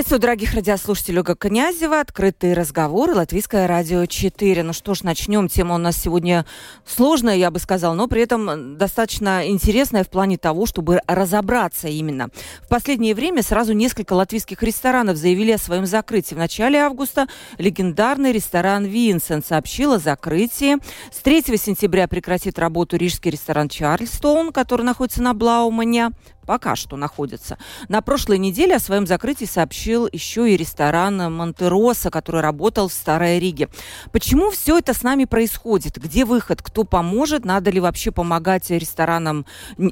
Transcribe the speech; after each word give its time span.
Приветствую, 0.00 0.20
дорогих 0.20 0.54
радиослушателей 0.54 1.18
Ольга 1.18 1.34
Князева. 1.34 2.00
Открытые 2.00 2.54
разговоры. 2.54 3.14
Латвийское 3.14 3.66
радио 3.66 4.06
4. 4.06 4.62
Ну 4.62 4.72
что 4.72 4.94
ж, 4.94 5.02
начнем. 5.02 5.46
Тема 5.46 5.74
у 5.74 5.78
нас 5.78 5.94
сегодня 5.94 6.46
сложная, 6.86 7.36
я 7.36 7.50
бы 7.50 7.58
сказала, 7.58 7.92
но 7.92 8.08
при 8.08 8.22
этом 8.22 8.78
достаточно 8.78 9.46
интересная 9.46 10.02
в 10.02 10.08
плане 10.08 10.38
того, 10.38 10.64
чтобы 10.64 11.02
разобраться 11.06 11.88
именно. 11.88 12.30
В 12.62 12.68
последнее 12.68 13.14
время 13.14 13.42
сразу 13.42 13.74
несколько 13.74 14.14
латвийских 14.14 14.62
ресторанов 14.62 15.18
заявили 15.18 15.50
о 15.50 15.58
своем 15.58 15.84
закрытии. 15.84 16.34
В 16.34 16.38
начале 16.38 16.78
августа 16.78 17.26
легендарный 17.58 18.32
ресторан 18.32 18.86
«Винсент» 18.86 19.44
сообщил 19.44 19.92
о 19.92 19.98
закрытии. 19.98 20.78
С 21.12 21.18
3 21.18 21.42
сентября 21.58 22.08
прекратит 22.08 22.58
работу 22.58 22.96
рижский 22.96 23.32
ресторан 23.32 23.68
«Чарльстоун», 23.68 24.50
который 24.50 24.86
находится 24.86 25.22
на 25.22 25.34
Блаумане 25.34 26.12
пока 26.50 26.74
что 26.74 26.96
находится. 26.96 27.58
На 27.88 28.02
прошлой 28.02 28.38
неделе 28.38 28.74
о 28.74 28.80
своем 28.80 29.06
закрытии 29.06 29.44
сообщил 29.44 30.08
еще 30.10 30.52
и 30.52 30.56
ресторан 30.56 31.32
Монтероса, 31.32 32.10
который 32.10 32.40
работал 32.40 32.88
в 32.88 32.92
Старой 32.92 33.38
Риге. 33.38 33.68
Почему 34.10 34.50
все 34.50 34.78
это 34.78 34.92
с 34.92 35.04
нами 35.04 35.26
происходит? 35.26 35.98
Где 35.98 36.24
выход? 36.24 36.60
Кто 36.60 36.82
поможет? 36.82 37.44
Надо 37.44 37.70
ли 37.70 37.78
вообще 37.78 38.10
помогать 38.10 38.68
ресторанам 38.68 39.46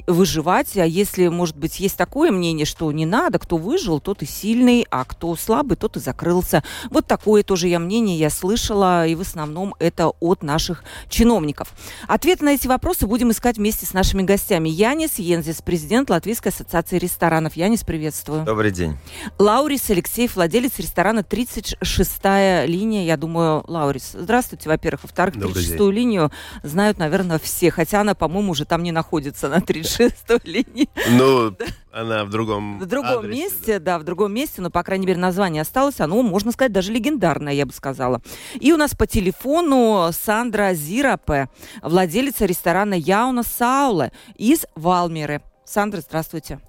выживать? 0.08 0.76
А 0.76 0.84
если, 0.84 1.28
может 1.28 1.56
быть, 1.56 1.78
есть 1.78 1.96
такое 1.96 2.32
мнение, 2.32 2.66
что 2.66 2.90
не 2.90 3.06
надо, 3.06 3.38
кто 3.38 3.56
выжил, 3.56 4.00
тот 4.00 4.22
и 4.22 4.26
сильный, 4.26 4.84
а 4.90 5.04
кто 5.04 5.36
слабый, 5.36 5.76
тот 5.76 5.96
и 5.96 6.00
закрылся. 6.00 6.64
Вот 6.90 7.06
такое 7.06 7.44
тоже 7.44 7.68
я 7.68 7.78
мнение 7.78 8.18
я 8.18 8.30
слышала, 8.30 9.06
и 9.06 9.14
в 9.14 9.20
основном 9.20 9.76
это 9.78 10.08
от 10.08 10.42
наших 10.42 10.82
чиновников. 11.08 11.72
Ответы 12.08 12.44
на 12.44 12.54
эти 12.54 12.66
вопросы 12.66 13.06
будем 13.06 13.30
искать 13.30 13.58
вместе 13.58 13.86
с 13.86 13.92
нашими 13.92 14.24
гостями. 14.24 14.68
Янис 14.68 15.20
Йензис, 15.20 15.62
президент 15.62 16.10
Латвийской 16.10 16.47
Российской 16.48 16.62
ассоциации 16.62 16.98
ресторанов. 16.98 17.56
Янис, 17.56 17.84
приветствую. 17.84 18.44
Добрый 18.44 18.70
день. 18.70 18.96
Лаурис 19.38 19.90
Алексеев, 19.90 20.34
владелец 20.34 20.78
ресторана 20.78 21.20
36-я 21.20 22.64
линия. 22.64 23.04
Я 23.04 23.16
думаю, 23.16 23.64
Лаурис, 23.66 24.12
здравствуйте, 24.14 24.68
во-первых. 24.68 25.02
Во-вторых, 25.02 25.36
36-ю 25.36 25.90
линию 25.90 26.32
знают, 26.62 26.98
наверное, 26.98 27.38
все. 27.38 27.70
Хотя 27.70 28.00
она, 28.00 28.14
по-моему, 28.14 28.52
уже 28.52 28.64
там 28.64 28.82
не 28.82 28.92
находится, 28.92 29.48
на 29.48 29.58
36-й 29.58 30.50
линии. 30.50 30.88
Ну, 31.10 31.54
она 31.92 32.24
в 32.24 32.30
другом 32.30 32.78
В 32.78 32.86
другом 32.86 33.18
адресе, 33.18 33.42
месте, 33.42 33.78
да. 33.78 33.94
да, 33.94 33.98
в 33.98 34.04
другом 34.04 34.32
месте, 34.32 34.62
но, 34.62 34.70
по 34.70 34.82
крайней 34.82 35.06
мере, 35.06 35.18
название 35.18 35.62
осталось. 35.62 36.00
Оно, 36.00 36.22
можно 36.22 36.52
сказать, 36.52 36.72
даже 36.72 36.92
легендарное, 36.92 37.52
я 37.52 37.66
бы 37.66 37.72
сказала. 37.72 38.22
И 38.54 38.72
у 38.72 38.76
нас 38.78 38.94
по 38.94 39.06
телефону 39.06 40.10
Сандра 40.12 40.72
Зирапе, 40.72 41.48
владелица 41.82 42.46
ресторана 42.46 42.94
Яуна 42.94 43.42
Сауле 43.42 44.12
из 44.36 44.64
Валмеры. 44.74 45.42
Сандра, 45.68 46.00
здравствуйте. 46.00 46.60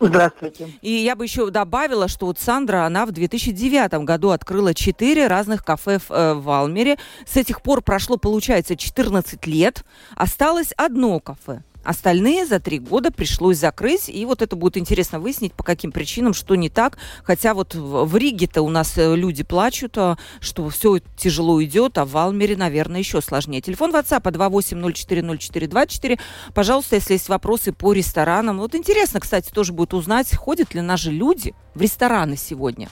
Здравствуйте. 0.00 0.72
И 0.80 0.90
я 0.90 1.14
бы 1.14 1.24
еще 1.24 1.50
добавила, 1.50 2.08
что 2.08 2.26
вот 2.26 2.38
Сандра, 2.38 2.86
она 2.86 3.04
в 3.04 3.12
2009 3.12 3.92
году 4.04 4.30
открыла 4.30 4.72
четыре 4.72 5.26
разных 5.26 5.62
кафе 5.62 5.98
в, 5.98 6.10
э, 6.10 6.34
в 6.34 6.48
Алмере. 6.48 6.96
С 7.26 7.36
этих 7.36 7.60
пор 7.60 7.82
прошло, 7.82 8.16
получается, 8.16 8.76
14 8.76 9.46
лет. 9.46 9.84
Осталось 10.16 10.72
одно 10.78 11.20
кафе. 11.20 11.62
Остальные 11.82 12.46
за 12.46 12.60
три 12.60 12.78
года 12.78 13.10
пришлось 13.10 13.56
закрыть, 13.58 14.08
и 14.08 14.24
вот 14.26 14.42
это 14.42 14.54
будет 14.54 14.76
интересно 14.76 15.18
выяснить, 15.18 15.54
по 15.54 15.64
каким 15.64 15.92
причинам, 15.92 16.34
что 16.34 16.54
не 16.54 16.68
так. 16.68 16.98
Хотя 17.24 17.54
вот 17.54 17.74
в 17.74 18.16
Риге-то 18.16 18.60
у 18.62 18.68
нас 18.68 18.98
э, 18.98 19.16
люди 19.16 19.42
плачут, 19.42 19.96
а, 19.96 20.18
что 20.40 20.68
все 20.68 20.98
тяжело 21.16 21.62
идет, 21.64 21.96
а 21.96 22.04
в 22.04 22.10
Валмере, 22.10 22.56
наверное, 22.56 23.00
еще 23.00 23.22
сложнее. 23.22 23.62
Телефон 23.62 23.94
WhatsApp 23.94 24.22
28040424. 24.22 26.20
Пожалуйста, 26.54 26.96
если 26.96 27.14
есть 27.14 27.30
вопросы 27.30 27.72
по 27.72 27.92
ресторанам. 27.94 28.58
Вот 28.58 28.74
интересно, 28.74 29.20
кстати, 29.20 29.50
тоже 29.50 29.72
будет 29.72 29.94
узнать, 29.94 30.34
ходят 30.36 30.74
ли 30.74 30.82
наши 30.82 31.10
люди 31.10 31.54
в 31.74 31.80
рестораны 31.80 32.36
сегодня. 32.36 32.90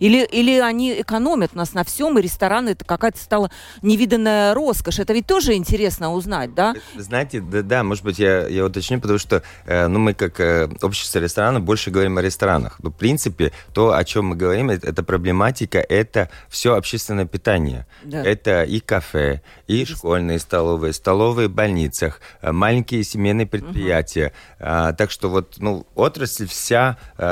Или, 0.00 0.24
или 0.24 0.58
они 0.58 1.00
экономят 1.00 1.54
нас 1.54 1.74
на 1.74 1.84
всем, 1.84 2.18
и 2.18 2.22
рестораны 2.22 2.70
это 2.70 2.84
какая-то 2.84 3.18
стала 3.18 3.50
невиданная 3.82 4.54
роскошь. 4.54 4.98
Это 4.98 5.12
ведь 5.12 5.26
тоже 5.26 5.54
интересно 5.54 6.12
узнать, 6.12 6.54
да? 6.54 6.74
Знаете, 6.96 7.40
да, 7.40 7.62
да 7.62 7.82
может 7.82 8.04
быть, 8.04 8.18
я, 8.18 8.46
я 8.46 8.64
уточню, 8.64 9.00
потому 9.00 9.18
что 9.18 9.42
э, 9.66 9.86
ну, 9.88 9.98
мы 9.98 10.14
как 10.14 10.40
э, 10.40 10.68
общество 10.82 11.18
ресторанов 11.18 11.62
больше 11.62 11.90
говорим 11.90 12.18
о 12.18 12.22
ресторанах. 12.22 12.78
Но, 12.82 12.90
в 12.90 12.94
принципе, 12.94 13.52
то, 13.72 13.94
о 13.94 14.04
чем 14.04 14.26
мы 14.26 14.36
говорим, 14.36 14.70
это, 14.70 14.88
это 14.88 15.02
проблематика, 15.02 15.78
это 15.78 16.30
все 16.48 16.74
общественное 16.74 17.26
питание. 17.26 17.86
Да. 18.04 18.22
Это 18.22 18.62
и 18.64 18.80
кафе, 18.80 19.42
и 19.66 19.84
школьные 19.84 20.38
столовые, 20.38 20.92
столовые 20.92 21.48
в 21.48 21.52
больницах, 21.52 22.20
э, 22.42 22.52
маленькие 22.52 23.02
семейные 23.04 23.46
предприятия. 23.46 24.26
Угу. 24.26 24.32
А, 24.60 24.92
так 24.92 25.10
что 25.10 25.30
вот 25.30 25.56
ну, 25.58 25.86
отрасль 25.94 26.46
вся, 26.46 26.98
э, 27.16 27.24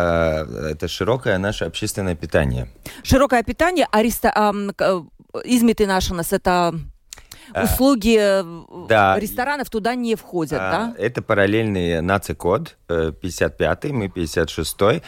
это 0.73 0.89
широкое 0.89 1.39
наше 1.39 1.65
общественное 1.65 2.15
питание 2.15 2.56
питание. 2.57 2.69
Широкое 3.03 3.43
питание, 3.43 3.89
а 3.91 4.03
реста... 4.03 4.53
измиты 5.45 5.87
наши 5.87 6.15
нас 6.15 6.33
это 6.33 6.75
э, 7.55 7.65
услуги 7.65 8.17
э, 8.19 8.87
да. 8.89 9.19
ресторанов 9.19 9.69
туда 9.71 9.95
не 9.95 10.15
входят, 10.15 10.59
а, 10.61 10.71
да? 10.71 10.95
Это 10.99 11.23
параллельный 11.23 12.01
наци-код, 12.01 12.77
55-й, 12.89 13.93
мы 13.93 14.07
56-й. 14.07 15.03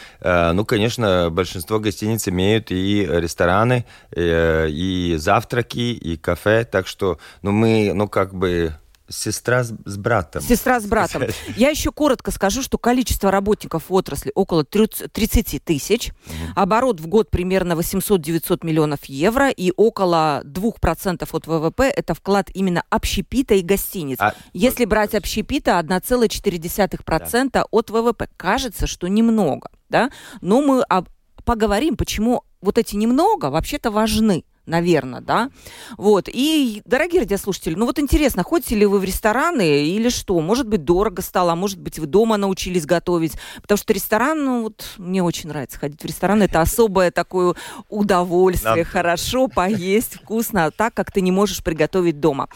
Ну, 0.53 0.65
конечно, 0.65 1.29
большинство 1.31 1.79
гостиниц 1.79 2.27
имеют 2.27 2.71
и 2.71 3.07
рестораны, 3.09 3.85
и 4.15 5.15
завтраки, 5.17 5.93
и 5.93 6.17
кафе, 6.17 6.65
так 6.65 6.87
что, 6.87 7.17
ну, 7.41 7.51
мы, 7.51 7.91
ну, 7.93 8.07
как 8.07 8.33
бы 8.33 8.73
Сестра 9.09 9.63
с, 9.63 9.71
братом. 9.71 10.41
Сестра 10.41 10.79
с 10.79 10.85
братом. 10.85 11.23
Я 11.55 11.69
еще 11.69 11.91
коротко 11.91 12.31
скажу, 12.31 12.61
что 12.61 12.77
количество 12.77 13.31
работников 13.31 13.89
в 13.89 13.93
отрасли 13.93 14.31
около 14.35 14.63
30 14.63 15.63
тысяч, 15.63 16.09
угу. 16.09 16.35
оборот 16.55 16.99
в 16.99 17.07
год 17.07 17.29
примерно 17.29 17.73
800-900 17.73 18.65
миллионов 18.65 19.05
евро 19.05 19.49
и 19.49 19.73
около 19.75 20.41
2% 20.45 21.27
от 21.31 21.47
ВВП 21.47 21.83
это 21.83 22.13
вклад 22.13 22.49
именно 22.53 22.83
общепита 22.89 23.55
и 23.55 23.61
гостиниц. 23.61 24.17
А, 24.19 24.35
Если 24.53 24.85
вот, 24.85 24.91
брать 24.91 25.15
общепита, 25.15 25.79
1,4% 25.79 27.49
да. 27.51 27.65
от 27.71 27.89
ВВП. 27.89 28.29
Кажется, 28.37 28.87
что 28.87 29.07
немного, 29.07 29.69
да? 29.89 30.11
Но 30.41 30.61
мы 30.61 30.81
об, 30.83 31.09
поговорим, 31.45 31.97
почему 31.97 32.43
вот 32.61 32.77
эти 32.77 32.95
немного 32.95 33.47
вообще-то 33.47 33.91
важны 33.91 34.43
наверное, 34.69 35.21
да. 35.21 35.49
Вот. 35.97 36.29
И, 36.31 36.81
дорогие 36.85 37.21
радиослушатели, 37.21 37.75
ну 37.75 37.85
вот 37.85 37.99
интересно, 37.99 38.43
ходите 38.43 38.75
ли 38.75 38.85
вы 38.85 38.99
в 38.99 39.03
рестораны 39.03 39.83
или 39.83 40.09
что? 40.09 40.39
Может 40.39 40.67
быть, 40.67 40.85
дорого 40.85 41.21
стало, 41.21 41.53
а 41.53 41.55
может 41.55 41.79
быть, 41.79 41.99
вы 41.99 42.05
дома 42.05 42.37
научились 42.37 42.85
готовить. 42.85 43.33
Потому 43.61 43.77
что 43.77 43.93
ресторан, 43.93 44.43
ну 44.43 44.63
вот, 44.63 44.85
мне 44.97 45.23
очень 45.23 45.49
нравится 45.49 45.79
ходить 45.79 46.01
в 46.01 46.05
ресторан. 46.05 46.41
Это 46.41 46.61
особое 46.61 47.11
такое 47.11 47.55
удовольствие. 47.89 48.75
Нам... 48.75 48.85
Хорошо 48.85 49.47
поесть, 49.47 50.15
вкусно, 50.15 50.71
так, 50.71 50.93
как 50.93 51.11
ты 51.11 51.21
не 51.21 51.31
можешь 51.31 51.63
приготовить 51.63 52.19
дома. 52.19 52.47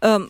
Эм, 0.00 0.28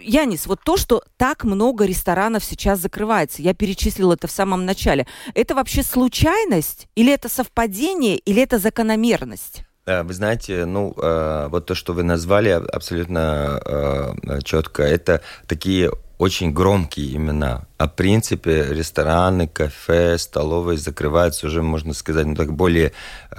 Янис, 0.00 0.46
вот 0.46 0.60
то, 0.62 0.76
что 0.76 1.02
так 1.16 1.44
много 1.44 1.84
ресторанов 1.84 2.44
сейчас 2.44 2.80
закрывается, 2.80 3.42
я 3.42 3.54
перечислила 3.54 4.14
это 4.14 4.26
в 4.26 4.32
самом 4.32 4.66
начале, 4.66 5.06
это 5.34 5.54
вообще 5.54 5.82
случайность 5.82 6.88
или 6.94 7.12
это 7.12 7.28
совпадение, 7.28 8.18
или 8.18 8.42
это 8.42 8.58
закономерность? 8.58 9.64
Э, 9.86 10.02
вы 10.02 10.14
знаете, 10.14 10.64
ну, 10.64 10.94
э, 10.96 11.48
вот 11.50 11.66
то, 11.66 11.74
что 11.74 11.92
вы 11.92 12.02
назвали 12.02 12.48
абсолютно 12.48 13.60
э, 13.64 14.40
четко, 14.42 14.82
это 14.82 15.20
такие 15.46 15.90
очень 16.16 16.52
громкие 16.52 17.16
имена. 17.16 17.64
А 17.76 17.86
в 17.86 17.94
принципе 17.94 18.66
рестораны, 18.70 19.46
кафе, 19.46 20.16
столовые 20.16 20.78
закрываются 20.78 21.46
уже, 21.46 21.62
можно 21.62 21.92
сказать, 21.92 22.26
ну, 22.26 22.34
так 22.34 22.52
более, 22.52 22.92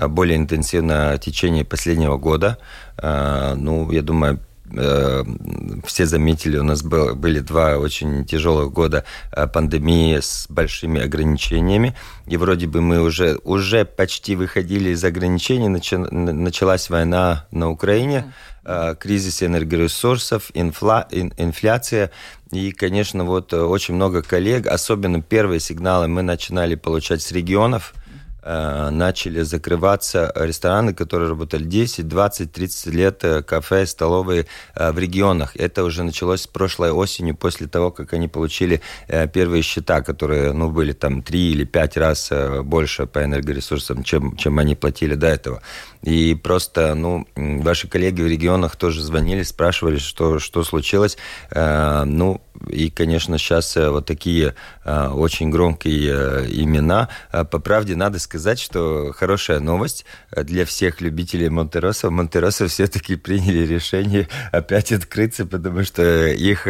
более 0.08 0.38
интенсивно 0.38 1.16
в 1.16 1.20
течение 1.20 1.64
последнего 1.64 2.18
года. 2.18 2.58
Ну, 3.02 3.90
я 3.92 4.02
думаю, 4.02 4.40
все 4.76 6.06
заметили, 6.06 6.58
у 6.58 6.64
нас 6.64 6.84
был, 6.84 7.16
были 7.16 7.40
два 7.40 7.78
очень 7.78 8.26
тяжелых 8.26 8.72
года 8.72 9.06
э, 9.32 9.48
пандемии 9.48 10.20
с 10.20 10.48
большими 10.50 11.02
ограничениями. 11.02 11.96
И 12.28 12.38
вроде 12.38 12.68
бы 12.68 12.82
мы 12.82 13.02
уже, 13.02 13.38
уже 13.44 13.86
почти 13.86 14.36
выходили 14.36 14.90
из 14.90 15.04
ограничений, 15.04 15.70
началась 15.70 16.90
война 16.90 17.46
на 17.52 17.70
Украине, 17.70 18.34
э, 18.64 18.96
кризис 19.00 19.44
энергоресурсов, 19.44 20.52
инфла, 20.54 21.08
инфляция. 21.12 22.12
И, 22.52 22.72
конечно, 22.72 23.24
вот 23.24 23.54
очень 23.54 23.96
много 23.96 24.22
коллег, 24.22 24.68
особенно 24.68 25.22
первые 25.22 25.60
сигналы 25.60 26.08
мы 26.08 26.22
начинали 26.22 26.76
получать 26.76 27.22
с 27.22 27.32
регионов– 27.32 27.94
э, 28.04 28.05
начали 28.46 29.42
закрываться 29.42 30.32
рестораны, 30.36 30.94
которые 30.94 31.30
работали 31.30 31.64
10, 31.64 32.08
20, 32.08 32.52
30 32.52 32.94
лет, 32.94 33.24
э, 33.24 33.42
кафе, 33.42 33.86
столовые 33.86 34.46
э, 34.76 34.92
в 34.92 35.00
регионах. 35.00 35.56
Это 35.56 35.84
уже 35.84 36.04
началось 36.04 36.42
с 36.42 36.48
прошлой 36.48 36.92
осенью, 36.92 37.36
после 37.36 37.68
того, 37.68 37.92
как 37.92 38.14
они 38.14 38.28
получили 38.28 38.82
э, 39.08 39.28
первые 39.28 39.64
счета, 39.64 40.02
которые 40.02 40.54
ну, 40.54 40.70
были 40.70 40.94
там 40.94 41.22
3 41.22 41.52
или 41.52 41.64
5 41.64 41.98
раз 41.98 42.32
э, 42.32 42.62
больше 42.62 43.06
по 43.06 43.24
энергоресурсам, 43.24 44.04
чем, 44.04 44.36
чем 44.38 44.60
они 44.60 44.76
платили 44.76 45.16
до 45.16 45.28
этого. 45.28 45.62
И 46.04 46.36
просто, 46.36 46.94
ну, 46.96 47.28
ваши 47.36 47.88
коллеги 47.88 48.22
в 48.22 48.28
регионах 48.28 48.76
тоже 48.76 49.02
звонили, 49.02 49.44
спрашивали, 49.44 49.98
что, 49.98 50.40
что 50.40 50.64
случилось. 50.64 51.18
Э, 51.52 52.04
ну, 52.06 52.42
и, 52.70 52.90
конечно, 52.90 53.38
сейчас 53.38 53.76
э, 53.78 53.90
вот 53.90 54.06
такие 54.06 54.56
э, 54.84 55.08
очень 55.10 55.50
громкие 55.50 56.14
э, 56.14 56.46
имена. 56.50 57.10
По 57.32 57.60
правде, 57.60 57.96
надо 57.96 58.20
сказать, 58.20 58.35
что 58.60 59.14
хорошая 59.16 59.60
новость 59.60 60.06
для 60.32 60.66
всех 60.66 61.02
любителей 61.02 61.50
Монтероса. 61.50 62.10
Монтероса 62.10 62.68
все-таки 62.68 63.16
приняли 63.16 63.66
решение 63.66 64.28
опять 64.52 64.92
открыться, 64.92 65.46
потому 65.46 65.84
что 65.84 66.28
их 66.28 66.68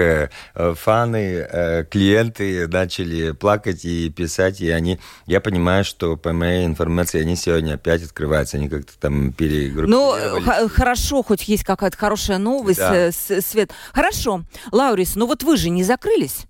фаны, 0.55 1.87
клиенты 1.91 2.67
начали 2.67 3.31
плакать 3.31 3.85
и 3.85 4.09
писать, 4.09 4.61
и 4.61 4.69
они... 4.69 4.99
Я 5.25 5.41
понимаю, 5.41 5.83
что 5.83 6.17
по 6.17 6.33
моей 6.33 6.65
информации 6.65 7.21
они 7.21 7.35
сегодня 7.35 7.75
опять 7.75 8.03
открываются, 8.03 8.57
они 8.57 8.69
как-то 8.69 8.93
там 8.99 9.33
перегруппировались. 9.33 10.45
Ну, 10.45 10.69
хорошо, 10.69 11.23
хоть 11.23 11.47
есть 11.47 11.63
какая-то 11.63 11.97
хорошая 11.97 12.37
новость, 12.37 12.79
да. 12.79 13.11
Свет. 13.11 13.71
Хорошо. 13.93 14.41
Лаурис, 14.71 15.15
ну 15.15 15.27
вот 15.27 15.43
вы 15.43 15.57
же 15.57 15.69
не 15.69 15.83
закрылись. 15.83 16.45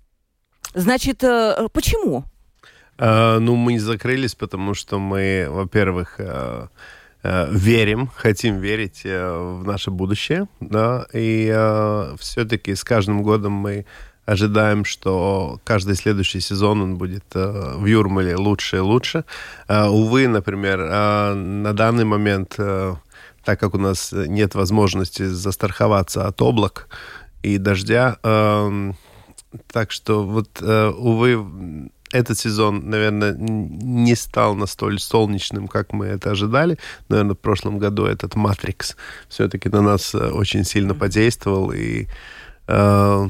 Значит, 0.74 1.24
э, 1.24 1.68
почему? 1.72 2.24
Uh, 2.98 3.38
ну, 3.40 3.56
мы 3.56 3.74
не 3.74 3.78
закрылись, 3.78 4.34
потому 4.34 4.74
что 4.74 4.98
мы, 4.98 5.48
во-первых, 5.50 6.18
uh, 6.18 6.68
uh, 7.22 7.48
верим, 7.54 8.10
хотим 8.14 8.58
верить 8.60 9.02
в 9.04 9.62
наше 9.64 9.90
будущее, 9.90 10.48
да, 10.60 11.06
и 11.12 11.48
все-таки 12.18 12.74
с 12.74 12.84
каждым 12.84 13.22
годом 13.22 13.52
мы 13.52 13.84
ожидаем, 14.24 14.84
что 14.84 15.60
каждый 15.64 15.94
следующий 15.94 16.40
сезон 16.40 16.80
он 16.82 16.96
будет 16.96 17.24
в 17.34 17.84
Юрмале 17.84 18.34
лучше 18.36 18.76
и 18.76 18.80
лучше. 18.80 19.24
Увы, 19.68 20.26
например, 20.26 20.78
на 20.78 21.72
данный 21.72 22.04
момент, 22.04 22.56
так 22.56 23.60
как 23.60 23.74
у 23.74 23.78
нас 23.78 24.12
нет 24.12 24.56
возможности 24.56 25.26
застраховаться 25.26 26.26
от 26.26 26.42
облак 26.42 26.88
и 27.42 27.58
дождя, 27.58 28.18
эм, 28.24 28.96
так 29.70 29.92
что 29.92 30.24
вот, 30.24 30.48
э, 30.60 30.88
увы, 30.90 31.90
этот 32.12 32.38
сезон, 32.38 32.88
наверное, 32.88 33.34
не 33.36 34.14
стал 34.14 34.54
настолько 34.54 35.00
солнечным, 35.00 35.68
как 35.68 35.92
мы 35.92 36.06
это 36.06 36.30
ожидали. 36.30 36.78
Наверное, 37.08 37.34
в 37.34 37.38
прошлом 37.38 37.78
году 37.78 38.04
этот 38.04 38.36
«Матрикс» 38.36 38.96
все-таки 39.28 39.68
на 39.68 39.82
нас 39.82 40.14
э, 40.14 40.30
очень 40.30 40.64
сильно 40.64 40.94
подействовал. 40.94 41.72
И 41.72 42.06
э, 42.68 43.28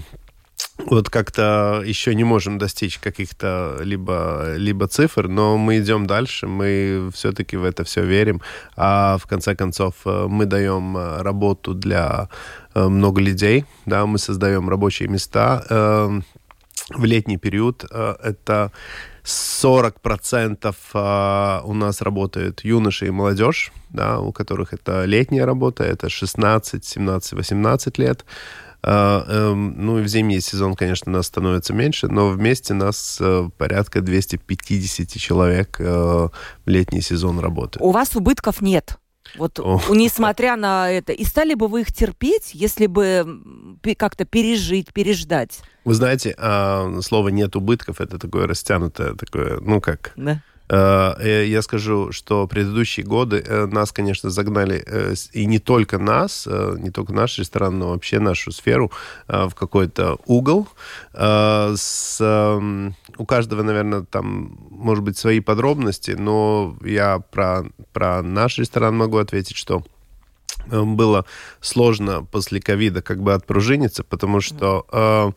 вот 0.79 1.11
как-то 1.11 1.83
еще 1.87 2.15
не 2.15 2.25
можем 2.25 2.59
достичь 2.59 2.99
каких-то 2.99 3.79
либо, 3.81 4.55
либо 4.57 4.87
цифр, 4.89 5.27
но 5.27 5.57
мы 5.57 5.79
идем 5.79 6.07
дальше, 6.07 6.47
мы 6.47 7.11
все-таки 7.15 7.57
в 7.57 7.65
это 7.65 7.83
все 7.85 8.05
верим. 8.05 8.43
А 8.77 9.17
в 9.17 9.27
конце 9.27 9.57
концов 9.57 9.95
э, 10.05 10.27
мы 10.29 10.45
даем 10.45 10.97
работу 11.23 11.73
для 11.73 12.29
Э, 12.77 12.89
много 12.89 13.23
людей, 13.23 13.65
да, 13.87 14.05
мы 14.05 14.19
создаем 14.19 14.69
рабочие 14.69 15.09
места. 15.09 15.65
Э, 15.71 16.21
в 16.91 17.05
летний 17.05 17.37
период 17.37 17.85
э, 17.91 18.15
это 18.23 18.71
40% 19.25 21.63
у 21.65 21.75
нас 21.75 22.01
работают 22.01 22.65
юноши 22.65 23.09
и 23.09 23.11
молодежь, 23.11 23.73
да, 23.91 24.21
у 24.21 24.33
которых 24.33 24.73
это 24.73 25.05
летняя 25.05 25.45
работа, 25.45 25.83
это 25.83 26.09
16, 26.09 26.85
17, 26.85 27.33
18 27.33 27.99
лет. 27.99 28.25
Эм, 28.85 29.75
ну 29.85 29.99
и 29.99 30.03
в 30.03 30.07
зимний 30.07 30.41
сезон, 30.41 30.77
конечно, 30.77 31.11
нас 31.11 31.27
становится 31.27 31.73
меньше, 31.73 32.07
но 32.07 32.29
вместе 32.29 32.73
нас 32.73 33.21
порядка 33.59 34.01
250 34.01 35.09
человек 35.21 35.81
в 35.81 36.31
летний 36.67 37.01
сезон 37.01 37.41
работает. 37.41 37.85
У 37.85 37.91
вас 37.91 38.15
убытков 38.15 38.61
нет? 38.61 38.97
Вот 39.39 39.59
Ох. 39.59 39.91
несмотря 39.91 40.55
на 40.55 40.89
это. 40.91 41.13
И 41.13 41.25
стали 41.25 41.55
бы 41.55 41.67
вы 41.67 41.81
их 41.81 41.93
терпеть, 41.93 42.53
если 42.55 42.87
бы 42.87 43.27
как-то 43.99 44.25
пережить, 44.25 44.93
переждать? 44.93 45.63
Вы 45.87 45.95
знаете, 45.95 46.35
а, 46.37 47.01
слово 47.01 47.29
«нет 47.29 47.57
убытков»— 47.57 48.01
это 48.03 48.19
такое 48.19 48.47
растянутое, 48.47 49.15
такое, 49.15 49.59
ну 49.61 49.81
как... 49.81 50.13
Да. 50.17 50.43
Э, 50.69 51.15
э, 51.19 51.47
я 51.47 51.63
скажу, 51.63 52.11
что 52.13 52.47
предыдущие 52.47 53.07
годы 53.07 53.43
э, 53.47 53.67
нас, 53.67 53.93
конечно, 53.93 54.31
загнали, 54.31 54.85
и 55.33 55.47
не 55.47 55.59
только 55.59 55.99
нас, 55.99 56.47
не 56.47 56.91
только 56.91 57.13
наш 57.13 57.39
ресторан, 57.39 57.79
но 57.79 57.91
вообще 57.91 58.19
нашу 58.19 58.51
сферу 58.51 58.91
в 59.29 59.53
какой-то 59.55 60.19
угол. 60.27 60.69
С, 61.15 62.21
у 63.17 63.27
каждого, 63.27 63.63
наверное, 63.63 64.03
там, 64.03 64.59
может 64.71 65.05
быть, 65.05 65.17
свои 65.17 65.41
подробности, 65.41 66.17
но 66.19 66.77
я 66.85 67.19
про, 67.19 67.65
про 67.93 68.23
наш 68.23 68.59
ресторан 68.59 68.97
могу 68.97 69.19
ответить, 69.19 69.57
что 69.57 69.85
было 70.69 71.25
сложно 71.61 72.25
после 72.25 72.61
ковида 72.61 73.03
как 73.03 73.23
бы 73.23 73.35
отпружиниться, 73.35 74.03
потому 74.03 74.41
что 74.41 75.35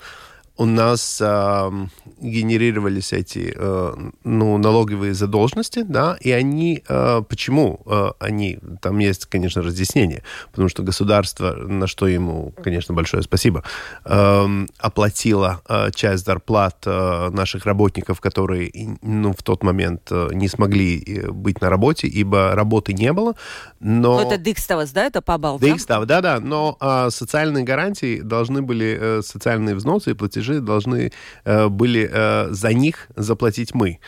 у 0.60 0.66
нас 0.66 1.22
э, 1.22 1.72
генерировались 2.20 3.14
эти 3.14 3.54
э, 3.56 3.94
ну, 4.26 4.58
налоговые 4.58 5.14
задолженности, 5.14 5.84
да, 5.84 6.18
и 6.20 6.32
они, 6.32 6.84
э, 6.86 7.22
почему 7.30 7.80
э, 7.86 8.10
они, 8.20 8.60
там 8.82 9.00
есть, 9.00 9.26
конечно, 9.28 9.62
разъяснение, 9.62 10.22
потому 10.52 10.68
что 10.68 10.84
государство, 10.84 11.54
на 11.54 11.88
что 11.88 12.08
ему, 12.08 12.54
конечно, 12.62 12.94
большое 12.94 13.24
спасибо, 13.24 13.64
э, 14.04 14.66
оплатило 14.80 15.62
э, 15.70 15.92
часть 15.96 16.26
зарплат 16.26 16.84
э, 16.86 17.30
наших 17.30 17.66
работников, 17.66 18.20
которые, 18.20 18.98
ну, 19.02 19.32
в 19.32 19.42
тот 19.44 19.64
момент 19.64 20.10
э, 20.12 20.28
не 20.34 20.50
смогли 20.50 21.02
э, 21.02 21.32
быть 21.32 21.62
на 21.62 21.70
работе, 21.70 22.08
ибо 22.08 22.52
работы 22.54 22.92
не 22.92 23.14
было, 23.14 23.36
но... 23.80 24.20
Ну, 24.20 24.28
это 24.28 24.36
Дикставас, 24.38 24.92
да, 24.92 25.06
это 25.06 25.22
побал, 25.22 25.58
Дикстав, 25.58 26.06
да-да, 26.06 26.42
но 26.42 26.76
э, 26.82 27.12
социальные 27.12 27.64
гарантии 27.64 28.20
должны 28.20 28.62
были, 28.62 28.98
э, 29.00 29.22
социальные 29.24 29.76
взносы 29.76 30.12
и 30.12 30.14
платежи 30.14 30.49
платежи 30.50 30.62
должны 30.62 31.12
э, 31.46 31.70
были 31.70 32.10
э, 32.12 32.48
за 32.52 32.74
них 32.74 33.08
заплатить 33.16 33.76
мы, 33.76 34.00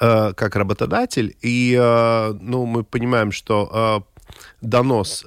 э, 0.00 0.32
как 0.34 0.56
работодатель. 0.56 1.36
И 1.44 1.76
ну, 2.40 2.66
мы 2.66 2.84
понимаем, 2.84 3.32
что 3.32 4.02
донос 4.62 5.24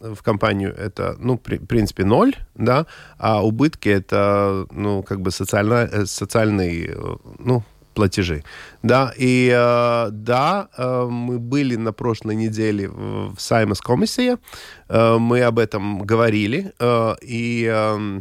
в 0.00 0.22
компанию 0.22 0.74
это, 0.74 1.16
ну, 1.18 1.38
при, 1.38 1.56
в 1.58 1.66
принципе, 1.66 2.04
ноль, 2.04 2.32
да, 2.54 2.86
а 3.18 3.42
убытки 3.42 3.88
это, 3.88 4.66
ну, 4.70 5.02
как 5.02 5.20
бы 5.20 5.30
социально, 5.30 6.06
социальные, 6.06 6.96
ну, 7.38 7.62
платежи. 7.96 8.42
Да, 8.82 9.12
и 9.18 9.50
э, 9.52 10.10
да, 10.12 10.68
э, 10.76 11.06
мы 11.10 11.38
были 11.38 11.76
на 11.76 11.92
прошлой 11.92 12.36
неделе 12.36 12.88
в 12.88 13.34
Саймас 13.38 13.80
комиссия, 13.80 14.38
э, 14.88 15.18
мы 15.18 15.42
об 15.42 15.58
этом 15.58 16.02
говорили, 16.02 16.72
э, 16.78 17.14
и 17.22 17.66
э, 17.68 18.20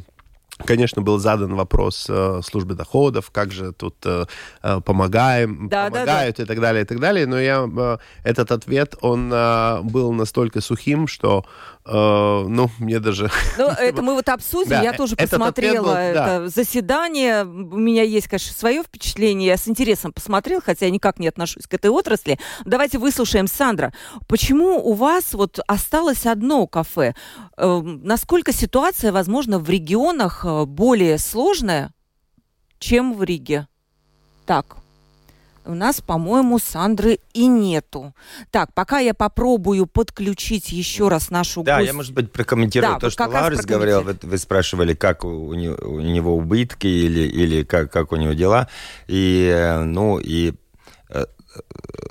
Конечно, 0.64 1.02
был 1.02 1.20
задан 1.20 1.54
вопрос 1.56 2.08
э, 2.10 2.40
службы 2.42 2.76
доходов, 2.76 3.30
как 3.30 3.52
же 3.52 3.74
тут 3.74 3.96
э, 4.06 4.26
э 4.64 4.80
помогаем, 4.86 5.68
да, 5.68 5.90
помогают 5.90 6.38
да, 6.38 6.38
да. 6.38 6.44
и 6.44 6.46
так 6.46 6.62
далее, 6.62 6.84
и 6.84 6.86
так 6.86 7.00
далее. 7.00 7.28
Но 7.28 7.38
я, 7.38 7.68
э, 7.78 7.98
этот 8.24 8.52
ответ, 8.54 8.96
он 9.02 9.30
э, 9.34 9.82
был 9.82 10.14
настолько 10.14 10.62
сухим, 10.62 11.08
что 11.08 11.46
Uh, 11.88 12.48
ну, 12.48 12.72
мне 12.80 13.00
даже... 13.00 13.30
Ну, 13.60 13.68
это 13.80 14.01
мы 14.01 14.15
вот 14.15 14.27
обсудим. 14.30 14.72
Да, 14.72 14.82
я 14.82 14.94
тоже 14.94 15.15
посмотрела 15.15 15.84
был, 15.84 15.92
это 15.92 16.13
да. 16.13 16.48
заседание. 16.48 17.44
У 17.44 17.77
меня 17.77 18.01
есть, 18.01 18.27
конечно, 18.27 18.56
свое 18.56 18.82
впечатление. 18.82 19.50
Я 19.50 19.58
с 19.58 19.68
интересом 19.68 20.12
посмотрела, 20.12 20.62
хотя 20.62 20.88
я 20.88 20.92
никак 20.92 21.20
не 21.20 21.27
отношусь 21.27 21.68
к 21.68 21.74
этой 21.75 21.92
отрасли. 21.92 22.39
Давайте 22.65 22.98
выслушаем 22.98 23.46
Сандра. 23.48 23.94
Почему 24.27 24.84
у 24.84 24.94
вас 24.94 25.36
вот 25.36 25.60
осталось 25.68 26.25
одно 26.25 26.65
кафе? 26.65 27.13
Э, 27.56 27.82
насколько 27.84 28.51
ситуация, 28.51 29.12
возможно, 29.12 29.60
в 29.60 29.70
регионах 29.70 30.44
э, 30.44 30.65
более 30.65 31.20
сложная, 31.20 31.94
чем 32.80 33.13
в 33.13 33.22
Риге? 33.22 33.68
Так, 34.48 34.77
у 35.66 35.74
нас, 35.74 36.02
по-моему, 36.02 36.60
Сандры 36.60 37.20
и 37.34 37.48
нету. 37.48 38.14
Так, 38.52 38.74
пока 38.74 39.00
я 39.00 39.14
попробую 39.14 39.88
подключить 39.88 40.72
еще 40.72 41.08
раз 41.08 41.30
нашу 41.30 41.64
Да, 41.64 41.78
гость... 41.78 41.88
я, 41.88 41.94
может 41.94 42.14
быть, 42.14 42.32
прокомментирую 42.32 42.94
да, 42.94 43.00
то, 43.00 43.10
что 43.10 43.28
Ларис 43.28 43.66
говорил. 43.66 44.02
Вы, 44.02 44.18
вы 44.22 44.38
спрашивали, 44.38 44.94
как 44.94 45.24
у, 45.24 45.48
у 45.48 45.54
него 45.54 46.36
убытки 46.36 46.88
или, 46.88 47.22
или 47.22 47.64
как, 47.64 47.92
как 47.92 48.12
у 48.12 48.16
него 48.16 48.34
дела. 48.34 48.70
И, 49.08 49.52
э, 49.54 49.84
ну, 49.84 50.20
и 50.20 50.54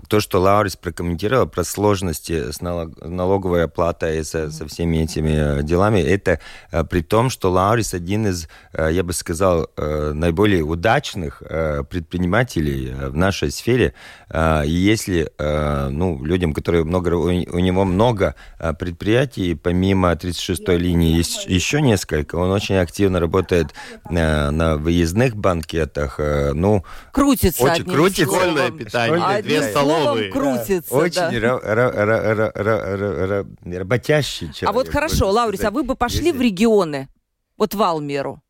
то, 0.09 0.21
что 0.21 0.41
Лаурис 0.41 0.77
прокомментировал 0.77 1.47
про 1.47 1.65
сложности 1.65 2.53
с 2.53 2.61
налоговой 2.61 3.65
оплатой 3.65 4.21
и 4.21 4.25
со, 4.25 4.51
со 4.51 4.67
всеми 4.69 4.99
этими 4.99 5.63
делами, 5.63 6.01
это 6.01 6.41
при 6.91 7.03
том, 7.03 7.31
что 7.31 7.51
Лаурис 7.51 7.95
один 7.95 8.27
из, 8.27 8.49
я 8.73 9.03
бы 9.03 9.13
сказал, 9.13 9.71
наиболее 9.77 10.63
удачных 10.63 11.43
предпринимателей 11.91 12.93
в 12.93 13.17
нашей 13.17 13.51
сфере. 13.51 13.95
И 14.33 14.71
если 14.71 15.31
ну, 15.39 16.23
людям, 16.23 16.53
которые 16.53 16.85
много, 16.85 17.15
у 17.15 17.59
него 17.59 17.85
много 17.85 18.35
предприятий, 18.79 19.55
помимо 19.55 20.13
36-й 20.13 20.77
линии, 20.77 21.17
есть 21.17 21.47
еще 21.47 21.81
несколько, 21.81 22.37
он 22.37 22.51
очень 22.51 22.77
активно 22.77 23.21
работает 23.21 23.69
на 24.11 24.77
выездных 24.77 25.35
банкетах. 25.35 26.19
Ну, 26.19 26.85
крутится. 27.11 27.63
Очень 27.63 27.85
крутится. 27.85 28.25
Школьное 28.25 28.71
питание, 28.71 29.34
две 29.43 29.63
столовые. 29.63 30.31
крутится, 30.31 30.95
Очень 30.95 31.39
работящий 33.77 34.53
человек. 34.53 34.69
А 34.69 34.73
вот 34.73 34.89
хорошо, 34.89 35.31
Лаурис, 35.31 35.65
а 35.65 35.71
вы 35.71 35.83
бы 35.83 35.97
пошли 35.97 36.33
в 36.33 36.41
регионы? 36.41 37.09
Вот 37.57 37.75
в 37.75 37.83
Алмеру? 37.83 38.41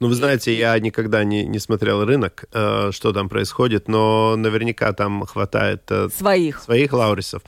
Ну, 0.00 0.08
вы 0.08 0.14
знаете, 0.14 0.56
я 0.56 0.78
никогда 0.78 1.24
не, 1.24 1.44
не 1.44 1.58
смотрел 1.58 2.06
рынок, 2.06 2.46
э, 2.54 2.90
что 2.90 3.12
там 3.12 3.28
происходит, 3.28 3.86
но 3.86 4.34
наверняка 4.34 4.94
там 4.94 5.26
хватает 5.26 5.82
э, 5.90 6.08
своих, 6.08 6.62
своих 6.62 6.94
лаурисов. 6.94 7.42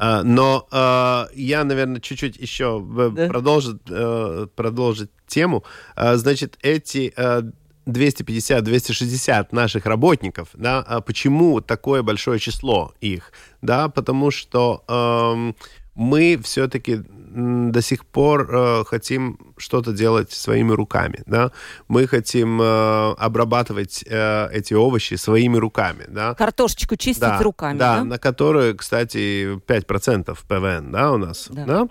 Э, 0.00 0.22
но 0.24 0.66
э, 0.72 1.26
я, 1.36 1.62
наверное, 1.62 2.00
чуть-чуть 2.00 2.36
еще 2.36 2.84
да. 3.12 3.28
продолжить, 3.28 3.82
э, 3.88 4.48
продолжить 4.56 5.10
тему. 5.28 5.62
Э, 5.94 6.16
значит, 6.16 6.58
эти... 6.62 7.12
Э, 7.16 7.42
250-260 7.86 9.48
наших 9.50 9.86
работников, 9.86 10.48
да, 10.54 10.80
а 10.80 11.00
почему 11.00 11.60
такое 11.60 12.02
большое 12.02 12.38
число 12.38 12.94
их, 13.00 13.32
да, 13.60 13.88
потому 13.88 14.30
что 14.30 14.84
эм, 14.88 15.56
мы 15.94 16.40
все-таки 16.42 17.02
до 17.34 17.80
сих 17.80 18.04
пор 18.04 18.48
э, 18.54 18.84
хотим 18.84 19.38
что-то 19.56 19.92
делать 19.92 20.32
своими 20.32 20.72
руками, 20.72 21.22
да. 21.26 21.50
Мы 21.88 22.06
хотим 22.06 22.60
э, 22.60 23.14
обрабатывать 23.18 24.04
э, 24.06 24.48
эти 24.52 24.74
овощи 24.74 25.14
своими 25.14 25.56
руками, 25.56 26.04
да. 26.08 26.34
Картошечку 26.34 26.96
чистить 26.96 27.22
да, 27.22 27.38
руками, 27.38 27.78
да? 27.78 27.98
Да, 27.98 28.04
на 28.04 28.18
которую, 28.18 28.76
кстати, 28.76 29.56
5% 29.66 30.38
ПВН, 30.46 30.92
да, 30.92 31.12
у 31.12 31.16
нас, 31.16 31.48
да. 31.50 31.64
да? 31.64 31.88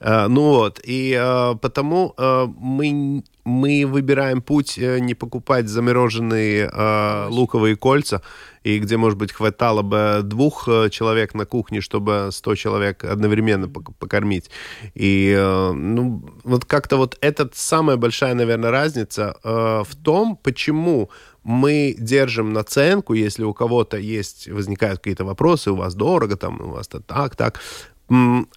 Э, 0.00 0.26
ну 0.28 0.42
вот, 0.50 0.80
и 0.84 1.16
э, 1.18 1.54
потому 1.60 2.14
э, 2.16 2.46
мы 2.56 3.24
мы 3.44 3.84
выбираем 3.86 4.40
путь 4.40 4.78
э, 4.78 4.98
не 5.00 5.14
покупать 5.14 5.68
замороженные 5.68 6.70
э, 6.72 7.26
луковые 7.28 7.76
кольца, 7.76 8.22
и 8.62 8.78
где, 8.78 8.96
может 8.96 9.18
быть, 9.18 9.32
хватало 9.32 9.82
бы 9.82 10.20
двух 10.22 10.68
э, 10.68 10.88
человек 10.90 11.34
на 11.34 11.44
кухне, 11.44 11.80
чтобы 11.80 12.30
100 12.32 12.54
человек 12.54 13.04
одновременно 13.04 13.68
покормить. 13.68 14.50
И, 14.94 15.34
э, 15.36 15.72
ну, 15.72 16.24
вот 16.44 16.64
как-то 16.64 16.96
вот 16.96 17.18
это 17.20 17.50
самая 17.52 17.96
большая, 17.96 18.34
наверное, 18.34 18.70
разница 18.70 19.36
э, 19.44 19.82
в 19.86 19.94
том, 20.02 20.36
почему 20.42 21.10
мы 21.42 21.94
держим 21.98 22.54
наценку, 22.54 23.12
если 23.12 23.44
у 23.44 23.52
кого-то 23.52 23.98
есть, 23.98 24.48
возникают 24.48 25.00
какие-то 25.00 25.26
вопросы, 25.26 25.70
у 25.70 25.76
вас 25.76 25.94
дорого, 25.94 26.36
там, 26.36 26.60
у 26.60 26.70
вас 26.70 26.88
так, 26.88 27.36
так, 27.36 27.60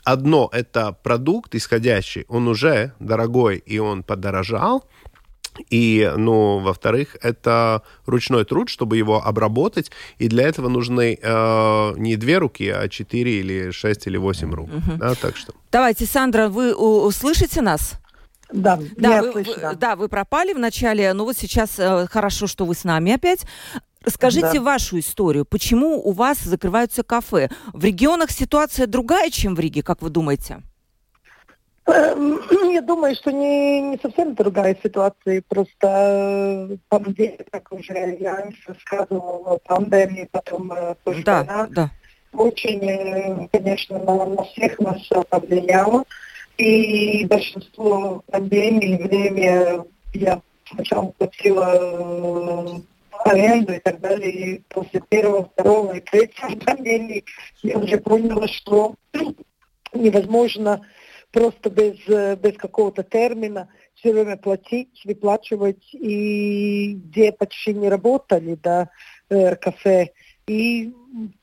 одно 0.04 0.50
это 0.52 0.92
продукт 1.04 1.56
исходящий, 1.56 2.26
он 2.28 2.48
уже 2.48 2.94
дорогой 3.00 3.58
и 3.58 3.80
он 3.80 4.04
подорожал. 4.04 4.86
И, 5.70 6.12
ну, 6.16 6.60
во-вторых, 6.60 7.18
это 7.22 7.82
ручной 8.06 8.46
труд, 8.46 8.70
чтобы 8.70 8.98
его 8.98 9.26
обработать, 9.26 9.90
и 10.20 10.28
для 10.28 10.48
этого 10.48 10.70
нужны 10.70 11.18
э, 11.20 11.94
не 11.98 12.16
две 12.16 12.38
руки, 12.38 12.70
а 12.70 12.88
четыре 12.88 13.40
или 13.40 13.72
шесть 13.72 14.06
или 14.06 14.18
восемь 14.18 14.54
рук. 14.54 14.70
Угу. 14.70 14.98
Да, 14.98 15.16
так 15.16 15.36
что. 15.36 15.54
Давайте, 15.72 16.06
Сандра, 16.06 16.48
вы 16.48 16.76
услышите 16.76 17.62
нас? 17.62 17.94
Да, 18.52 18.80
да, 18.98 19.16
я 19.16 19.24
вы, 19.24 19.32
слышу, 19.32 19.52
вы, 19.52 19.62
да. 19.62 19.74
да, 19.74 19.96
вы 19.96 20.08
пропали 20.08 20.54
в 20.54 20.60
начале, 20.60 21.12
но 21.14 21.26
вот 21.26 21.38
сейчас 21.38 21.80
э, 21.80 22.08
хорошо, 22.08 22.48
что 22.48 22.66
вы 22.66 22.76
с 22.76 22.84
нами 22.84 23.14
опять. 23.14 23.46
Расскажите 24.08 24.54
да. 24.54 24.62
вашу 24.62 25.00
историю. 25.00 25.44
Почему 25.44 26.00
у 26.02 26.14
вас 26.14 26.38
закрываются 26.40 27.04
кафе? 27.04 27.50
В 27.74 27.84
регионах 27.84 28.32
ситуация 28.32 28.88
другая, 28.88 29.30
чем 29.30 29.54
в 29.54 29.60
Риге, 29.60 29.84
как 29.84 30.02
вы 30.02 30.10
думаете? 30.10 30.64
Эм, 31.88 32.40
я 32.72 32.82
думаю, 32.82 33.16
что 33.16 33.34
не, 33.34 33.82
не 33.82 34.00
совсем 34.02 34.34
другая 34.34 34.78
ситуация, 34.82 35.44
просто 35.50 36.70
э, 36.72 36.78
пандемия, 36.88 37.46
как 37.52 37.70
уже 37.74 38.18
я 38.18 38.48
рассказывала, 38.66 39.60
пандемия, 39.66 40.30
потом 40.32 40.72
э, 40.72 40.96
тоже 41.04 41.24
да, 41.24 41.38
война, 41.40 41.68
да. 41.70 41.92
очень, 42.32 42.90
э, 42.90 43.50
конечно, 43.52 44.00
на, 44.00 44.26
на 44.26 44.44
всех 44.46 44.80
нас 44.80 45.02
повлияло. 45.30 46.06
И 46.58 47.26
большинство 47.26 48.24
пандемии 48.32 49.04
время 49.04 49.84
я 50.14 50.42
сначала 50.72 51.08
платила 51.18 52.82
аренду 53.26 53.74
и 53.74 53.80
так 53.80 54.00
далее. 54.00 54.32
И 54.32 54.64
после 54.70 55.02
первого, 55.02 55.46
второго 55.46 55.94
и 55.94 56.02
третьего 56.02 56.56
пандемии 56.60 57.24
я 57.64 57.78
уже 57.78 57.98
поняла, 57.98 58.48
что 58.48 58.96
невозможно 59.94 60.86
просто 61.32 61.70
без, 61.70 61.98
без 62.40 62.58
какого-то 62.58 63.04
термина 63.04 63.70
все 63.96 64.14
время 64.14 64.38
платить, 64.38 65.02
выплачивать, 65.06 65.94
и 65.94 66.94
где 66.94 67.32
почти 67.32 67.74
не 67.74 67.90
работали, 67.90 68.56
да, 68.62 68.90
э, 69.30 69.56
кафе. 69.56 70.12
И 70.48 70.94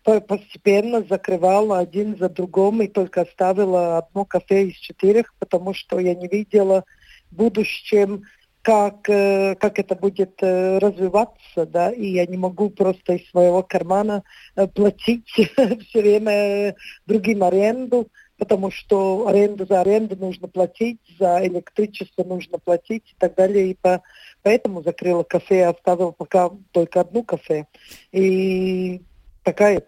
постепенно 0.04 1.02
закрывала 1.02 1.78
один 1.78 2.16
за 2.16 2.28
другим 2.28 2.80
и 2.80 2.88
только 2.88 3.22
оставила 3.22 3.98
одно 3.98 4.24
кафе 4.24 4.68
из 4.68 4.76
четырех, 4.76 5.34
потому 5.38 5.74
что 5.74 5.98
я 5.98 6.14
не 6.14 6.28
видела 6.28 6.84
в 7.30 7.36
будущем 7.36 8.24
как, 8.64 9.10
э, 9.10 9.56
как 9.56 9.78
это 9.78 9.94
будет 9.94 10.42
э, 10.42 10.78
развиваться, 10.78 11.66
да, 11.66 11.90
и 11.90 12.06
я 12.06 12.24
не 12.24 12.38
могу 12.38 12.70
просто 12.70 13.12
из 13.12 13.28
своего 13.28 13.62
кармана 13.62 14.24
э, 14.56 14.66
платить 14.66 15.28
все 15.28 16.00
время 16.00 16.74
другим 17.06 17.44
аренду, 17.44 18.08
потому 18.38 18.70
что 18.70 19.28
аренду 19.28 19.66
за 19.66 19.82
аренду 19.82 20.16
нужно 20.16 20.48
платить, 20.48 20.98
за 21.18 21.46
электричество 21.46 22.24
нужно 22.24 22.58
платить 22.58 23.04
и 23.12 23.14
так 23.18 23.34
далее. 23.34 23.72
И 23.72 23.74
по, 23.74 24.00
поэтому 24.42 24.82
закрыла 24.82 25.24
кафе, 25.24 25.66
оставила 25.66 26.12
пока 26.12 26.50
только 26.72 27.02
одну 27.02 27.22
кафе. 27.22 27.66
И 28.12 29.02
такая 29.42 29.82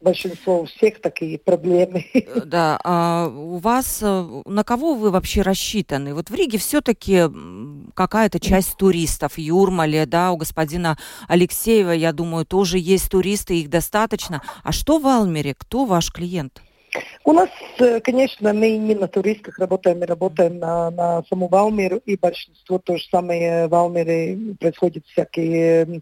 большинство 0.00 0.60
у 0.60 0.64
всех 0.66 1.00
такие 1.00 1.38
проблемы. 1.38 2.04
Э, 2.14 2.40
да, 2.44 2.78
а 2.84 3.28
у 3.28 3.58
вас 3.58 4.00
э, 4.02 4.42
на 4.46 4.64
кого 4.64 4.94
вы 4.94 5.10
вообще 5.10 5.42
рассчитаны? 5.42 6.14
Вот 6.14 6.30
в 6.30 6.34
Риге 6.34 6.58
все-таки 6.58 7.22
какая-то 7.94 8.40
часть 8.40 8.76
туристов, 8.76 9.38
Юрмале, 9.38 10.06
да, 10.06 10.32
у 10.32 10.36
господина 10.36 10.98
Алексеева, 11.28 11.92
я 11.92 12.12
думаю, 12.12 12.44
тоже 12.46 12.78
есть 12.78 13.10
туристы, 13.10 13.60
их 13.60 13.70
достаточно. 13.70 14.42
А 14.62 14.72
что 14.72 14.98
в 14.98 15.06
Алмере? 15.06 15.54
Кто 15.54 15.84
ваш 15.84 16.12
клиент? 16.12 16.62
У 17.24 17.32
нас, 17.32 17.50
э, 17.78 18.00
конечно, 18.00 18.52
мы 18.54 18.76
не 18.78 18.94
на 18.94 19.08
туристах 19.08 19.58
работаем, 19.58 19.98
мы 19.98 20.06
работаем 20.06 20.58
на, 20.58 20.90
на 20.90 21.22
саму 21.28 21.48
Валмиру, 21.48 22.00
и 22.06 22.16
большинство 22.16 22.78
то 22.78 22.96
же 22.96 23.04
самое 23.10 23.66
в 23.66 23.70
Валмире 23.70 24.56
происходит 24.58 25.04
всякие 25.06 26.00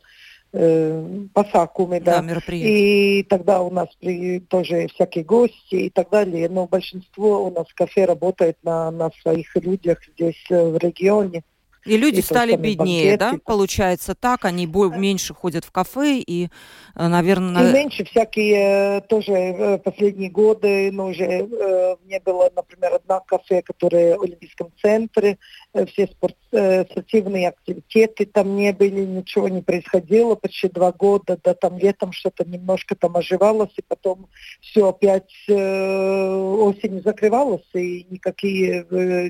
э, 0.57 1.27
пасакумы, 1.33 2.01
да, 2.01 2.23
да 2.23 2.41
и 2.55 3.23
тогда 3.25 3.63
у 3.63 3.71
нас 3.71 3.89
при, 4.01 4.41
тоже 4.41 4.89
всякие 4.95 5.25
гости 5.25 5.75
и 5.75 5.91
так 5.91 6.11
далее, 6.11 6.49
но 6.49 6.67
большинство 6.67 7.45
у 7.47 7.51
нас 7.51 7.67
кафе 7.75 8.07
работает 8.07 8.57
на, 8.63 8.91
на 8.91 9.11
своих 9.23 9.55
людях 9.57 9.99
здесь 10.15 10.45
э, 10.51 10.71
в 10.71 10.79
регионе. 10.79 11.43
И 11.87 11.97
люди 11.97 12.19
и 12.19 12.23
стали 12.23 12.57
беднее, 12.57 13.17
банкеты. 13.17 13.19
да? 13.19 13.33
Получается 13.45 14.15
так, 14.15 14.45
они 14.45 14.67
меньше 14.67 15.33
ходят 15.33 15.65
в 15.65 15.71
кафе 15.71 16.19
и, 16.19 16.49
э, 16.95 17.07
наверное... 17.07 17.71
И 17.71 17.73
меньше 17.73 18.05
всякие 18.05 19.01
тоже 19.03 19.33
э, 19.33 19.79
последние 19.79 20.31
годы, 20.31 20.91
но 20.93 21.07
уже 21.09 21.25
э, 21.25 21.97
не 22.05 22.19
было, 22.21 22.51
например, 22.55 22.95
одна 22.95 23.21
кафе, 23.21 23.63
которая 23.63 24.19
в 24.19 24.23
Олимпийском 24.23 24.73
центре, 24.83 25.39
все 25.85 26.06
спорт, 26.06 26.37
спортивные 26.49 27.49
активитеты 27.49 28.26
там 28.26 28.56
не 28.56 28.73
были, 28.73 29.04
ничего 29.04 29.49
не 29.49 29.62
происходило 29.62 30.35
почти 30.35 30.68
два 30.68 30.92
года, 30.92 31.38
да, 31.42 31.54
там 31.54 31.78
летом 31.78 32.12
что-то 32.12 32.45
немножко 32.45 32.95
там 32.95 33.16
оживалось, 33.16 33.73
и 33.76 33.83
потом 33.87 34.28
все 34.61 34.88
опять 34.88 35.33
осенью 35.49 37.02
закрывалось, 37.02 37.68
и 37.75 38.06
никакие 38.09 38.87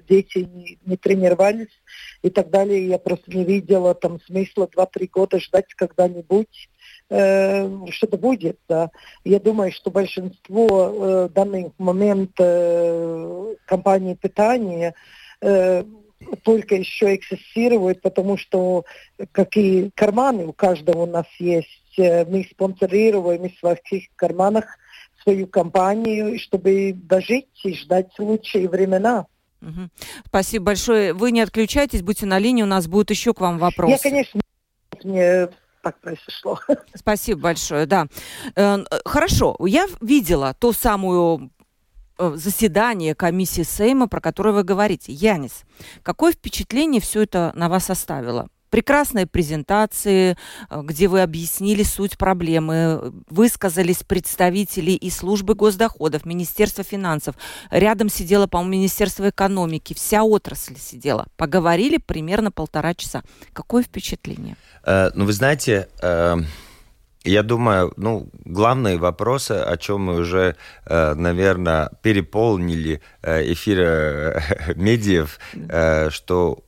дети 0.08 0.38
не, 0.38 0.78
не 0.84 0.96
тренировались 0.96 1.72
и 2.22 2.30
так 2.30 2.50
далее. 2.50 2.86
Я 2.86 2.98
просто 2.98 3.30
не 3.30 3.44
видела 3.44 3.94
там 3.94 4.20
смысла 4.22 4.68
2-3 4.74 5.08
года 5.12 5.40
ждать 5.40 5.72
когда-нибудь 5.74 6.68
э, 7.10 7.86
что-то 7.90 8.16
будет. 8.16 8.58
Да. 8.68 8.90
Я 9.24 9.40
думаю, 9.40 9.72
что 9.72 9.90
большинство 9.90 10.68
э, 10.68 11.28
данный 11.34 11.72
момент 11.78 12.32
э, 12.38 13.54
компаний 13.66 14.16
питания 14.16 14.94
э, 15.40 15.84
только 16.42 16.76
еще 16.76 17.14
эксистирует, 17.14 18.02
потому 18.02 18.36
что 18.36 18.84
какие 19.32 19.90
карманы 19.94 20.46
у 20.46 20.52
каждого 20.52 21.02
у 21.02 21.06
нас 21.06 21.26
есть. 21.38 21.68
Мы 21.96 22.46
спонсорируем 22.50 23.46
из 23.46 23.58
своих 23.58 23.80
карманах 24.16 24.66
свою 25.22 25.46
компанию, 25.46 26.38
чтобы 26.38 26.92
дожить 26.94 27.48
и 27.64 27.74
ждать 27.74 28.10
лучшие 28.18 28.68
времена. 28.68 29.26
Угу. 29.62 29.88
Спасибо 30.26 30.66
большое. 30.66 31.12
Вы 31.14 31.32
не 31.32 31.40
отключайтесь, 31.40 32.02
будьте 32.02 32.26
на 32.26 32.38
линии, 32.38 32.62
у 32.62 32.66
нас 32.66 32.86
будет 32.86 33.10
еще 33.10 33.34
к 33.34 33.40
вам 33.40 33.58
вопрос. 33.58 33.90
Я, 33.90 33.98
конечно, 33.98 34.40
мне 35.02 35.48
так 35.82 36.00
произошло. 36.00 36.60
Спасибо 36.94 37.40
большое, 37.40 37.86
да. 37.86 38.06
Э, 38.54 38.78
хорошо, 39.04 39.56
я 39.60 39.86
видела 40.00 40.54
ту 40.54 40.72
самую 40.72 41.50
э, 41.55 41.55
заседание 42.18 43.14
комиссии 43.14 43.62
Сейма, 43.62 44.08
про 44.08 44.20
которое 44.20 44.52
вы 44.52 44.64
говорите. 44.64 45.12
Янис, 45.12 45.62
какое 46.02 46.32
впечатление 46.32 47.00
все 47.00 47.22
это 47.22 47.52
на 47.54 47.68
вас 47.68 47.90
оставило? 47.90 48.48
прекрасные 48.76 49.26
презентации, 49.26 50.36
э, 50.68 50.82
где 50.82 51.08
вы 51.08 51.22
объяснили 51.22 51.82
суть 51.82 52.18
проблемы, 52.18 53.12
высказались 53.30 54.02
представители 54.02 54.90
и 54.90 55.10
службы 55.10 55.54
госдоходов, 55.54 56.26
Министерства 56.26 56.84
финансов. 56.84 57.36
Рядом 57.70 58.10
сидело, 58.10 58.46
по-моему, 58.46 58.72
Министерство 58.72 59.30
экономики, 59.30 59.94
вся 59.94 60.24
отрасль 60.24 60.76
сидела. 60.78 61.26
Поговорили 61.36 61.96
примерно 61.96 62.50
полтора 62.50 62.94
часа. 62.94 63.22
Какое 63.54 63.82
впечатление? 63.82 64.56
Э, 64.84 65.10
ну, 65.14 65.24
вы 65.24 65.32
знаете, 65.32 65.88
э, 66.02 66.36
я 67.26 67.42
думаю, 67.42 67.92
ну, 67.96 68.28
главные 68.44 68.96
вопросы, 68.98 69.52
о 69.52 69.76
чем 69.76 70.02
мы 70.02 70.16
уже, 70.16 70.56
э, 70.86 71.14
наверное, 71.14 71.90
переполнили 72.02 73.00
э, 73.22 73.52
эфир 73.52 73.78
э, 73.80 74.40
медиев, 74.76 75.38
что 76.10 76.64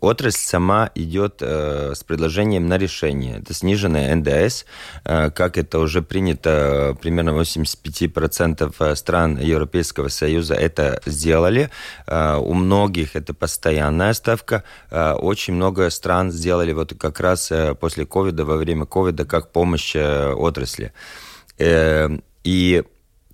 отрасль 0.00 0.38
сама 0.38 0.90
идет 0.94 1.42
с 1.42 2.02
предложением 2.04 2.68
на 2.68 2.78
решение. 2.78 3.38
Это 3.38 3.54
сниженная 3.54 4.14
НДС, 4.14 4.64
как 5.04 5.58
это 5.58 5.78
уже 5.78 6.02
принято, 6.02 6.96
примерно 7.00 7.30
85% 7.30 8.94
стран 8.94 9.38
Европейского 9.38 10.08
Союза 10.08 10.54
это 10.54 11.00
сделали. 11.06 11.70
У 12.08 12.54
многих 12.54 13.16
это 13.16 13.34
постоянная 13.34 14.14
ставка. 14.14 14.62
Очень 14.90 15.54
много 15.54 15.90
стран 15.90 16.30
сделали 16.30 16.72
вот 16.72 16.94
как 16.98 17.20
раз 17.20 17.52
после 17.80 18.06
ковида, 18.06 18.44
во 18.44 18.56
время 18.56 18.86
ковида, 18.86 19.24
как 19.24 19.52
помощь 19.52 19.65
помощь 19.66 19.96
э, 19.96 20.32
отрасли. 20.32 20.92
Э, 21.58 22.08
и 22.44 22.84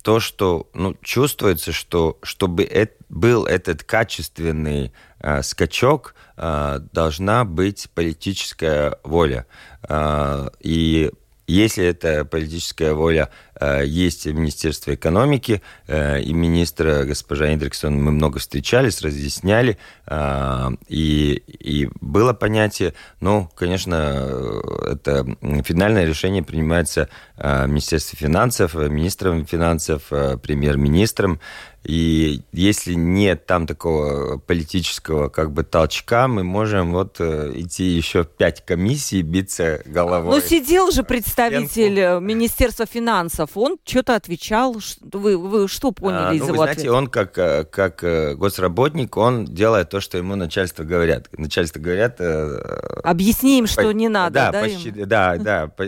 то, 0.01 0.19
что 0.19 0.67
ну, 0.73 0.95
чувствуется, 1.03 1.71
что 1.71 2.17
чтобы 2.23 2.67
был 3.07 3.45
этот 3.45 3.83
качественный 3.83 4.91
э, 5.19 5.43
скачок, 5.43 6.15
должна 6.35 7.45
быть 7.45 7.87
политическая 7.93 8.97
воля. 9.03 9.45
И 10.59 11.11
если 11.47 11.85
эта 11.85 12.23
политическая 12.23 12.93
воля 12.93 13.29
э, 13.59 13.83
есть 13.85 14.25
в 14.25 14.33
Министерстве 14.33 14.95
экономики, 14.95 15.61
э, 15.87 16.21
и 16.21 16.33
министра 16.33 17.03
госпожа 17.03 17.53
Индриксон 17.53 18.01
мы 18.01 18.11
много 18.11 18.39
встречались, 18.39 19.01
разъясняли, 19.01 19.77
э, 20.07 20.69
и, 20.87 21.43
и 21.47 21.89
было 21.99 22.33
понятие, 22.33 22.93
ну, 23.19 23.49
конечно, 23.55 24.41
это 24.89 25.25
финальное 25.63 26.05
решение 26.05 26.43
принимается 26.43 27.09
э, 27.37 27.67
Министерством 27.67 28.17
финансов, 28.19 28.75
министром 28.75 29.45
финансов, 29.45 30.03
э, 30.11 30.37
премьер-министром, 30.37 31.39
и 31.83 32.41
если 32.53 32.93
нет 32.93 33.45
там 33.45 33.67
такого 33.67 34.37
политического 34.37 35.27
как 35.27 35.51
бы 35.51 35.63
толчка, 35.63 36.29
мы 36.29 36.43
можем 36.43 36.93
вот 36.93 37.17
э, 37.19 37.51
идти 37.55 37.83
еще 37.83 38.23
пять 38.23 38.65
комиссий, 38.65 39.21
биться 39.21 39.81
головой. 39.85 40.35
Ну, 40.35 40.41
сидел 40.41 40.91
же 40.91 41.03
представитель 41.03 41.99
э, 41.99 42.19
Министерства 42.21 42.85
финансов, 42.85 43.51
он 43.55 43.77
что-то 43.83 44.15
отвечал. 44.15 44.77
Вы, 45.01 45.37
вы 45.37 45.67
что 45.67 45.91
поняли 45.91 46.29
а, 46.29 46.33
из 46.33 46.39
ну, 46.41 46.47
его 46.47 46.57
вы 46.57 46.63
знаете, 46.63 46.81
ответа? 46.81 46.95
он 46.95 47.07
как, 47.07 47.37
э, 47.37 47.65
как 47.65 48.37
госработник, 48.37 49.17
он 49.17 49.43
делает 49.45 49.89
то, 49.89 49.99
что 49.99 50.17
ему 50.17 50.35
начальство 50.35 50.83
говорят. 50.83 51.27
Начальство 51.37 51.79
говорят... 51.79 52.21
Объясни 53.03 53.59
им, 53.59 53.67
что 53.67 53.83
по, 53.83 53.89
не 53.89 54.07
надо, 54.07 54.35
да? 54.35 54.51
Да, 54.51 54.61
почти, 54.61 54.91
да, 54.91 55.37
да. 55.37 55.67
По, 55.67 55.83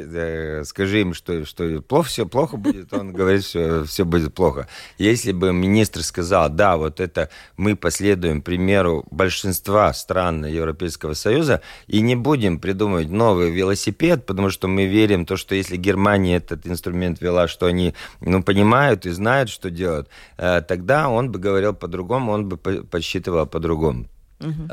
скажи 0.66 1.02
им, 1.02 1.14
что, 1.14 1.46
что 1.46 1.82
плохо, 1.82 2.10
все 2.10 2.26
плохо 2.26 2.58
будет, 2.58 2.94
он 2.94 3.14
говорит, 3.14 3.46
что 3.46 3.86
все 3.86 4.04
будет 4.04 4.34
плохо. 4.34 4.68
Если 4.98 5.32
бы 5.32 5.54
министр 5.54 5.85
министр 5.86 6.04
сказал, 6.04 6.50
да, 6.50 6.78
вот 6.78 7.00
это 7.00 7.30
мы 7.58 7.76
последуем 7.76 8.42
примеру 8.42 9.04
большинства 9.12 9.94
стран 9.94 10.46
Европейского 10.46 11.14
Союза 11.14 11.62
и 11.88 12.02
не 12.02 12.16
будем 12.16 12.60
придумывать 12.60 13.10
новый 13.10 13.52
велосипед, 13.52 14.26
потому 14.26 14.50
что 14.50 14.68
мы 14.68 14.86
верим 14.86 15.24
в 15.24 15.28
то, 15.28 15.38
что 15.38 15.56
если 15.56 15.78
Германия 15.78 16.38
этот 16.38 16.68
инструмент 16.68 17.22
вела, 17.22 17.48
что 17.48 17.68
они 17.68 17.94
ну, 18.22 18.44
понимают 18.44 19.06
и 19.06 19.12
знают, 19.12 19.50
что 19.50 19.70
делать, 19.70 20.08
э, 20.38 20.62
тогда 20.68 21.10
он 21.10 21.32
бы 21.32 21.40
говорил 21.40 21.74
по-другому, 21.74 22.32
он 22.32 22.50
бы 22.50 22.58
подсчитывал 22.58 23.46
по-другому. 23.46 24.06
Угу. 24.40 24.68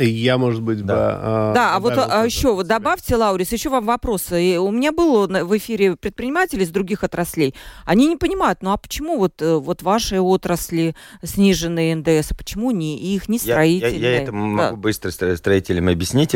Я, 0.00 0.38
может 0.38 0.62
быть, 0.62 0.84
да. 0.84 0.94
бы... 0.94 1.00
А, 1.02 1.52
да, 1.54 1.76
а 1.76 1.80
вот 1.80 1.92
а, 1.96 2.24
еще 2.24 2.54
вот 2.54 2.66
добавьте, 2.66 3.16
Лаурис, 3.16 3.52
еще 3.52 3.68
вам 3.68 3.84
вопросы. 3.84 4.42
И 4.42 4.56
у 4.56 4.70
меня 4.70 4.92
было 4.92 5.26
в 5.26 5.56
эфире 5.58 5.96
предприниматели 5.96 6.64
из 6.64 6.70
других 6.70 7.04
отраслей. 7.04 7.54
Они 7.84 8.06
не 8.06 8.16
понимают, 8.16 8.62
ну 8.62 8.72
а 8.72 8.76
почему 8.76 9.18
вот, 9.18 9.42
э, 9.42 9.56
вот 9.56 9.82
ваши 9.82 10.20
отрасли 10.20 10.94
сниженные 11.22 11.94
НДС, 11.96 12.32
а 12.32 12.34
почему 12.34 12.70
не 12.70 12.98
их, 12.98 13.28
не 13.28 13.38
строители? 13.38 13.98
Я, 13.98 14.10
я, 14.10 14.10
я 14.16 14.22
это 14.22 14.32
да. 14.32 14.38
могу 14.38 14.76
быстро 14.76 15.10
строителям 15.10 15.88
объяснить. 15.88 16.34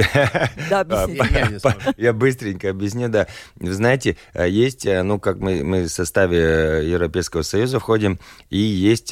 Да, 0.68 0.80
объясните. 0.80 1.60
Я 1.96 2.12
быстренько 2.12 2.70
объясню, 2.70 3.08
да. 3.08 3.26
Вы 3.56 3.72
знаете, 3.72 4.16
э, 4.34 4.48
есть, 4.48 4.84
э, 4.86 5.02
ну, 5.02 5.18
как 5.18 5.38
мы, 5.38 5.64
мы 5.64 5.84
в 5.84 5.88
составе 5.88 6.88
Европейского 6.88 7.42
Союза 7.42 7.78
входим, 7.78 8.18
и 8.50 8.58
есть 8.58 9.10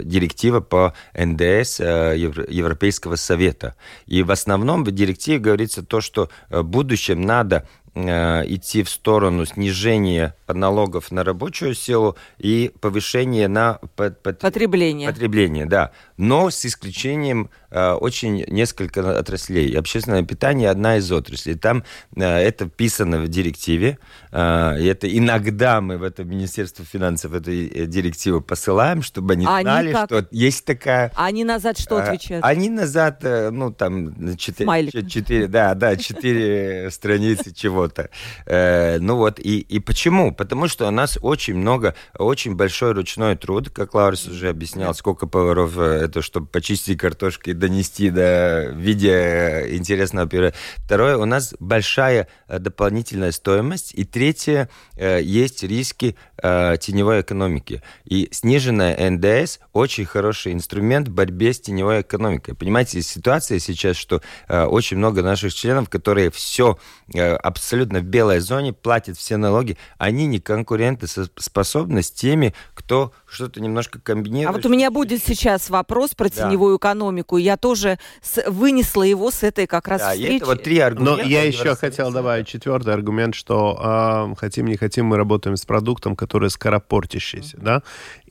директива 0.00 0.60
по 0.60 0.94
НДС 1.14 1.80
Европейского 1.80 2.99
Европейского 3.00 3.16
Совета. 3.16 3.74
И 4.06 4.22
в 4.22 4.30
основном 4.30 4.84
в 4.84 4.90
директиве 4.90 5.38
говорится 5.38 5.82
то, 5.82 6.00
что 6.00 6.28
в 6.50 6.62
будущем 6.62 7.22
надо 7.22 7.66
Э, 7.92 8.44
идти 8.46 8.84
в 8.84 8.88
сторону 8.88 9.44
снижения 9.44 10.36
налогов 10.46 11.10
на 11.10 11.24
рабочую 11.24 11.74
силу 11.74 12.16
и 12.38 12.70
повышения 12.80 13.48
на 13.48 13.80
под, 13.96 14.22
под, 14.22 14.38
потребление. 14.38 15.08
Потребление, 15.08 15.66
да. 15.66 15.90
Но 16.16 16.50
с 16.50 16.64
исключением 16.64 17.50
э, 17.50 17.59
очень 17.70 18.44
несколько 18.48 19.18
отраслей. 19.18 19.76
Общественное 19.76 20.22
питание 20.22 20.70
одна 20.70 20.98
из 20.98 21.10
отраслей. 21.10 21.56
Там 21.56 21.84
э, 22.16 22.22
это 22.24 22.66
вписано 22.66 23.20
в 23.20 23.28
директиве. 23.28 23.98
Э, 24.30 24.76
и 24.80 24.86
это 24.86 25.08
иногда 25.08 25.80
мы 25.80 25.98
в 25.98 26.02
это 26.02 26.24
Министерство 26.24 26.84
финансов 26.84 27.32
эту 27.32 27.50
э, 27.50 27.86
директиву 27.86 28.40
посылаем, 28.40 29.02
чтобы 29.02 29.32
они, 29.34 29.46
они 29.46 29.62
знали, 29.62 29.92
как? 29.92 30.06
что 30.06 30.26
есть 30.30 30.64
такая... 30.64 31.12
А 31.16 31.26
они 31.26 31.44
назад 31.44 31.78
что 31.78 31.98
э, 31.98 32.02
отвечают? 32.02 32.44
Они 32.44 32.68
назад, 32.68 33.24
э, 33.24 33.50
ну 33.50 33.72
там 33.72 34.36
четыре, 34.36 34.90
четыре, 35.08 35.48
да, 35.48 35.74
да, 35.74 35.96
четыре 35.96 36.90
страницы 36.92 37.52
чего 37.52 37.80
чего-то. 37.80 38.10
Э, 38.46 38.98
ну 38.98 39.16
вот, 39.16 39.38
и, 39.38 39.60
и 39.60 39.80
почему? 39.80 40.34
Потому 40.34 40.68
что 40.68 40.88
у 40.88 40.90
нас 40.90 41.18
очень 41.22 41.54
много, 41.54 41.94
очень 42.18 42.54
большой 42.54 42.92
ручной 42.92 43.36
труд, 43.36 43.70
как 43.70 43.94
Лаурис 43.94 44.26
уже 44.26 44.48
объяснял, 44.48 44.94
сколько 44.94 45.26
поваров 45.26 45.78
э, 45.78 46.04
это, 46.04 46.22
чтобы 46.22 46.46
почистить 46.46 46.98
картошки 46.98 47.52
донести 47.60 48.10
до 48.10 48.72
виде 48.74 49.66
интересного 49.70 50.28
пюре. 50.28 50.52
Второе, 50.84 51.16
у 51.16 51.24
нас 51.24 51.54
большая 51.60 52.26
э, 52.48 52.58
дополнительная 52.58 53.30
стоимость. 53.30 53.92
И 53.94 54.04
третье, 54.04 54.68
э, 54.96 55.20
есть 55.22 55.62
риски 55.62 56.16
теневой 56.42 57.20
экономики. 57.20 57.82
И 58.06 58.30
сниженная 58.32 59.10
НДС 59.10 59.58
очень 59.74 60.06
хороший 60.06 60.54
инструмент 60.54 61.08
в 61.08 61.12
борьбе 61.12 61.52
с 61.52 61.60
теневой 61.60 62.00
экономикой. 62.00 62.54
Понимаете, 62.54 63.02
ситуация 63.02 63.58
сейчас, 63.58 63.98
что 63.98 64.22
очень 64.48 64.96
много 64.96 65.22
наших 65.22 65.52
членов, 65.52 65.90
которые 65.90 66.30
все 66.30 66.78
абсолютно 67.14 68.00
в 68.00 68.04
белой 68.04 68.40
зоне, 68.40 68.72
платят 68.72 69.18
все 69.18 69.36
налоги, 69.36 69.76
они 69.98 70.24
не 70.24 70.40
конкуренты 70.40 71.06
способны 71.06 72.02
с 72.02 72.10
теми, 72.10 72.54
кто 72.74 73.12
что-то 73.26 73.60
немножко 73.60 74.00
комбинирует. 74.00 74.48
А 74.48 74.52
вот 74.52 74.64
у 74.64 74.70
меня 74.70 74.90
будет 74.90 75.22
сейчас 75.22 75.68
вопрос 75.68 76.14
про 76.14 76.30
да. 76.30 76.48
теневую 76.48 76.78
экономику. 76.78 77.36
Я 77.36 77.49
тоже 77.56 77.98
с, 78.22 78.48
вынесла 78.48 79.02
его 79.02 79.30
с 79.30 79.42
этой 79.42 79.66
как 79.66 79.88
раз 79.88 80.00
да, 80.00 80.10
встречи. 80.10 80.36
Это 80.36 80.46
вот 80.46 80.62
три 80.62 80.78
аргумента. 80.78 81.22
Но 81.22 81.28
я 81.28 81.42
еще 81.42 81.74
хотел 81.76 82.12
добавить 82.12 82.46
четвертый 82.46 82.94
аргумент, 82.94 83.34
что 83.34 84.30
э, 84.32 84.34
хотим 84.38 84.66
не 84.66 84.76
хотим, 84.76 85.06
мы 85.06 85.16
работаем 85.16 85.56
с 85.56 85.64
продуктом, 85.64 86.16
который 86.16 86.50
скоропортящийся, 86.50 87.56
mm-hmm. 87.56 87.62
да, 87.62 87.82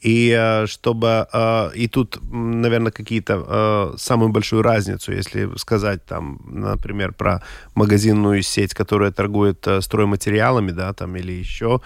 И 0.02 0.36
э, 0.38 0.68
чтобы... 0.68 1.28
Э, 1.34 1.72
и 1.76 1.88
тут, 1.88 2.20
наверное, 2.32 2.92
какие-то 2.92 3.96
самую 3.98 4.30
большую 4.30 4.62
разницу, 4.62 5.12
если 5.12 5.50
сказать 5.58 6.06
там, 6.06 6.40
например, 6.46 7.14
про 7.14 7.42
магазинную 7.76 8.42
сеть, 8.42 8.74
которая 8.74 9.12
торгует 9.12 9.68
стройматериалами, 9.82 10.72
да, 10.72 10.94
там, 10.94 11.16
или 11.16 11.32
еще 11.32 11.82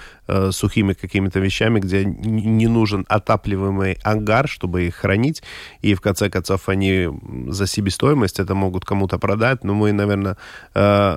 сухими 0.52 0.94
какими-то 0.94 1.40
вещами, 1.40 1.80
где 1.80 2.06
не 2.06 2.68
нужен 2.68 3.06
отапливаемый 3.10 3.98
ангар, 4.04 4.48
чтобы 4.48 4.84
их 4.84 4.96
хранить, 4.96 5.44
и 5.82 5.94
в 5.94 6.02
конце 6.02 6.30
концов 6.30 6.70
они 6.70 7.10
за 7.48 7.68
себестоимость 7.68 8.40
это 8.40 8.56
могут 8.56 8.86
кому-то 8.86 9.18
продать, 9.20 9.64
но 9.64 9.74
мы, 9.74 9.92
наверное, 9.92 10.38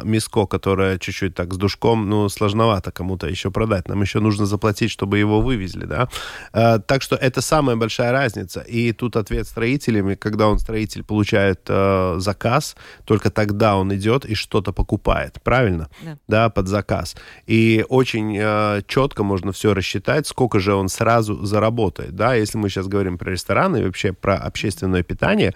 миско, 0.04 0.46
которое 0.46 0.98
чуть-чуть 0.98 1.34
так 1.34 1.52
с 1.52 1.56
душком, 1.56 2.08
ну, 2.08 2.28
сложновато 2.28 2.90
кому-то 2.90 3.26
еще 3.26 3.50
продать. 3.50 3.88
Нам 3.88 4.02
еще 4.02 4.20
нужно 4.20 4.46
заплатить, 4.46 4.90
чтобы 4.90 5.18
его 5.18 5.40
вывезли, 5.40 5.86
да. 5.86 6.08
Так 6.86 7.02
что 7.02 7.16
это 7.16 7.40
самая 7.40 7.76
большая 7.76 8.12
разница. 8.12 8.60
И 8.60 8.92
тут 8.92 9.16
ответ 9.16 9.46
строителями, 9.46 10.14
когда 10.14 10.48
он, 10.48 10.58
строитель, 10.58 11.02
получает 11.02 11.60
э, 11.68 12.16
заказ, 12.18 12.76
только 13.04 13.30
тогда 13.30 13.76
он 13.76 13.94
идет 13.94 14.24
и 14.24 14.34
что-то 14.34 14.72
покупает, 14.72 15.40
правильно? 15.42 15.88
Да. 16.02 16.18
да 16.28 16.50
под 16.50 16.68
заказ. 16.68 17.16
И 17.46 17.84
очень 17.88 18.36
э, 18.38 18.82
четко 18.86 19.24
можно 19.24 19.52
все 19.52 19.74
рассчитать, 19.74 20.26
сколько 20.26 20.60
же 20.60 20.74
он 20.74 20.88
сразу 20.88 21.44
заработает, 21.44 22.14
да. 22.14 22.34
Если 22.34 22.58
мы 22.58 22.68
сейчас 22.68 22.86
говорим 22.86 23.18
про 23.18 23.32
рестораны 23.32 23.78
и 23.78 23.84
вообще 23.84 24.12
про 24.12 24.36
общественное 24.36 25.02
питание, 25.02 25.54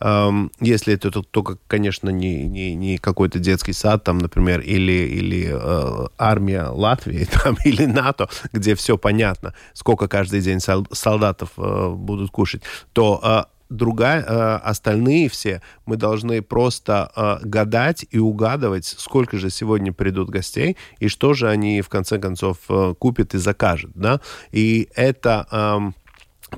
э, 0.00 0.30
если 0.60 0.94
это 0.94 1.10
только, 1.10 1.58
конечно, 1.66 2.10
не, 2.10 2.46
не, 2.46 2.74
не 2.74 2.98
какой-то 2.98 3.38
детский 3.38 3.72
сад, 3.72 4.04
там, 4.04 4.18
например, 4.18 4.60
или, 4.60 4.92
или 4.92 5.50
э, 5.52 6.08
армия 6.16 6.64
Латвии, 6.64 7.28
там, 7.44 7.56
или 7.64 7.84
НАТО, 7.84 8.28
где 8.52 8.74
все 8.74 8.96
понятно, 8.96 9.54
сколько 9.74 10.08
каждый 10.08 10.40
день 10.40 10.60
солдатов 10.92 11.50
э, 11.56 11.90
будут 11.90 12.30
кушать, 12.30 12.62
то 12.92 13.20
э, 13.22 13.44
другая, 13.70 14.22
э, 14.22 14.56
остальные 14.70 15.28
все, 15.28 15.60
мы 15.86 15.96
должны 15.96 16.42
просто 16.42 17.40
гадать 17.42 18.06
и 18.10 18.18
угадывать, 18.18 18.84
сколько 18.84 19.38
же 19.38 19.50
сегодня 19.50 19.92
придут 19.92 20.30
гостей 20.30 20.76
и 21.00 21.08
что 21.08 21.34
же 21.34 21.48
они 21.48 21.82
в 21.82 21.88
конце 21.88 22.18
концов 22.18 22.58
купят 22.98 23.34
и 23.34 23.38
закажут, 23.38 23.92
да. 23.94 24.20
И 24.52 24.88
это 24.94 25.46
э, 25.50 25.78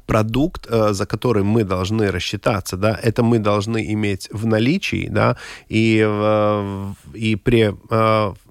продукт, 0.06 0.66
за 0.70 1.06
который 1.06 1.42
мы 1.42 1.64
должны 1.64 2.10
рассчитаться, 2.10 2.76
да, 2.76 2.98
это 3.02 3.22
мы 3.22 3.38
должны 3.38 3.92
иметь 3.92 4.28
в 4.32 4.46
наличии, 4.46 5.08
да, 5.10 5.36
и, 5.68 5.98
и 7.14 7.36
при 7.36 7.74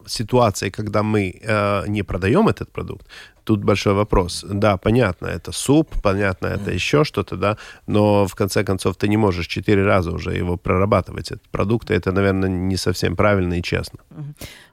ситуации, 0.08 0.70
когда 0.70 1.02
мы 1.02 1.42
не 1.88 2.04
продаем 2.04 2.48
этот 2.48 2.72
продукт, 2.72 3.08
тут 3.44 3.64
большой 3.64 3.94
вопрос. 3.94 4.46
Да, 4.48 4.78
понятно, 4.78 5.28
это 5.28 5.52
суп, 5.52 5.90
понятно, 6.02 6.48
это 6.48 6.72
еще 6.72 7.04
что-то, 7.04 7.38
да, 7.38 7.58
но 7.88 8.26
в 8.26 8.36
конце 8.36 8.64
концов 8.64 8.96
ты 8.96 9.08
не 9.08 9.18
можешь 9.18 9.48
четыре 9.48 9.84
раза 9.86 10.12
уже 10.12 10.36
его 10.36 10.58
прорабатывать, 10.58 11.32
этот 11.32 11.50
продукт, 11.50 11.92
и 11.92 11.94
это, 11.94 12.12
наверное, 12.12 12.50
не 12.50 12.78
совсем 12.78 13.16
правильно 13.16 13.56
и 13.56 13.62
честно. 13.62 14.00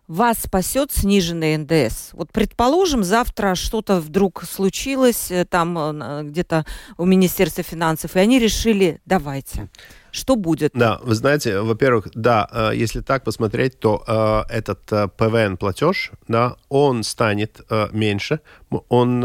Вас 0.09 0.38
спасет 0.38 0.90
сниженный 0.90 1.59
НДС? 1.59 2.14
Вот, 2.14 2.33
предположим, 2.33 3.05
завтра 3.05 3.55
что-то 3.55 4.01
вдруг 4.01 4.42
случилось 4.44 5.31
э, 5.31 5.44
там 5.44 5.77
э, 5.79 6.23
где-то 6.23 6.64
у 6.97 7.05
Министерства 7.05 7.62
финансов, 7.62 8.16
и 8.16 8.18
они 8.18 8.38
решили, 8.38 9.03
давайте. 9.05 9.68
Что 10.11 10.37
будет? 10.37 10.73
Да, 10.73 10.99
вы 11.03 11.14
знаете, 11.14 11.61
во-первых, 11.61 12.09
да, 12.14 12.49
э, 12.51 12.71
если 12.75 13.03
так 13.03 13.23
посмотреть, 13.23 13.79
то 13.79 14.03
э, 14.07 14.55
этот 14.55 14.90
э, 14.90 15.09
ПВН-платеж, 15.09 16.12
да, 16.27 16.57
он 16.71 17.03
станет 17.03 17.61
меньше, 17.92 18.40
он 18.88 19.25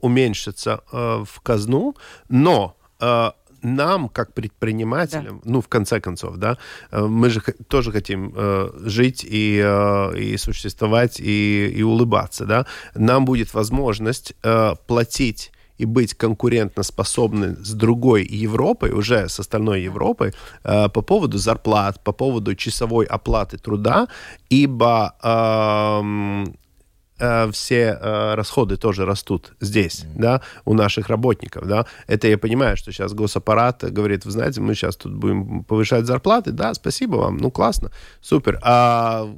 уменьшится 0.00 0.80
в 0.90 1.40
казну, 1.42 1.94
но 2.28 2.76
нам, 3.66 4.08
как 4.08 4.32
предпринимателям, 4.32 5.40
да. 5.44 5.50
ну, 5.50 5.60
в 5.60 5.68
конце 5.68 6.00
концов, 6.00 6.36
да, 6.36 6.58
мы 6.92 7.30
же 7.30 7.40
тоже 7.68 7.92
хотим 7.92 8.32
э, 8.34 8.70
жить 8.84 9.26
и, 9.28 9.60
э, 9.62 10.18
и 10.18 10.36
существовать, 10.36 11.20
и, 11.20 11.68
и 11.68 11.82
улыбаться, 11.82 12.46
да, 12.46 12.66
нам 12.94 13.24
будет 13.24 13.54
возможность 13.54 14.34
э, 14.42 14.74
платить 14.86 15.52
и 15.78 15.84
быть 15.84 16.14
конкурентоспособны 16.14 17.56
с 17.56 17.72
другой 17.72 18.24
Европой, 18.24 18.90
уже 18.92 19.28
с 19.28 19.40
остальной 19.40 19.82
Европой, 19.82 20.32
э, 20.64 20.88
по 20.88 21.02
поводу 21.02 21.38
зарплат, 21.38 22.02
по 22.02 22.12
поводу 22.12 22.54
часовой 22.54 23.06
оплаты 23.06 23.58
труда, 23.58 24.08
ибо 24.48 25.14
э, 25.22 26.65
э, 27.18 27.50
все 27.52 27.98
э, 28.00 28.34
расходы 28.34 28.76
тоже 28.76 29.04
растут 29.04 29.52
здесь, 29.60 30.04
mm-hmm. 30.04 30.20
да, 30.20 30.42
у 30.64 30.74
наших 30.74 31.08
работников, 31.08 31.66
да. 31.66 31.86
Это 32.06 32.28
я 32.28 32.38
понимаю, 32.38 32.76
что 32.76 32.92
сейчас 32.92 33.14
госаппарат 33.14 33.84
говорит, 33.92 34.24
вы 34.24 34.30
знаете, 34.30 34.60
мы 34.60 34.74
сейчас 34.74 34.96
тут 34.96 35.14
будем 35.14 35.64
повышать 35.64 36.06
зарплаты, 36.06 36.52
да, 36.52 36.74
спасибо 36.74 37.16
вам, 37.16 37.36
ну 37.36 37.50
классно, 37.50 37.90
супер. 38.20 38.58
А 38.62 39.28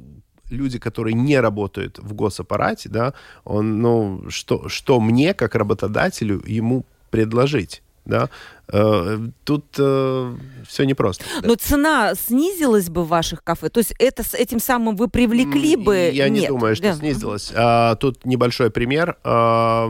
люди, 0.49 0.79
которые 0.79 1.13
не 1.13 1.39
работают 1.39 1.99
в 1.99 2.13
госаппарате, 2.13 2.89
да, 2.89 3.13
он, 3.43 3.81
ну, 3.81 4.23
что, 4.29 4.67
что 4.67 4.99
мне, 4.99 5.33
как 5.33 5.55
работодателю, 5.55 6.41
ему 6.45 6.85
предложить? 7.09 7.81
Да, 8.09 8.29
э, 8.67 9.19
тут 9.43 9.65
э, 9.77 10.35
все 10.67 10.83
непросто. 10.83 11.23
Но 11.43 11.55
цена 11.55 12.13
снизилась 12.15 12.89
бы 12.89 13.03
в 13.03 13.07
ваших 13.07 13.43
кафе? 13.43 13.69
То 13.69 13.79
есть 13.79 13.93
это 13.99 14.23
с 14.23 14.33
этим 14.33 14.59
самым 14.59 14.95
вы 14.95 15.07
привлекли 15.07 15.75
бы? 15.75 16.09
Я 16.13 16.29
Нет. 16.29 16.41
не 16.41 16.47
думаю, 16.47 16.75
что 16.75 16.89
да. 16.89 16.95
снизилась. 16.95 17.51
А, 17.55 17.95
тут 17.95 18.25
небольшой 18.25 18.71
пример. 18.71 19.17
А, 19.23 19.89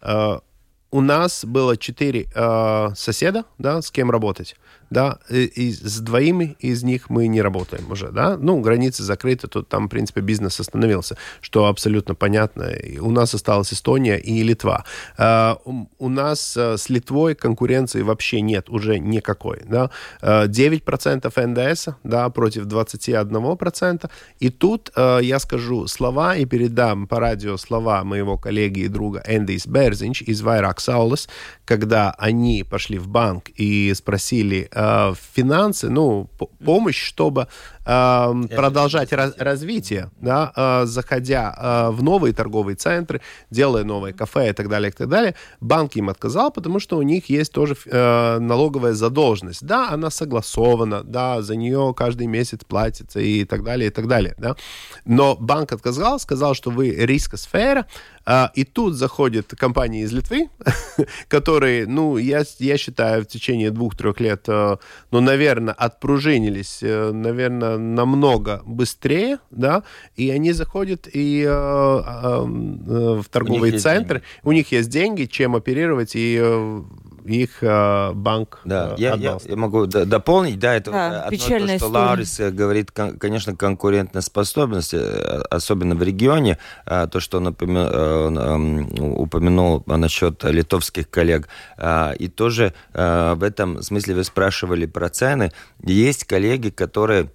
а, 0.00 0.40
у 0.90 1.00
нас 1.00 1.44
было 1.44 1.76
четыре 1.76 2.28
а, 2.34 2.92
соседа, 2.94 3.44
да, 3.58 3.82
с 3.82 3.90
кем 3.90 4.10
работать 4.10 4.56
да, 4.90 5.18
и, 5.30 5.72
с 5.72 6.00
двоими 6.00 6.56
из 6.60 6.82
них 6.82 7.10
мы 7.10 7.26
не 7.28 7.42
работаем 7.42 7.90
уже, 7.90 8.10
да, 8.10 8.36
ну, 8.36 8.60
границы 8.60 9.02
закрыты, 9.02 9.48
тут 9.48 9.68
там, 9.68 9.86
в 9.86 9.88
принципе, 9.88 10.20
бизнес 10.20 10.60
остановился, 10.60 11.16
что 11.40 11.66
абсолютно 11.66 12.14
понятно. 12.14 12.64
И 12.64 12.98
у 12.98 13.10
нас 13.10 13.34
осталась 13.34 13.72
Эстония 13.72 14.16
и 14.16 14.42
Литва. 14.42 14.84
Uh, 15.18 15.86
у 15.98 16.08
нас 16.08 16.56
uh, 16.56 16.76
с 16.76 16.88
Литвой 16.88 17.34
конкуренции 17.34 18.02
вообще 18.02 18.40
нет 18.40 18.70
уже 18.70 18.98
никакой, 18.98 19.62
да, 19.66 19.90
uh, 20.22 20.48
9% 20.48 21.46
НДС, 21.46 21.88
да, 22.04 22.28
против 22.30 22.66
21%, 22.66 24.10
и 24.40 24.50
тут 24.50 24.90
uh, 24.96 25.22
я 25.22 25.38
скажу 25.38 25.86
слова 25.86 26.36
и 26.36 26.44
передам 26.44 27.06
по 27.06 27.20
радио 27.20 27.56
слова 27.56 28.04
моего 28.04 28.38
коллеги 28.38 28.80
и 28.80 28.88
друга 28.88 29.22
Эндис 29.26 29.66
Берзинч 29.66 30.22
из 30.22 30.40
Вайрак 30.42 30.80
Саулес, 30.80 31.28
когда 31.64 32.14
они 32.18 32.64
пошли 32.68 32.98
в 32.98 33.08
банк 33.08 33.50
и 33.56 33.92
спросили 33.94 34.68
э, 34.78 35.14
финансы, 35.34 35.90
ну, 35.90 36.28
помощь, 36.64 37.02
чтобы 37.02 37.48
продолжать 37.88 39.12
раз, 39.14 39.32
развитие, 39.38 40.10
да, 40.20 40.52
э, 40.54 40.86
заходя 40.86 41.54
э, 41.56 41.90
в 41.90 42.02
новые 42.02 42.34
торговые 42.34 42.76
центры, 42.76 43.22
делая 43.50 43.82
новые 43.82 44.12
кафе 44.12 44.50
и 44.50 44.52
так 44.52 44.68
далее, 44.68 44.90
и 44.90 44.92
так 44.92 45.08
далее. 45.08 45.34
Банк 45.60 45.96
им 45.96 46.10
отказал, 46.10 46.50
потому 46.50 46.80
что 46.80 46.98
у 46.98 47.02
них 47.02 47.30
есть 47.30 47.50
тоже 47.50 47.76
э, 47.86 48.38
налоговая 48.40 48.92
задолженность. 48.92 49.64
Да, 49.64 49.88
она 49.90 50.10
согласована, 50.10 51.02
да, 51.02 51.40
за 51.40 51.56
нее 51.56 51.94
каждый 51.96 52.26
месяц 52.26 52.60
платится 52.62 53.20
и 53.20 53.44
так 53.44 53.64
далее, 53.64 53.88
и 53.88 53.90
так 53.90 54.06
далее, 54.06 54.34
да. 54.36 54.54
Но 55.06 55.34
банк 55.36 55.72
отказал, 55.72 56.20
сказал, 56.20 56.52
что 56.54 56.70
вы 56.70 56.90
рискосфера, 56.90 57.86
и 58.54 58.64
тут 58.64 58.94
заходят 58.94 59.54
компании 59.56 60.02
из 60.02 60.12
Литвы, 60.12 60.50
которые, 61.28 61.86
ну, 61.86 62.18
я, 62.18 62.42
я 62.58 62.76
считаю, 62.76 63.22
в 63.22 63.26
течение 63.26 63.70
двух-трех 63.70 64.20
лет, 64.20 64.46
ну, 64.46 65.20
наверное, 65.20 65.72
отпружинились, 65.72 66.80
наверное, 66.82 67.77
намного 67.78 68.62
быстрее, 68.66 69.38
да, 69.50 69.82
и 70.16 70.30
они 70.30 70.52
заходят 70.52 71.08
и 71.12 71.44
э, 71.46 71.50
в 71.50 73.24
торговый 73.30 73.78
центр, 73.78 74.22
у 74.42 74.52
них 74.52 74.72
есть 74.72 74.90
деньги, 74.90 75.24
чем 75.24 75.56
оперировать, 75.56 76.12
и 76.14 76.38
их 77.28 77.62
э, 77.62 78.12
банк 78.14 78.60
да, 78.64 78.92
э, 78.92 78.94
я, 78.98 79.14
я, 79.14 79.38
я 79.44 79.56
могу 79.56 79.86
дополнить, 79.86 80.58
да, 80.58 80.74
это 80.74 80.90
да, 80.90 81.22
одно 81.24 81.38
то, 81.38 81.76
что 81.76 81.88
Лаурис 81.88 82.40
говорит, 82.52 82.90
конечно, 82.90 83.54
конкурентоспособность, 83.54 84.94
э, 84.94 85.42
особенно 85.50 85.94
в 85.94 86.02
регионе, 86.02 86.58
э, 86.86 87.06
то, 87.10 87.20
что 87.20 87.38
он 87.38 87.48
упомянул 87.48 89.84
насчет 89.86 90.42
литовских 90.44 91.10
коллег, 91.10 91.48
и 92.18 92.28
тоже 92.34 92.72
в 92.92 93.42
этом 93.42 93.82
смысле 93.82 94.14
вы 94.14 94.24
спрашивали 94.24 94.86
про 94.86 95.08
цены, 95.08 95.52
есть 95.82 96.24
коллеги, 96.24 96.70
которые 96.70 97.18
Э, 97.24 97.28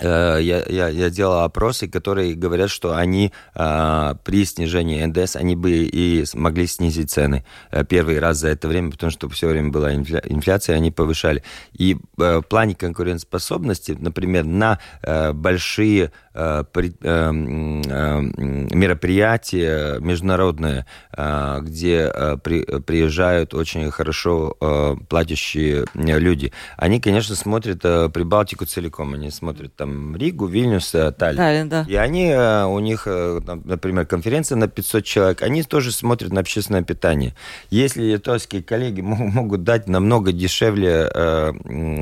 я, 0.00 0.64
я, 0.68 0.88
я 0.88 1.10
делал 1.10 1.40
опросы, 1.40 1.88
которые 1.88 2.34
говорят, 2.34 2.70
что 2.70 2.96
они 2.96 3.32
а, 3.54 4.14
при 4.24 4.44
снижении 4.44 5.04
НДС, 5.04 5.36
они 5.36 5.56
бы 5.56 5.70
и 5.70 6.24
смогли 6.24 6.66
снизить 6.66 7.10
цены 7.10 7.44
э, 7.70 7.84
первый 7.84 8.18
раз 8.18 8.38
за 8.38 8.48
это 8.48 8.68
время, 8.68 8.90
потому 8.90 9.10
что 9.10 9.28
все 9.28 9.48
время 9.48 9.70
была 9.70 9.94
инфля, 9.94 10.22
инфляция, 10.24 10.76
они 10.76 10.90
повышали. 10.90 11.42
И 11.72 11.96
в 12.16 12.42
плане 12.42 12.74
конкурентоспособности, 12.74 13.96
например, 13.98 14.44
на 14.44 14.78
большие 15.32 16.12
мероприятия 18.72 19.98
международные, 20.00 20.86
где 21.12 22.10
приезжают 22.44 23.54
очень 23.54 23.90
хорошо 23.90 24.56
платящие 25.08 25.86
люди, 25.94 26.52
они, 26.76 27.00
конечно, 27.00 27.34
смотрят 27.34 27.80
Прибалтику 27.80 28.66
целиком, 28.66 29.14
они 29.14 29.30
смотрят 29.30 29.74
там 29.74 29.87
там 29.88 30.16
Ригу, 30.16 30.46
Вильнюс, 30.46 30.90
Таллин. 30.90 31.36
Таллин 31.36 31.68
да. 31.68 31.84
И 31.88 31.94
они, 31.94 32.30
э, 32.30 32.64
у 32.64 32.78
них, 32.78 33.04
э, 33.06 33.40
например, 33.64 34.06
конференция 34.06 34.56
на 34.56 34.68
500 34.68 35.04
человек, 35.04 35.42
они 35.42 35.62
тоже 35.62 35.92
смотрят 35.92 36.32
на 36.32 36.40
общественное 36.40 36.82
питание. 36.82 37.34
Если 37.70 38.02
литовские 38.02 38.62
коллеги 38.62 39.00
могут 39.00 39.64
дать 39.64 39.88
намного 39.88 40.32
дешевле 40.32 41.10
э, 41.12 41.52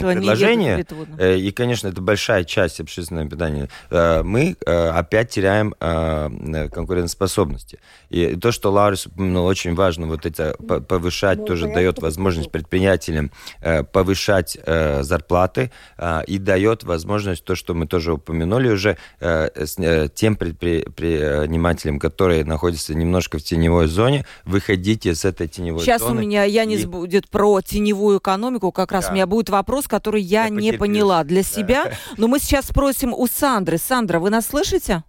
предложение, 0.00 0.84
э, 1.18 1.36
и, 1.36 1.50
конечно, 1.52 1.88
это 1.88 2.00
большая 2.00 2.44
часть 2.44 2.80
общественного 2.80 3.28
питания, 3.28 3.68
э, 3.90 4.22
мы 4.22 4.56
э, 4.64 4.88
опять 4.88 5.30
теряем 5.30 5.74
э, 5.80 6.68
конкурентоспособности. 6.72 7.78
И 8.10 8.36
то, 8.36 8.52
что 8.52 8.70
Лаурис 8.70 9.06
упомянул, 9.06 9.46
очень 9.46 9.74
важно, 9.74 10.06
вот 10.06 10.26
это 10.26 10.56
повышать, 10.88 11.38
ну, 11.38 11.44
тоже 11.44 11.68
дает 11.68 12.00
возможность 12.00 12.50
предпринимателям 12.50 13.30
э, 13.60 13.82
повышать 13.82 14.58
э, 14.64 15.02
зарплаты 15.02 15.70
э, 15.98 16.24
и 16.26 16.38
дает 16.38 16.84
возможность 16.84 17.44
то, 17.44 17.54
что 17.54 17.74
мы 17.76 17.86
тоже 17.86 18.14
упомянули 18.14 18.68
уже, 18.68 18.96
э, 19.20 19.48
э, 19.54 20.08
тем 20.14 20.36
предпринимателям, 20.36 21.98
которые 21.98 22.44
находятся 22.44 22.94
немножко 22.94 23.38
в 23.38 23.42
теневой 23.42 23.86
зоне, 23.86 24.26
выходите 24.44 25.14
с 25.14 25.24
этой 25.24 25.48
теневой 25.48 25.80
Сейчас 25.80 26.00
зоны. 26.00 26.12
Сейчас 26.12 26.18
у 26.18 26.26
меня, 26.26 26.44
Янис, 26.44 26.82
и... 26.82 26.86
будет 26.86 27.28
про 27.28 27.60
теневую 27.60 28.18
экономику, 28.18 28.72
как 28.72 28.92
раз 28.92 29.06
да. 29.06 29.10
у 29.10 29.14
меня 29.14 29.26
будет 29.26 29.50
вопрос, 29.50 29.86
который 29.86 30.22
я, 30.22 30.44
я 30.44 30.50
не 30.50 30.72
поняла 30.72 31.22
для 31.24 31.42
да. 31.42 31.48
себя, 31.48 31.92
но 32.16 32.28
мы 32.28 32.38
сейчас 32.38 32.66
спросим 32.66 33.12
у 33.12 33.26
Сандры. 33.26 33.78
Сандра, 33.78 34.18
вы 34.18 34.30
нас 34.30 34.46
слышите? 34.46 35.04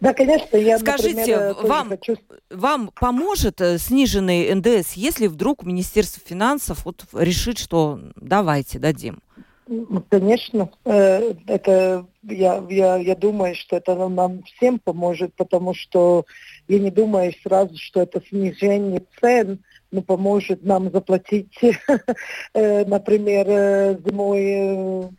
Да, 0.00 0.14
конечно, 0.14 0.56
я, 0.56 0.78
Скажите, 0.78 1.36
например, 1.36 1.56
вам, 1.62 1.88
хочу... 1.90 2.16
вам 2.50 2.90
поможет 2.98 3.60
э, 3.60 3.78
сниженный 3.78 4.54
НДС, 4.54 4.92
если 4.92 5.26
вдруг 5.26 5.64
Министерство 5.64 6.22
финансов 6.24 6.84
вот 6.84 7.04
решит, 7.12 7.58
что 7.58 8.00
давайте 8.16 8.78
дадим? 8.78 9.20
Ну, 9.68 10.00
конечно, 10.08 10.70
э, 10.84 11.34
это 11.48 12.06
я, 12.22 12.64
я, 12.68 12.96
я 12.96 13.16
думаю, 13.16 13.56
что 13.56 13.76
это 13.76 13.96
нам 14.08 14.44
всем 14.44 14.78
поможет, 14.78 15.34
потому 15.34 15.74
что 15.74 16.24
я 16.68 16.78
не 16.78 16.90
думаю 16.90 17.34
сразу, 17.42 17.76
что 17.76 18.02
это 18.02 18.22
снижение 18.28 19.02
цен 19.20 19.58
ну, 19.90 20.02
поможет 20.02 20.62
нам 20.64 20.90
заплатить, 20.92 21.58
э, 22.54 22.84
например, 22.84 23.46
э, 23.48 23.98
зимой 24.06 25.10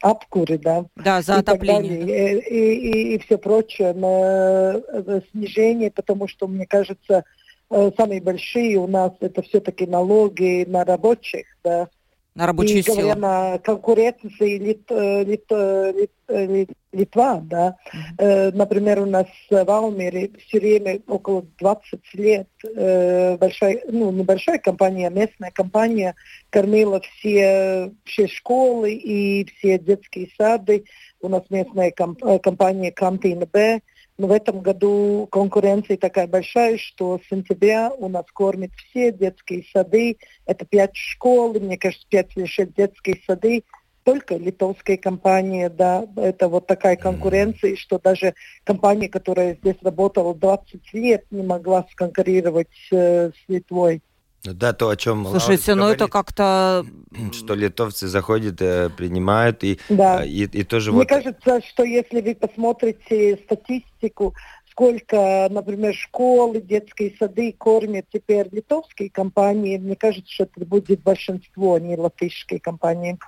обкуры, 0.00 0.58
да. 0.58 0.86
Да, 0.96 1.22
за 1.22 1.36
отопление. 1.36 2.38
И, 2.38 2.54
и, 2.54 2.90
и, 2.90 3.14
и 3.14 3.18
все 3.18 3.38
прочее 3.38 3.92
на 3.94 4.80
снижение, 5.30 5.90
потому 5.90 6.28
что, 6.28 6.46
мне 6.46 6.66
кажется, 6.66 7.24
самые 7.68 8.20
большие 8.20 8.78
у 8.78 8.86
нас 8.86 9.12
это 9.20 9.42
все-таки 9.42 9.86
налоги 9.86 10.64
на 10.68 10.84
рабочих, 10.84 11.46
да, 11.64 11.88
на 12.38 12.46
рабочую 12.46 12.78
и 12.78 12.82
силу. 12.82 12.96
говоря 12.96 13.16
на 13.16 13.58
конкуренции 13.58 14.58
Лит, 14.58 14.84
э, 14.90 15.24
Лит, 15.24 15.44
э, 15.50 15.92
Лит, 15.92 16.10
э, 16.28 16.46
Лит, 16.46 16.70
Литва, 16.92 17.40
да. 17.42 17.76
Mm-hmm. 18.18 18.52
Например, 18.54 19.00
у 19.00 19.06
нас 19.06 19.26
в 19.50 19.70
Алмере 19.70 20.30
все 20.46 20.60
время 20.60 21.00
около 21.06 21.44
20 21.58 22.00
лет 22.14 22.48
большая, 23.38 23.82
ну, 23.88 24.10
небольшая 24.10 24.58
компания, 24.58 25.10
местная 25.10 25.50
компания 25.50 26.14
кормила 26.48 27.00
все, 27.00 27.92
все 28.04 28.26
школы 28.28 28.92
и 28.92 29.44
все 29.44 29.78
детские 29.78 30.30
сады. 30.38 30.84
У 31.20 31.28
нас 31.28 31.42
местная 31.50 31.90
компания 31.90 32.92
Кантина 32.92 33.46
Б 33.46 33.80
но 34.18 34.26
в 34.26 34.32
этом 34.32 34.60
году 34.60 35.28
конкуренция 35.30 35.96
такая 35.96 36.26
большая, 36.26 36.76
что 36.76 37.20
с 37.24 37.28
сентября 37.28 37.90
у 37.96 38.08
нас 38.08 38.24
кормят 38.32 38.72
все 38.72 39.12
детские 39.12 39.64
сады. 39.72 40.18
Это 40.44 40.66
пять 40.66 40.96
школ, 40.96 41.54
мне 41.54 41.78
кажется, 41.78 42.04
пять 42.10 42.36
или 42.36 42.44
шесть 42.44 42.74
детских 42.74 43.24
сады. 43.24 43.62
Только 44.02 44.36
литовская 44.36 44.96
компания, 44.96 45.68
да, 45.68 46.06
это 46.16 46.48
вот 46.48 46.66
такая 46.66 46.96
конкуренция, 46.96 47.76
что 47.76 47.98
даже 47.98 48.34
компания, 48.64 49.08
которая 49.08 49.54
здесь 49.54 49.76
работала 49.82 50.34
20 50.34 50.94
лет, 50.94 51.24
не 51.30 51.42
могла 51.42 51.86
сконкурировать 51.92 52.68
э, 52.90 53.30
с 53.30 53.48
Литвой. 53.48 54.02
Ну 54.44 54.54
да, 54.54 54.72
то, 54.72 54.88
о 54.88 54.96
чем 54.96 55.26
Слушайте, 55.26 55.74
ну 55.74 55.88
это 55.88 56.08
как-то... 56.08 56.86
Что 57.32 57.54
литовцы 57.54 58.06
заходят, 58.06 58.60
э, 58.62 58.88
принимают, 58.88 59.64
и, 59.64 59.78
да. 59.88 60.24
и, 60.24 60.44
и 60.44 60.62
тоже 60.62 60.92
Мне 60.92 61.00
вот... 61.00 61.08
кажется, 61.08 61.60
что 61.68 61.82
если 61.84 62.20
вы 62.20 62.34
посмотрите 62.34 63.38
статистику, 63.44 64.34
сколько, 64.70 65.48
например, 65.50 65.92
школы, 65.92 66.60
детские 66.60 67.12
сады 67.18 67.52
кормят 67.52 68.06
теперь 68.12 68.48
литовские 68.52 69.10
компании, 69.10 69.76
мне 69.76 69.96
кажется, 69.96 70.32
что 70.32 70.44
это 70.44 70.64
будет 70.64 71.02
большинство, 71.02 71.74
а 71.74 71.80
не 71.80 71.96
латышские 71.96 72.60
компании. 72.60 73.18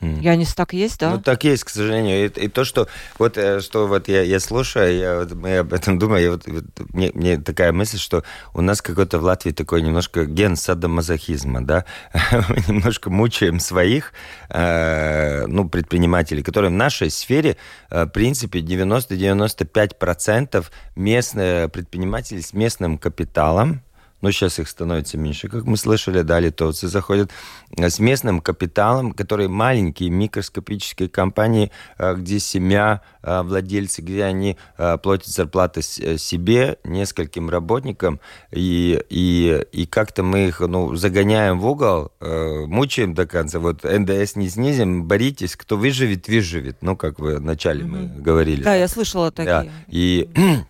Янис, 0.00 0.54
так 0.54 0.72
есть, 0.72 1.00
да? 1.00 1.12
Ну, 1.12 1.20
так 1.20 1.44
есть, 1.44 1.64
к 1.64 1.68
сожалению. 1.68 2.26
И, 2.26 2.28
и 2.44 2.48
то, 2.48 2.64
что 2.64 2.88
вот, 3.18 3.38
э, 3.38 3.60
что 3.60 3.86
вот 3.86 4.08
я, 4.08 4.22
я 4.22 4.40
слушаю, 4.40 4.96
я, 4.96 5.18
вот, 5.20 5.32
мы 5.32 5.58
об 5.58 5.72
этом 5.72 5.98
думаю, 6.06 6.22
я 6.22 6.30
вот, 6.30 6.46
вот, 6.46 6.64
мне, 6.92 7.10
мне 7.14 7.38
такая 7.38 7.72
мысль, 7.72 7.98
что 7.98 8.22
у 8.54 8.60
нас 8.60 8.82
какой-то 8.82 9.18
в 9.18 9.22
Латвии 9.22 9.52
такой 9.52 9.82
немножко 9.82 10.26
ген 10.26 10.56
садомазохизма, 10.56 11.64
да? 11.64 11.84
Мы 12.48 12.56
немножко 12.68 13.10
мучаем 13.10 13.60
своих, 13.60 14.12
э, 14.50 15.46
ну, 15.46 15.68
предпринимателей, 15.68 16.42
которые 16.42 16.70
в 16.70 16.74
нашей 16.74 17.10
сфере, 17.10 17.56
э, 17.90 18.04
в 18.04 18.08
принципе, 18.08 18.60
90-95% 18.60 20.66
местные 20.94 21.68
предприниматели 21.68 22.40
с 22.40 22.52
местным 22.52 22.98
капиталом, 22.98 23.82
но 24.26 24.32
сейчас 24.32 24.58
их 24.58 24.68
становится 24.68 25.16
меньше, 25.16 25.48
как 25.48 25.66
мы 25.66 25.76
слышали, 25.76 26.22
да, 26.22 26.40
литовцы 26.40 26.88
заходят 26.88 27.30
э, 27.78 27.88
с 27.88 28.00
местным 28.00 28.40
капиталом, 28.40 29.12
которые 29.12 29.48
маленькие 29.48 30.10
микроскопические 30.10 31.08
компании, 31.08 31.70
э, 31.96 32.16
где 32.16 32.40
семья, 32.40 33.02
э, 33.22 33.42
владельцы, 33.42 34.02
где 34.02 34.24
они 34.24 34.56
платят 34.76 35.28
зарплаты 35.28 35.80
себе, 35.80 36.78
нескольким 36.82 37.48
работникам, 37.48 38.18
и, 38.50 39.00
и, 39.10 39.64
и 39.70 39.86
как-то 39.86 40.24
мы 40.24 40.48
их 40.48 40.58
ну, 40.58 40.96
загоняем 40.96 41.60
в 41.60 41.66
угол, 41.66 42.10
мучаем 42.20 43.14
до 43.14 43.26
конца. 43.28 43.60
Вот 43.60 43.84
НДС 43.84 44.34
не 44.34 44.48
снизим, 44.48 45.04
боритесь, 45.04 45.54
кто 45.54 45.76
выживет, 45.76 46.26
выживет. 46.26 46.78
Ну, 46.80 46.96
как 46.96 47.20
вы 47.20 47.36
вначале 47.36 47.84
mm-hmm. 47.84 48.16
мы 48.16 48.22
говорили. 48.22 48.64
Да, 48.64 48.70
да, 48.70 48.74
я 48.74 48.88
слышала 48.88 49.30
такие. 49.30 49.46
Да. 49.46 49.66
И 49.86 50.28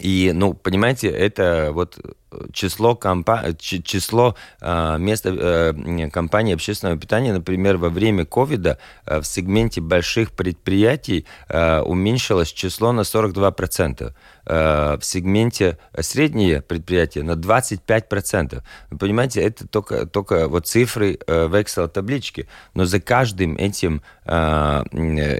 и, 0.00 0.32
ну, 0.34 0.54
понимаете, 0.54 1.08
это 1.08 1.70
вот 1.72 1.98
число, 2.52 2.94
компа 2.94 3.44
число 3.58 4.34
э, 4.60 4.96
мест 4.98 5.26
э, 5.26 6.10
компаний 6.12 6.52
общественного 6.52 6.98
питания, 6.98 7.32
например, 7.32 7.76
во 7.76 7.88
время 7.88 8.24
ковида 8.24 8.78
э, 9.06 9.20
в 9.20 9.26
сегменте 9.26 9.80
больших 9.80 10.32
предприятий 10.32 11.26
э, 11.48 11.80
уменьшилось 11.80 12.52
число 12.52 12.92
на 12.92 13.00
42%. 13.00 14.12
Э, 14.46 14.96
в 14.98 15.04
сегменте 15.04 15.78
средние 15.98 16.62
предприятия 16.62 17.22
на 17.22 17.32
25%. 17.32 18.62
Вы 18.90 18.98
понимаете, 18.98 19.42
это 19.42 19.66
только, 19.66 20.06
только 20.06 20.48
вот 20.48 20.66
цифры 20.66 21.18
э, 21.26 21.46
в 21.46 21.54
Excel-табличке. 21.54 22.46
Но 22.74 22.84
за 22.84 23.00
каждым 23.00 23.56
этим 23.56 24.02
э, 24.24 24.82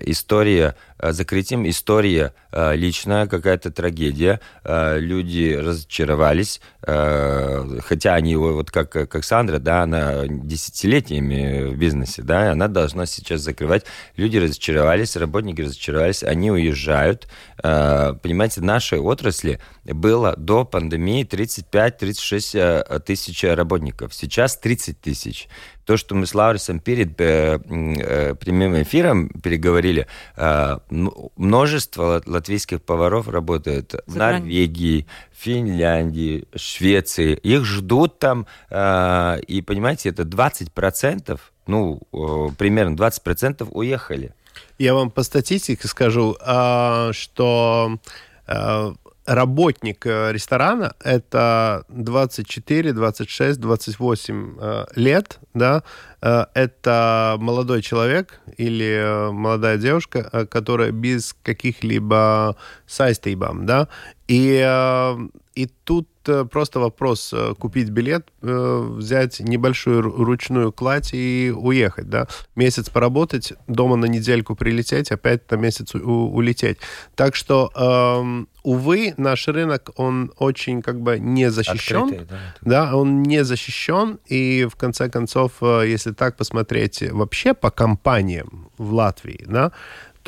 история 0.07 0.75
закрытием, 1.01 1.69
история 1.69 2.35
личная, 2.53 3.29
какая-то 3.29 3.71
трагедия. 3.71 4.41
Люди 4.65 5.55
разочаровались, 5.55 6.61
Э, 6.78 6.78
хотя 6.81 8.15
они 8.15 8.37
вот 8.37 8.71
как, 8.71 8.91
как 8.91 9.25
Сандра, 9.25 9.59
да, 9.59 9.83
она 9.83 10.27
десятилетиями 10.29 11.71
в 11.71 11.77
бизнесе, 11.77 12.23
да, 12.23 12.53
она 12.53 12.69
должна 12.69 13.07
сейчас 13.07 13.41
закрывать. 13.41 13.85
Люди 14.17 14.37
разочаровались, 14.37 15.17
работники 15.17 15.61
разочаровались, 15.61 16.23
они 16.23 16.51
уезжают. 16.53 17.27
Э, 17.63 18.15
понимаете, 18.23 18.61
нашей 18.61 19.01
отрасли 19.01 19.61
было 19.85 20.35
до 20.37 20.65
пандемии 20.65 21.27
35-36 21.27 22.85
э, 22.89 23.01
тысяч 23.01 23.43
работников, 23.43 24.15
сейчас 24.15 24.57
30 24.57 25.01
тысяч 25.01 25.49
то, 25.89 25.97
что 25.97 26.15
мы 26.15 26.27
с 26.27 26.35
Лаурисом 26.35 26.81
перед 26.81 27.19
э, 27.19 27.59
э, 27.67 28.35
прямым 28.35 28.83
эфиром 28.83 29.31
переговорили, 29.31 30.07
э, 30.37 30.79
множество 30.91 32.23
латвийских 32.27 32.83
поваров 32.83 33.27
работают 33.27 33.95
в 34.07 34.15
Норвегии, 34.15 35.07
Финляндии, 35.33 36.45
Швеции. 36.55 37.33
Их 37.37 37.65
ждут 37.65 38.19
там, 38.19 38.47
э, 38.69 39.41
и, 39.47 39.63
понимаете, 39.63 40.11
это 40.11 40.25
20%, 40.25 41.41
ну, 41.67 42.03
э, 42.13 42.49
примерно 42.59 42.95
20% 42.95 43.67
уехали. 43.71 44.35
Я 44.79 44.93
вам 44.93 45.11
по 45.11 45.23
статистике 45.23 45.89
скажу, 45.89 46.37
а, 46.43 47.15
что 47.15 47.99
а, 48.47 48.93
работник 49.29 50.07
э, 50.07 50.33
ресторана 50.33 50.95
это 51.05 51.85
24, 51.89 52.93
26, 52.93 53.61
28 53.61 54.57
лет, 54.97 55.39
да, 55.53 55.83
э, 56.23 56.47
это 56.55 57.37
молодой 57.39 57.83
человек 57.83 58.41
или 58.57 58.87
э, 58.87 59.31
молодая 59.31 59.77
девушка, 59.77 60.47
которая 60.51 60.93
без 60.93 61.37
каких-либо 61.43 62.57
сайстейбам, 62.87 63.67
да, 63.67 63.89
и, 64.29 65.17
и 65.59 65.67
тут 65.85 66.09
просто 66.51 66.79
вопрос 66.79 67.35
купить 67.59 67.89
билет, 67.89 68.29
взять 68.43 69.41
небольшую 69.41 70.03
ручную 70.03 70.73
кладь 70.73 71.11
и 71.15 71.53
уехать, 71.57 72.09
да, 72.09 72.29
месяц 72.55 72.91
поработать, 72.91 73.55
дома 73.67 73.97
на 73.97 74.07
недельку 74.07 74.55
прилететь, 74.55 75.11
опять 75.11 75.51
на 75.51 75.57
месяц 75.57 75.95
улететь. 75.95 76.79
Так 77.17 77.35
что 77.35 77.71
эм, 77.75 78.49
увы, 78.69 79.15
наш 79.17 79.49
рынок, 79.49 79.91
он 79.97 80.31
очень 80.37 80.83
как 80.83 81.01
бы 81.01 81.19
не 81.19 81.51
защищен. 81.51 82.03
Открытый, 82.03 82.27
да, 82.27 82.39
да, 82.61 82.97
он 82.97 83.23
не 83.23 83.43
защищен. 83.43 84.19
И 84.27 84.69
в 84.71 84.77
конце 84.77 85.09
концов, 85.09 85.53
э, 85.63 85.85
если 85.87 86.13
так 86.13 86.37
посмотреть 86.37 87.03
вообще 87.11 87.55
по 87.55 87.71
компаниям 87.71 88.71
в 88.77 88.93
Латвии, 88.93 89.43
да, 89.47 89.73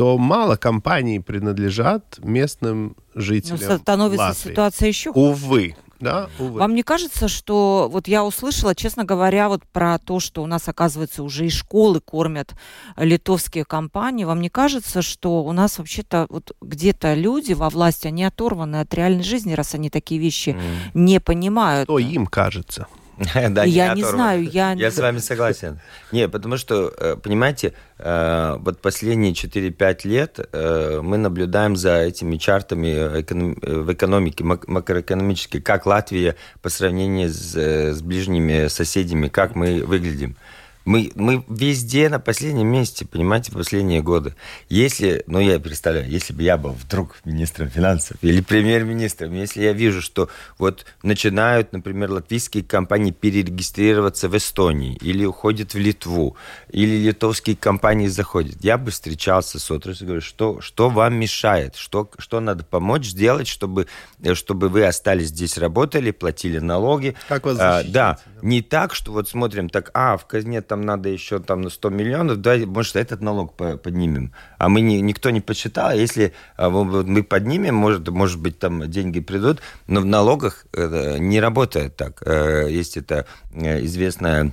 то 0.00 0.16
мало 0.16 0.56
компаний 0.56 1.20
принадлежат 1.20 2.18
местным 2.24 2.96
жителям. 3.14 3.58
Но 3.68 3.76
становится 3.76 4.28
Латвии. 4.28 4.50
ситуация 4.50 4.88
еще 4.88 5.12
хуже. 5.12 5.32
Увы, 5.32 5.76
да, 6.00 6.30
увы. 6.38 6.58
Вам 6.58 6.74
не 6.74 6.82
кажется, 6.82 7.28
что 7.28 7.86
вот 7.92 8.08
я 8.08 8.24
услышала, 8.24 8.74
честно 8.74 9.04
говоря, 9.04 9.50
вот 9.50 9.62
про 9.66 9.98
то, 9.98 10.18
что 10.18 10.42
у 10.42 10.46
нас, 10.46 10.66
оказывается, 10.70 11.22
уже 11.22 11.44
и 11.44 11.50
школы 11.50 12.00
кормят 12.00 12.54
литовские 12.96 13.66
компании, 13.66 14.24
вам 14.24 14.40
не 14.40 14.48
кажется, 14.48 15.02
что 15.02 15.44
у 15.44 15.52
нас 15.52 15.76
вообще-то 15.76 16.26
вот 16.30 16.52
где-то 16.62 17.12
люди 17.12 17.52
во 17.52 17.68
власти, 17.68 18.06
они 18.06 18.24
оторваны 18.24 18.76
от 18.76 18.94
реальной 18.94 19.22
жизни, 19.22 19.52
раз 19.52 19.74
они 19.74 19.90
такие 19.90 20.18
вещи 20.18 20.56
mm. 20.58 20.90
не 20.94 21.20
понимают? 21.20 21.84
Что 21.84 21.98
им 21.98 22.26
кажется? 22.26 22.86
да, 23.50 23.64
я 23.64 23.94
не 23.94 24.02
знаю, 24.02 24.44
я... 24.44 24.72
Я 24.72 24.90
с 24.90 24.98
вами 24.98 25.18
согласен. 25.18 25.78
Не, 26.10 26.28
потому 26.28 26.56
что, 26.56 26.92
э, 26.96 27.16
понимаете, 27.22 27.74
э, 27.98 28.56
вот 28.58 28.80
последние 28.80 29.32
4-5 29.32 30.08
лет 30.08 30.48
э, 30.52 31.00
мы 31.02 31.18
наблюдаем 31.18 31.76
за 31.76 31.98
этими 31.98 32.36
чартами 32.36 33.20
в 33.62 33.92
экономике, 33.92 34.44
макроэкономически, 34.44 35.60
как 35.60 35.84
Латвия 35.84 36.36
по 36.62 36.70
сравнению 36.70 37.28
с, 37.28 37.54
с 37.54 38.00
ближними 38.00 38.68
соседями, 38.68 39.28
как 39.28 39.54
мы 39.54 39.84
выглядим. 39.84 40.36
Мы, 40.84 41.12
мы 41.14 41.44
везде 41.48 42.08
на 42.08 42.18
последнем 42.18 42.66
месте, 42.66 43.04
понимаете, 43.04 43.52
последние 43.52 44.02
годы. 44.02 44.34
Если, 44.68 45.22
ну 45.26 45.38
я 45.38 45.60
представляю, 45.60 46.08
если 46.08 46.32
бы 46.32 46.42
я 46.42 46.56
был 46.56 46.70
вдруг 46.70 47.16
министром 47.24 47.68
финансов 47.68 48.16
или 48.22 48.40
премьер-министром, 48.40 49.34
если 49.34 49.62
я 49.62 49.72
вижу, 49.72 50.00
что 50.00 50.30
вот 50.58 50.86
начинают, 51.02 51.72
например, 51.72 52.10
латвийские 52.10 52.64
компании 52.64 53.10
перерегистрироваться 53.10 54.28
в 54.28 54.36
Эстонии 54.36 54.96
или 55.02 55.24
уходят 55.24 55.74
в 55.74 55.78
Литву, 55.78 56.36
или 56.70 56.96
литовские 56.96 57.56
компании 57.56 58.08
заходят, 58.08 58.56
я 58.62 58.78
бы 58.78 58.90
встречался 58.90 59.58
с 59.58 59.70
отраслью, 59.70 60.06
говорю, 60.06 60.22
что, 60.22 60.60
что 60.60 60.88
вам 60.88 61.14
мешает, 61.14 61.76
что, 61.76 62.10
что 62.18 62.40
надо 62.40 62.64
помочь 62.64 63.06
сделать, 63.06 63.48
чтобы, 63.48 63.86
чтобы 64.32 64.70
вы 64.70 64.86
остались 64.86 65.28
здесь, 65.28 65.58
работали, 65.58 66.10
платили 66.10 66.58
налоги. 66.58 67.16
Как 67.28 67.44
вас 67.44 67.58
защитить? 67.58 67.90
А, 67.90 67.92
да, 67.92 68.18
не 68.40 68.62
так, 68.62 68.94
что 68.94 69.12
вот 69.12 69.28
смотрим, 69.28 69.68
так, 69.68 69.90
а, 69.92 70.16
в 70.16 70.26
казне 70.26 70.62
там 70.70 70.82
надо 70.82 71.08
еще 71.08 71.40
там 71.40 71.62
на 71.62 71.68
100 71.68 71.90
миллионов, 71.90 72.36
да, 72.36 72.56
может, 72.64 72.94
этот 72.94 73.20
налог 73.20 73.56
поднимем. 73.56 74.32
А 74.56 74.68
мы 74.68 74.82
не, 74.82 75.00
никто 75.00 75.30
не 75.30 75.40
посчитал, 75.40 75.88
а 75.88 75.94
если 75.96 76.32
а, 76.56 76.70
мы 76.70 77.24
поднимем, 77.24 77.74
может, 77.74 78.08
может 78.08 78.40
быть, 78.40 78.60
там 78.60 78.88
деньги 78.88 79.18
придут, 79.18 79.60
но 79.88 80.00
в 80.00 80.04
налогах 80.04 80.66
не 80.72 81.40
работает 81.40 81.96
так. 81.96 82.22
Э, 82.24 82.68
есть 82.70 82.96
это 82.96 83.26
э, 83.52 83.84
известная 83.84 84.52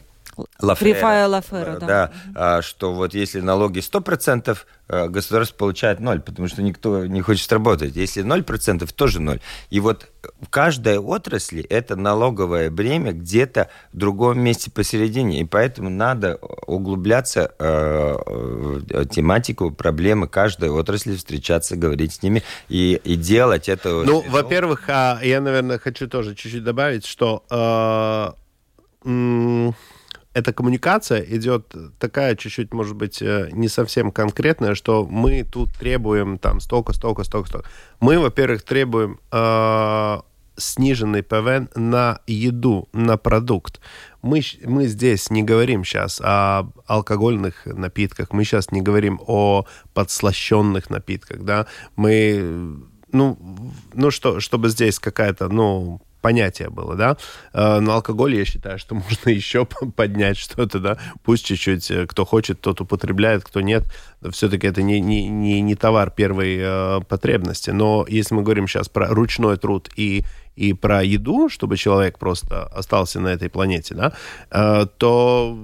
Лафера, 0.60 1.28
Лафера, 1.28 1.78
да. 1.80 1.88
да 1.88 2.12
а, 2.36 2.62
что 2.62 2.94
вот 2.94 3.14
если 3.14 3.42
налоги 3.42 3.80
100%, 3.80 4.58
э, 4.90 5.08
государство 5.08 5.56
получает 5.56 6.00
ноль, 6.00 6.20
потому 6.20 6.48
что 6.48 6.62
никто 6.62 7.06
не 7.06 7.22
хочет 7.22 7.52
работать. 7.52 7.96
Если 7.96 8.24
0%, 8.24 8.92
тоже 8.94 9.22
ноль. 9.22 9.40
И 9.70 9.80
вот 9.80 10.08
в 10.42 10.50
каждой 10.50 11.00
отрасли 11.00 11.64
это 11.64 11.96
налоговое 11.96 12.70
бремя 12.70 13.14
где-то 13.14 13.70
в 13.94 13.98
другом 13.98 14.40
месте 14.40 14.70
посередине. 14.72 15.42
И 15.42 15.46
поэтому 15.46 15.90
надо 15.90 16.36
углубляться 16.68 17.52
э, 17.58 18.16
в 18.26 19.06
тематику, 19.06 19.72
проблемы 19.72 20.28
каждой 20.28 20.70
отрасли, 20.70 21.16
встречаться, 21.16 21.76
говорить 21.76 22.14
с 22.14 22.24
ними 22.24 22.44
и, 22.70 23.00
и 23.04 23.16
делать 23.16 23.70
это. 23.70 24.04
Ну, 24.04 24.24
во-первых, 24.30 24.84
а, 24.88 25.20
я, 25.24 25.42
наверное, 25.42 25.80
хочу 25.80 26.08
тоже 26.08 26.36
чуть-чуть 26.36 26.64
добавить, 26.64 27.06
что 27.06 27.44
э, 27.50 28.32
эта 30.38 30.54
коммуникация 30.54 31.22
идет 31.22 31.74
такая 32.00 32.36
чуть-чуть, 32.36 32.74
может 32.74 32.96
быть, 32.96 33.22
э, 33.22 33.50
не 33.52 33.68
совсем 33.68 34.12
конкретная, 34.12 34.76
что 34.76 35.04
мы 35.04 35.44
тут 35.44 35.70
требуем 35.74 36.38
там 36.38 36.60
столько, 36.60 36.94
столько, 36.94 37.24
столько, 37.24 37.50
столько. 37.50 37.70
Мы, 38.00 38.20
во-первых, 38.20 38.62
требуем 38.62 39.20
э, 39.32 40.20
сниженный 40.56 41.24
ПВН 41.24 41.70
на 41.76 42.20
еду, 42.28 42.88
на 42.94 43.18
продукт. 43.18 43.82
Мы, 44.22 44.42
мы 44.64 44.86
здесь 44.86 45.32
не 45.32 45.42
говорим 45.42 45.84
сейчас 45.84 46.22
о 46.24 46.70
алкогольных 46.86 47.66
напитках, 47.66 48.32
мы 48.32 48.44
сейчас 48.44 48.72
не 48.72 48.82
говорим 48.82 49.20
о 49.26 49.66
подслащенных 49.94 50.92
напитках, 50.92 51.44
да, 51.44 51.66
мы 51.96 52.78
ну, 53.12 53.38
ну 53.94 54.12
что, 54.12 54.40
чтобы 54.40 54.70
здесь 54.70 55.00
какая-то, 55.00 55.48
ну, 55.48 56.02
понятие 56.22 56.70
было, 56.70 56.96
да. 56.96 57.18
Э, 57.54 57.80
на 57.80 57.96
алкоголь 57.96 58.36
я 58.36 58.46
считаю, 58.46 58.80
что 58.80 58.96
можно 59.10 59.30
еще 59.30 59.66
поднять 59.66 60.38
что-то, 60.38 60.80
да. 60.80 60.98
Пусть 61.24 61.46
чуть-чуть, 61.46 61.92
э, 61.92 62.06
кто 62.08 62.26
хочет, 62.26 62.62
тот 62.62 62.82
употребляет, 62.82 63.44
кто 63.44 63.62
нет. 63.62 63.84
Все-таки 64.32 64.68
это 64.68 64.82
не, 64.82 65.00
не, 65.00 65.28
не, 65.28 65.62
не 65.62 65.76
товар 65.76 66.12
первой 66.12 66.58
э, 66.60 67.02
потребности. 67.08 67.72
Но 67.72 68.06
если 68.08 68.36
мы 68.36 68.44
говорим 68.44 68.68
сейчас 68.68 68.90
про 68.90 69.08
ручной 69.08 69.58
труд 69.58 69.90
и, 69.96 70.24
и 70.56 70.74
про 70.74 71.04
еду, 71.04 71.50
чтобы 71.50 71.78
человек 71.78 72.18
просто 72.20 72.64
остался 72.64 73.20
на 73.20 73.30
этой 73.30 73.50
планете, 73.50 73.96
да, 73.96 74.86
то 74.98 75.58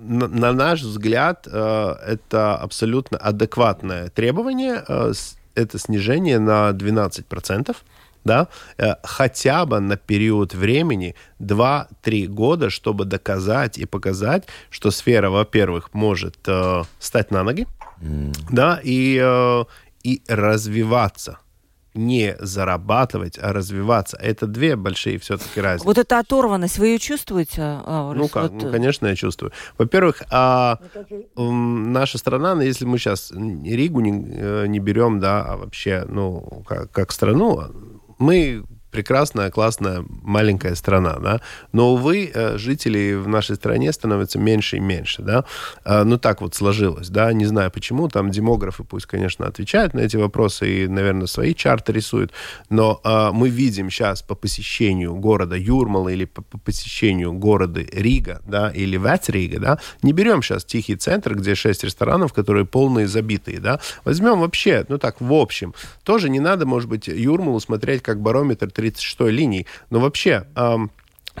на, 0.00 0.26
на 0.26 0.52
наш 0.52 0.82
взгляд 0.82 1.46
это 1.46 2.56
абсолютно 2.56 3.18
адекватное 3.18 4.08
требование. 4.08 4.82
Это 5.54 5.78
снижение 5.78 6.38
на 6.38 6.70
12% 6.70 7.76
да, 8.24 8.48
э, 8.78 8.94
хотя 9.02 9.66
бы 9.66 9.80
на 9.80 9.96
период 9.96 10.54
времени 10.54 11.14
2-3 11.40 12.26
года, 12.26 12.70
чтобы 12.70 13.04
доказать 13.04 13.78
и 13.78 13.86
показать, 13.86 14.46
что 14.70 14.90
сфера, 14.90 15.30
во-первых, 15.30 15.94
может 15.94 16.36
э, 16.46 16.82
стать 16.98 17.30
на 17.30 17.42
ноги, 17.42 17.66
mm. 18.00 18.36
да, 18.50 18.80
и, 18.82 19.20
э, 19.22 19.64
и 20.02 20.22
развиваться 20.28 21.38
не 21.94 22.36
зарабатывать, 22.40 23.38
а 23.40 23.52
развиваться. 23.52 24.16
Это 24.16 24.46
две 24.46 24.76
большие 24.76 25.18
все-таки 25.18 25.60
разницы. 25.60 25.86
Вот 25.86 25.98
эта 25.98 26.18
оторванность, 26.18 26.78
вы 26.78 26.88
ее 26.88 26.98
чувствуете? 26.98 27.80
Аурис? 27.84 28.20
Ну 28.20 28.28
как, 28.28 28.50
вот... 28.50 28.62
ну, 28.62 28.70
конечно, 28.70 29.06
я 29.06 29.16
чувствую. 29.16 29.52
Во-первых, 29.78 30.22
а, 30.30 30.78
наша 31.36 32.18
страна, 32.18 32.54
ну, 32.54 32.62
если 32.62 32.84
мы 32.84 32.98
сейчас 32.98 33.30
Ригу 33.30 34.00
не, 34.00 34.26
э, 34.26 34.66
не 34.68 34.78
берем, 34.78 35.20
да, 35.20 35.44
а 35.44 35.56
вообще, 35.56 36.04
ну, 36.08 36.64
как, 36.66 36.90
как 36.90 37.12
страну, 37.12 37.70
мы 38.22 38.62
прекрасная, 38.92 39.50
классная, 39.50 40.04
маленькая 40.22 40.74
страна, 40.74 41.18
да, 41.18 41.40
но, 41.72 41.94
увы, 41.94 42.30
э, 42.32 42.58
жителей 42.58 43.16
в 43.16 43.26
нашей 43.26 43.56
стране 43.56 43.90
становится 43.92 44.38
меньше 44.38 44.76
и 44.76 44.80
меньше, 44.80 45.22
да, 45.22 45.44
а, 45.84 46.04
ну, 46.04 46.18
так 46.18 46.42
вот 46.42 46.54
сложилось, 46.54 47.08
да, 47.08 47.32
не 47.32 47.46
знаю 47.46 47.70
почему, 47.70 48.08
там 48.08 48.30
демографы 48.30 48.84
пусть, 48.84 49.06
конечно, 49.06 49.46
отвечают 49.46 49.94
на 49.94 50.00
эти 50.00 50.16
вопросы 50.16 50.84
и, 50.84 50.88
наверное, 50.88 51.26
свои 51.26 51.54
чарты 51.54 51.92
рисуют, 51.92 52.32
но 52.68 53.00
а, 53.02 53.32
мы 53.32 53.48
видим 53.48 53.90
сейчас 53.90 54.22
по 54.22 54.34
посещению 54.34 55.14
города 55.16 55.56
Юрмала 55.56 56.10
или 56.10 56.26
по, 56.26 56.42
по 56.42 56.58
посещению 56.58 57.32
города 57.32 57.80
Рига, 57.80 58.42
да, 58.46 58.70
или 58.70 58.98
Вацрига, 58.98 59.58
да, 59.58 59.78
не 60.02 60.12
берем 60.12 60.42
сейчас 60.42 60.64
тихий 60.64 60.96
центр, 60.96 61.34
где 61.34 61.54
шесть 61.54 61.82
ресторанов, 61.82 62.34
которые 62.34 62.66
полные 62.66 63.08
забитые, 63.08 63.58
да, 63.58 63.80
возьмем 64.04 64.40
вообще, 64.40 64.84
ну, 64.88 64.98
так, 64.98 65.20
в 65.20 65.32
общем, 65.32 65.74
тоже 66.04 66.28
не 66.28 66.40
надо, 66.40 66.66
может 66.66 66.90
быть, 66.90 67.08
Юрмалу 67.08 67.58
смотреть 67.58 68.02
как 68.02 68.20
барометр 68.20 68.70
36-й 68.82 69.30
линии. 69.30 69.66
Но 69.90 70.00
вообще, 70.00 70.46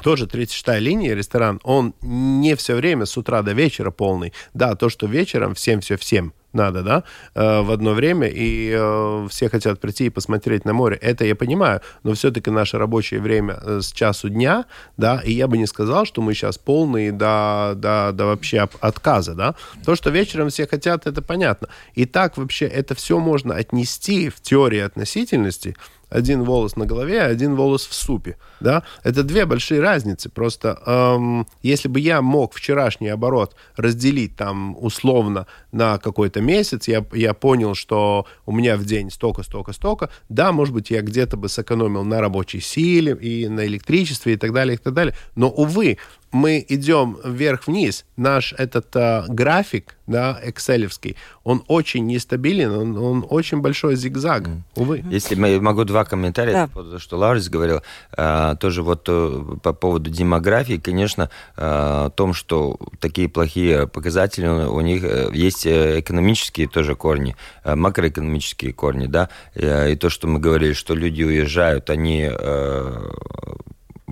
тоже 0.02 0.26
36-я 0.26 0.78
линия, 0.78 1.14
ресторан, 1.14 1.60
он 1.64 1.94
не 2.00 2.56
все 2.56 2.74
время 2.74 3.06
с 3.06 3.16
утра 3.16 3.42
до 3.42 3.52
вечера 3.52 3.90
полный. 3.90 4.32
Да, 4.54 4.74
то, 4.74 4.88
что 4.88 5.06
вечером 5.06 5.54
всем 5.54 5.80
все 5.80 5.96
всем 5.96 6.32
надо, 6.52 6.82
да, 6.82 7.04
э, 7.34 7.62
в 7.62 7.70
одно 7.70 7.92
время, 7.92 8.28
и 8.28 8.72
э, 8.74 9.26
все 9.30 9.48
хотят 9.48 9.80
прийти 9.80 10.06
и 10.06 10.10
посмотреть 10.10 10.64
на 10.64 10.72
море. 10.72 10.96
Это 10.96 11.24
я 11.24 11.34
понимаю, 11.34 11.80
но 12.02 12.12
все-таки 12.12 12.50
наше 12.50 12.78
рабочее 12.78 13.20
время 13.20 13.58
э, 13.62 13.80
с 13.80 13.92
часу 13.92 14.28
дня, 14.28 14.66
да, 14.96 15.20
и 15.24 15.32
я 15.32 15.46
бы 15.46 15.56
не 15.56 15.66
сказал, 15.66 16.04
что 16.04 16.20
мы 16.20 16.34
сейчас 16.34 16.58
полные 16.58 17.10
до, 17.10 17.72
до, 17.76 18.12
до 18.12 18.26
вообще 18.26 18.68
отказа, 18.80 19.34
да. 19.34 19.54
То, 19.84 19.94
что 19.94 20.10
вечером 20.10 20.50
все 20.50 20.66
хотят, 20.66 21.06
это 21.06 21.22
понятно. 21.22 21.68
И 21.94 22.04
так 22.04 22.36
вообще 22.36 22.66
это 22.66 22.94
все 22.94 23.18
можно 23.18 23.54
отнести 23.54 24.28
в 24.28 24.40
теории 24.40 24.80
относительности 24.80 25.74
один 26.12 26.42
волос 26.44 26.76
на 26.76 26.86
голове, 26.86 27.22
один 27.22 27.54
волос 27.54 27.86
в 27.86 27.94
супе. 27.94 28.36
Да? 28.60 28.82
Это 29.02 29.22
две 29.22 29.46
большие 29.46 29.80
разницы. 29.80 30.28
Просто 30.28 30.78
эм, 30.86 31.46
если 31.62 31.88
бы 31.88 32.00
я 32.00 32.22
мог 32.22 32.54
вчерашний 32.54 33.08
оборот 33.08 33.56
разделить 33.76 34.36
там 34.36 34.76
условно 34.78 35.46
на 35.72 35.98
какой-то 35.98 36.40
месяц, 36.40 36.88
я, 36.88 37.04
я 37.12 37.34
понял, 37.34 37.74
что 37.74 38.26
у 38.46 38.52
меня 38.52 38.76
в 38.76 38.84
день 38.84 39.10
столько, 39.10 39.42
столько, 39.42 39.72
столько, 39.72 40.10
да, 40.28 40.52
может 40.52 40.74
быть, 40.74 40.90
я 40.90 41.00
где-то 41.00 41.36
бы 41.36 41.48
сэкономил 41.48 42.04
на 42.04 42.20
рабочей 42.20 42.60
силе 42.60 43.14
и 43.14 43.48
на 43.48 43.66
электричестве 43.66 44.34
и 44.34 44.36
так 44.36 44.52
далее, 44.52 44.74
и 44.74 44.78
так 44.78 44.92
далее. 44.92 45.14
Но, 45.34 45.48
увы, 45.48 45.98
мы 46.32 46.64
идем 46.66 47.18
вверх-вниз, 47.22 48.04
наш 48.16 48.54
этот 48.54 48.96
э, 48.96 49.24
график, 49.28 49.96
да, 50.06 50.40
экселевский, 50.42 51.16
он 51.44 51.62
очень 51.68 52.06
нестабилен, 52.06 52.72
он, 52.72 52.96
он 52.98 53.26
очень 53.28 53.60
большой 53.60 53.96
зигзаг, 53.96 54.48
mm. 54.48 54.60
увы. 54.76 55.04
Если 55.10 55.34
я 55.34 55.60
могу 55.60 55.84
два 55.84 56.04
комментария, 56.04 56.52
да. 56.52 56.66
по 56.68 56.98
что 56.98 57.18
Лаурис 57.18 57.48
говорил, 57.48 57.82
э, 58.16 58.56
тоже 58.58 58.82
вот 58.82 59.04
э, 59.08 59.56
по 59.62 59.72
поводу 59.74 60.10
демографии, 60.10 60.78
конечно, 60.78 61.30
э, 61.56 62.06
о 62.06 62.10
том, 62.10 62.32
что 62.32 62.78
такие 62.98 63.28
плохие 63.28 63.86
показатели, 63.86 64.46
у 64.46 64.80
них 64.80 65.04
э, 65.04 65.30
есть 65.34 65.66
э, 65.66 66.00
экономические 66.00 66.66
тоже 66.66 66.94
корни, 66.94 67.36
э, 67.64 67.74
макроэкономические 67.74 68.72
корни, 68.72 69.06
да, 69.06 69.28
и 69.54 69.96
то, 69.96 70.08
что 70.08 70.26
мы 70.26 70.40
говорили, 70.40 70.72
что 70.72 70.94
люди 70.94 71.22
уезжают, 71.22 71.90
они 71.90 72.30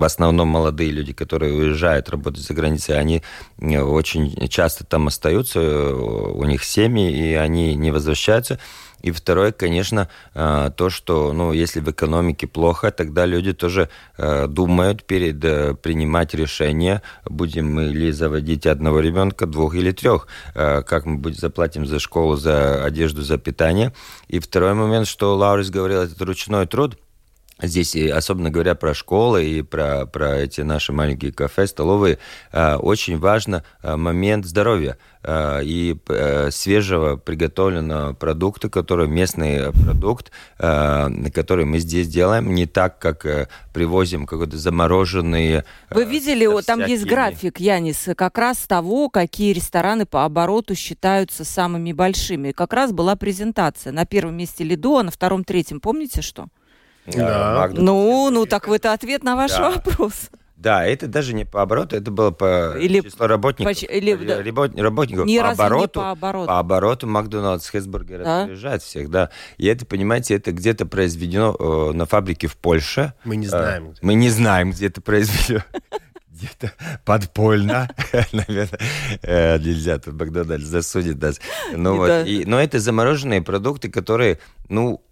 в 0.01 0.03
основном 0.03 0.47
молодые 0.47 0.89
люди, 0.89 1.13
которые 1.13 1.53
уезжают 1.53 2.09
работать 2.09 2.41
за 2.41 2.55
границей, 2.55 2.97
они 2.97 3.21
э, 3.59 3.79
очень 3.79 4.47
часто 4.49 4.83
там 4.83 5.07
остаются, 5.07 5.59
э, 5.59 5.93
у 5.93 6.43
них 6.45 6.63
семьи, 6.63 7.11
и 7.11 7.35
они 7.35 7.75
не 7.75 7.91
возвращаются. 7.91 8.57
И 9.03 9.11
второе, 9.11 9.51
конечно, 9.51 10.09
э, 10.33 10.71
то, 10.75 10.89
что, 10.89 11.33
ну, 11.33 11.53
если 11.53 11.81
в 11.81 11.91
экономике 11.91 12.47
плохо, 12.47 12.89
тогда 12.91 13.27
люди 13.27 13.53
тоже 13.53 13.89
думают 14.47 15.03
перед 15.03 15.39
принимать 15.81 16.33
решение, 16.33 17.01
будем 17.25 17.71
мы 17.73 17.83
ли 17.85 18.11
заводить 18.11 18.65
одного 18.65 19.01
ребенка, 19.01 19.45
двух 19.45 19.75
или 19.75 19.91
трех, 19.91 20.27
как 20.53 21.05
мы 21.05 21.17
будем 21.17 21.37
заплатим 21.37 21.85
за 21.85 21.99
школу, 21.99 22.37
за 22.37 22.83
одежду, 22.83 23.21
за 23.21 23.37
питание. 23.37 23.93
И 24.27 24.39
второй 24.39 24.73
момент, 24.73 25.07
что 25.07 25.35
Лаурис 25.35 25.69
говорил, 25.69 26.01
это 26.01 26.25
ручной 26.25 26.65
труд– 26.65 26.97
Здесь, 27.61 27.95
особенно 27.95 28.49
говоря 28.49 28.75
про 28.75 28.93
школы 28.93 29.45
и 29.45 29.61
про, 29.61 30.05
про 30.05 30.39
эти 30.39 30.61
наши 30.61 30.91
маленькие 30.91 31.31
кафе, 31.31 31.67
столовые, 31.67 32.17
э, 32.51 32.75
очень 32.75 33.19
важно 33.19 33.63
э, 33.83 33.95
момент 33.95 34.45
здоровья 34.45 34.97
э, 35.23 35.61
и 35.63 35.95
свежего 36.49 37.17
приготовленного 37.17 38.13
продукта, 38.13 38.69
который 38.69 39.07
местный 39.07 39.71
продукт, 39.71 40.31
который 40.57 41.65
мы 41.65 41.79
здесь 41.79 42.07
делаем, 42.07 42.53
не 42.53 42.65
так, 42.65 42.99
как 42.99 43.49
привозим 43.73 44.25
какой-то 44.25 44.57
замороженные... 44.57 45.65
Вы 45.89 46.05
видели, 46.05 46.45
там 46.63 46.79
всякими... 46.79 46.91
есть 46.91 47.05
график, 47.05 47.59
Янис, 47.59 48.09
как 48.15 48.37
раз 48.37 48.57
того, 48.59 49.09
какие 49.09 49.53
рестораны 49.53 50.05
по 50.05 50.25
обороту 50.25 50.75
считаются 50.75 51.43
самыми 51.43 51.93
большими. 51.93 52.51
Как 52.51 52.73
раз 52.73 52.91
была 52.91 53.15
презентация. 53.15 53.93
На 53.93 54.05
первом 54.05 54.37
месте 54.37 54.63
Лидо, 54.63 54.99
а 54.99 55.03
на 55.03 55.11
втором, 55.11 55.43
третьем. 55.43 55.79
Помните 55.79 56.21
что? 56.21 56.47
Да. 57.07 57.69
Ну, 57.73 58.29
ну 58.29 58.45
так 58.45 58.67
это 58.67 58.93
ответ 58.93 59.23
на 59.23 59.35
ваш 59.35 59.51
да. 59.51 59.71
вопрос. 59.71 60.29
Да, 60.61 60.85
это 60.85 61.07
даже 61.07 61.33
не 61.33 61.43
по 61.43 61.63
обороту, 61.63 61.95
это 61.95 62.11
было 62.11 62.29
по 62.29 62.77
или 62.77 63.01
числу 63.01 63.25
работников. 63.25 63.79
По, 63.79 63.85
или, 63.85 64.13
да. 64.13 64.43
работников 64.83 65.25
не 65.25 65.39
по, 65.39 65.49
обороту, 65.49 65.99
по 65.99 66.11
обороту. 66.11 66.47
По 66.47 66.59
обороту 66.59 67.07
Макдоналдс, 67.07 67.67
Хесбургер 67.71 68.23
да? 68.23 68.43
опережает 68.43 68.83
всех, 68.83 69.09
да. 69.09 69.31
И 69.57 69.65
это, 69.65 69.87
понимаете, 69.87 70.35
это 70.35 70.51
где-то 70.51 70.85
произведено 70.85 71.55
э, 71.57 71.93
на 71.93 72.05
фабрике 72.05 72.45
в 72.45 72.57
Польше. 72.57 73.13
Мы 73.23 73.37
не 73.37 73.47
знаем. 73.47 73.89
Э, 73.89 73.93
мы 74.03 74.13
не 74.13 74.29
знаем, 74.29 74.69
где 74.69 74.85
это 74.85 75.01
произведено 75.01 75.63
где-то 76.31 76.73
подпольно, 77.05 77.89
наверное, 78.31 78.79
э, 79.23 79.57
нельзя, 79.57 79.97
тут 79.97 80.13
Макдональдс 80.13 80.65
засудит 80.65 81.19
нас. 81.21 81.39
Ну, 81.75 82.05
но 82.05 82.61
это 82.61 82.79
замороженные 82.79 83.41
продукты, 83.41 83.89
которые, 83.89 84.39
ну, 84.69 85.03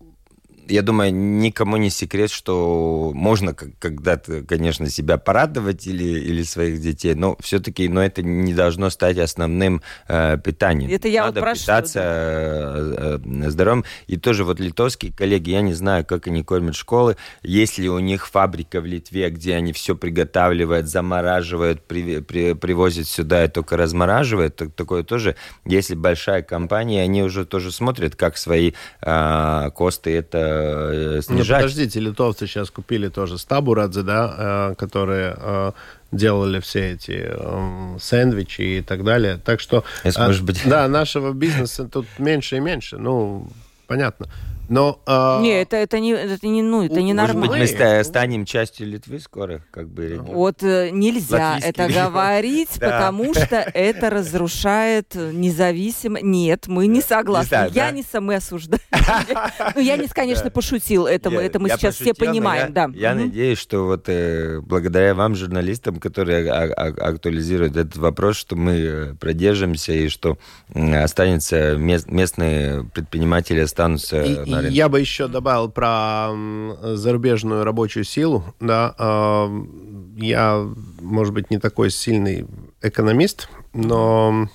я 0.70 0.82
думаю, 0.82 1.14
никому 1.14 1.78
не 1.78 1.90
секрет, 1.90 2.32
что 2.32 3.12
можно 3.14 3.54
когда-то, 3.54 4.44
конечно, 4.44 4.90
себя 4.90 5.18
порадовать 5.18 5.88
или, 5.88 6.04
или 6.04 6.44
своих 6.44 6.82
детей, 6.82 7.16
но 7.16 7.36
все-таки 7.40 7.90
но 7.90 8.04
это 8.04 8.22
не 8.22 8.54
должно 8.54 8.90
стать 8.90 9.18
основным 9.18 9.82
э, 10.08 10.38
питанием. 10.44 10.92
Это 10.92 11.08
я 11.08 11.26
Надо 11.26 11.42
вот 11.42 11.54
питаться 11.54 12.00
э, 12.04 13.20
э, 13.26 13.50
здоровым. 13.50 13.84
И 14.08 14.18
тоже 14.18 14.44
вот 14.44 14.60
литовские 14.60 15.12
коллеги, 15.12 15.52
я 15.52 15.62
не 15.62 15.74
знаю, 15.74 16.06
как 16.06 16.28
они 16.28 16.44
кормят 16.44 16.76
школы, 16.76 17.18
есть 17.42 17.78
ли 17.78 17.90
у 17.90 18.00
них 18.00 18.28
фабрика 18.28 18.82
в 18.82 18.86
Литве, 18.86 19.30
где 19.30 19.56
они 19.56 19.74
все 19.74 19.96
приготавливают, 19.96 20.88
замораживают, 20.88 21.82
при, 21.84 22.20
при, 22.22 22.54
привозят 22.54 23.08
сюда 23.08 23.46
и 23.46 23.48
только 23.48 23.78
размораживают, 23.78 24.56
так, 24.56 24.74
такое 24.74 25.04
тоже. 25.04 25.36
Если 25.66 25.96
большая 25.96 26.44
компания, 26.44 27.02
они 27.02 27.24
уже 27.24 27.46
тоже 27.46 27.72
смотрят, 27.72 28.16
как 28.16 28.38
свои 28.38 28.74
э, 29.02 29.72
косты 29.76 30.16
это 30.16 30.59
э, 30.60 31.22
снижать. 31.22 31.50
Ну, 31.50 31.56
подождите, 31.56 32.00
литовцы 32.00 32.48
сейчас 32.48 32.70
купили 32.70 33.10
тоже 33.10 33.38
Стабурадзе, 33.38 34.04
да, 34.04 34.72
э, 34.72 34.76
которые 34.76 35.36
э, 35.38 35.72
делали 36.12 36.60
все 36.60 36.94
эти 36.94 37.28
э, 37.30 37.98
сэндвичи 38.00 38.62
и 38.62 38.82
так 38.82 39.04
далее. 39.04 39.40
Так 39.44 39.60
что, 39.60 39.84
э, 40.04 40.12
может 40.18 40.44
быть... 40.44 40.62
да, 40.66 40.88
нашего 40.88 41.34
бизнеса 41.34 41.88
тут 41.88 42.06
меньше 42.18 42.58
и 42.58 42.60
меньше. 42.60 42.98
Ну, 42.98 43.48
понятно. 43.88 44.28
Но, 44.70 45.02
э, 45.08 45.42
не, 45.42 45.62
это, 45.62 45.78
это 45.78 46.00
не, 46.00 46.12
это 46.12 46.48
не, 46.48 46.62
ну, 46.62 46.84
это 46.84 47.02
не 47.02 47.14
нормально. 47.14 47.48
Может 47.48 47.72
быть, 47.72 47.80
мы 47.80 48.04
станем 48.04 48.46
частью 48.46 48.88
Литвы 48.88 49.20
скоро, 49.20 49.64
как 49.72 49.90
бы. 49.90 50.06
Или 50.06 50.18
Вот 50.18 50.62
э, 50.62 50.92
нельзя 50.92 51.58
это 51.62 51.88
говорить, 51.88 52.80
потому 52.80 53.34
что 53.34 53.56
это 53.58 54.10
разрушает 54.10 55.16
независимо. 55.16 56.22
Нет, 56.22 56.68
мы 56.68 56.86
не 56.88 57.02
согласны. 57.02 57.70
Яниса 57.74 58.22
мы 58.22 58.36
осуждаем. 58.36 58.80
Ну, 59.76 59.82
Янис, 59.82 60.14
конечно, 60.14 60.50
пошутил. 60.52 61.08
Это 61.08 61.30
мы 61.32 61.70
сейчас 61.70 61.96
все 61.96 62.14
понимаем, 62.14 62.72
да. 62.74 62.90
Я 62.94 63.16
надеюсь, 63.16 63.58
что 63.58 63.86
вот 63.86 64.08
э, 64.08 64.60
благодаря 64.62 65.16
вам, 65.16 65.36
журналистам, 65.36 66.00
которые 66.00 66.50
актуализируют 66.50 67.76
этот 67.76 67.98
вопрос, 67.98 68.38
что 68.38 68.56
мы 68.56 68.74
э, 68.74 69.14
продержимся 69.16 69.94
и 69.94 70.10
что 70.10 70.38
останется 70.74 71.76
местные 71.78 72.84
предприниматели 72.94 73.62
останутся 73.62 74.46
я 74.68 74.90
бы 74.90 75.00
еще 75.00 75.28
добавил 75.28 75.70
про 75.70 76.32
зарубежную 76.96 77.64
рабочую 77.64 78.04
силу. 78.04 78.44
Да, 78.60 78.96
я, 80.18 80.68
может 81.02 81.34
быть, 81.34 81.50
не 81.50 81.60
такой 81.60 81.90
сильный 81.92 82.46
экономист, 82.82 83.50
но 83.74 84.50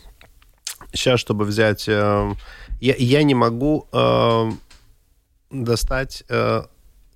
сейчас, 0.92 1.20
чтобы 1.20 1.44
взять... 1.44 1.88
Э, 1.88 2.34
я, 2.80 2.94
я 2.96 3.22
не 3.22 3.34
могу 3.34 3.88
э, 3.92 4.50
достать 5.50 6.24
э, 6.28 6.62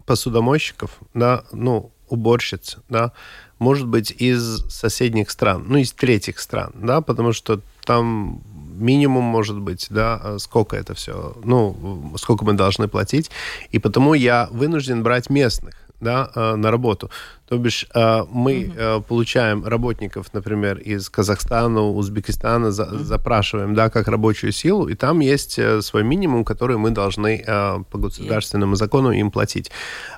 посудомойщиков, 0.06 0.98
да, 1.14 1.44
ну, 1.52 1.92
уборщиц, 2.08 2.78
да, 2.88 3.12
может 3.58 3.86
быть, 3.86 4.10
из 4.10 4.64
соседних 4.68 5.30
стран, 5.30 5.64
ну, 5.68 5.78
из 5.78 5.92
третьих 5.92 6.38
стран, 6.38 6.72
да, 6.74 7.00
потому 7.00 7.32
что 7.32 7.60
там 7.84 8.42
минимум 8.78 9.24
может 9.24 9.58
быть, 9.58 9.86
да, 9.90 10.20
а 10.22 10.38
сколько 10.38 10.76
это 10.76 10.94
все, 10.94 11.36
ну, 11.44 12.12
сколько 12.16 12.44
мы 12.44 12.54
должны 12.54 12.88
платить, 12.88 13.30
и 13.70 13.78
потому 13.78 14.14
я 14.14 14.48
вынужден 14.50 15.02
брать 15.02 15.30
местных, 15.30 15.74
да, 16.00 16.30
а, 16.34 16.56
на 16.56 16.70
работу. 16.70 17.10
То 17.48 17.58
бишь 17.58 17.86
а, 17.94 18.24
мы 18.30 18.72
угу. 18.96 19.02
получаем 19.02 19.64
работников, 19.64 20.32
например, 20.32 20.78
из 20.78 21.08
Казахстана, 21.10 21.82
Узбекистана, 21.82 22.70
за, 22.70 22.84
угу. 22.84 22.98
запрашиваем, 22.98 23.74
да, 23.74 23.90
как 23.90 24.08
рабочую 24.08 24.52
силу, 24.52 24.88
и 24.88 24.94
там 24.94 25.20
есть 25.20 25.58
э, 25.58 25.82
свой 25.82 26.04
минимум, 26.04 26.44
который 26.44 26.76
мы 26.76 26.90
должны 26.90 27.44
по 27.46 27.98
государственному 27.98 28.76
закону 28.76 29.10
им 29.10 29.30
платить. 29.30 29.70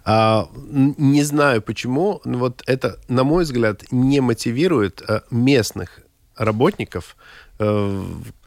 Не 0.06 1.22
знаю 1.22 1.62
почему, 1.62 2.20
вот 2.24 2.62
это, 2.66 2.98
на 3.08 3.24
мой 3.24 3.44
взгляд, 3.44 3.84
не 3.90 4.20
мотивирует 4.20 5.02
местных 5.30 6.00
работников 6.36 7.16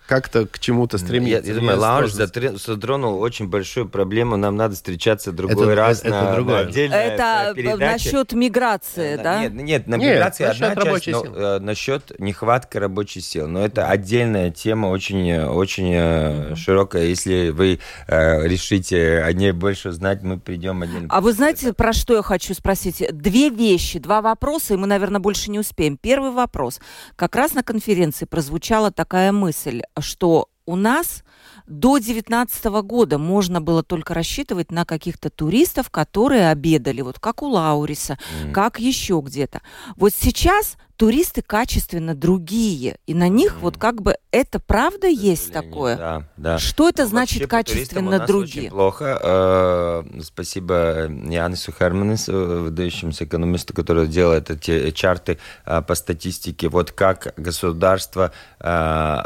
как-то 0.07 0.45
к 0.47 0.59
чему-то 0.59 0.97
стремиться. 0.97 1.47
Я, 1.47 1.53
я 1.53 1.59
думаю, 1.59 1.79
Лауш 1.79 2.11
затронул 2.11 3.19
очень 3.21 3.47
большую 3.47 3.87
проблему. 3.87 4.37
Нам 4.37 4.55
надо 4.55 4.75
встречаться 4.75 5.31
другой 5.31 5.67
это, 5.67 5.75
раз 5.75 5.99
это, 6.01 6.09
на, 6.09 6.23
это 6.23 6.35
другое. 6.35 6.63
на 6.63 6.69
отдельной 6.69 6.97
Это 6.97 7.53
передаче. 7.55 7.85
насчет 7.85 8.33
миграции, 8.33 9.13
Э, 9.13 9.23
да? 9.23 9.41
Нет, 9.41 9.53
нет, 9.53 9.87
на 9.87 9.95
Нет, 9.95 10.11
миграции 10.15 10.45
насчет 10.45 10.63
одна 10.77 10.99
часть, 10.99 11.23
но 11.25 11.35
э, 11.35 11.59
насчет 11.59 12.19
нехватки 12.19 12.77
рабочей 12.77 13.21
силы. 13.21 13.47
Но 13.47 13.63
это 13.65 13.87
отдельная 13.87 14.51
тема, 14.51 14.87
очень, 14.87 15.29
э, 15.29 15.45
очень 15.47 15.91
э, 15.93 16.55
широкая. 16.55 17.05
Если 17.05 17.49
вы 17.49 17.79
э, 18.07 18.47
решите 18.47 19.21
о 19.21 19.31
ней 19.33 19.51
больше 19.51 19.89
узнать, 19.89 20.23
мы 20.23 20.39
придем 20.39 20.81
отдельно. 20.81 21.07
А 21.09 21.21
вы 21.21 21.33
знаете, 21.33 21.73
про 21.73 21.93
что 21.93 22.15
я 22.15 22.21
хочу 22.21 22.53
спросить? 22.53 23.03
Две 23.11 23.49
вещи, 23.49 23.99
два 23.99 24.21
вопроса, 24.21 24.73
и 24.73 24.77
мы, 24.77 24.87
наверное, 24.87 25.19
больше 25.19 25.51
не 25.51 25.59
успеем. 25.59 25.97
Первый 25.97 26.31
вопрос. 26.31 26.79
Как 27.15 27.35
раз 27.35 27.53
на 27.53 27.63
конференции 27.63 28.25
прозвучала 28.25 28.91
такая 28.91 29.31
мысль, 29.31 29.81
что 29.99 30.49
у 30.65 30.75
нас 30.75 31.23
до 31.67 31.97
2019 31.97 32.65
года 32.83 33.17
можно 33.17 33.61
было 33.61 33.83
только 33.83 34.13
рассчитывать 34.13 34.71
на 34.71 34.85
каких-то 34.85 35.29
туристов, 35.29 35.89
которые 35.89 36.49
обедали, 36.49 37.01
вот 37.01 37.19
как 37.19 37.43
у 37.43 37.47
Лауриса, 37.47 38.17
М. 38.43 38.53
как 38.53 38.79
еще 38.79 39.21
где-то. 39.23 39.61
Вот 39.95 40.13
сейчас 40.13 40.77
туристы 41.03 41.41
качественно 41.41 42.15
другие, 42.15 42.95
и 43.07 43.13
на 43.13 43.27
них 43.27 43.57
вот 43.59 43.75
как 43.75 44.01
бы 44.01 44.15
это 44.31 44.59
правда 44.59 45.07
есть 45.07 45.51
такое? 45.51 45.97
Да, 45.97 46.23
да. 46.37 46.57
Что 46.57 46.87
это 46.87 47.05
значит 47.05 47.41
вообще 47.41 47.73
качественно 47.73 48.25
другие? 48.25 48.67
Очень 48.67 48.69
плохо. 48.69 49.19
Э, 49.21 50.21
Спасибо 50.21 51.09
Янису 51.09 51.73
Херманису, 51.77 52.63
выдающемуся 52.63 53.25
экономисту, 53.25 53.73
который 53.73 54.07
делает 54.07 54.49
эти 54.49 54.91
чарты 54.91 55.39
э, 55.65 55.81
по 55.81 55.93
статистике. 55.93 56.69
Вот 56.69 56.93
как 56.93 57.33
государство 57.35 58.31
э, 58.61 59.23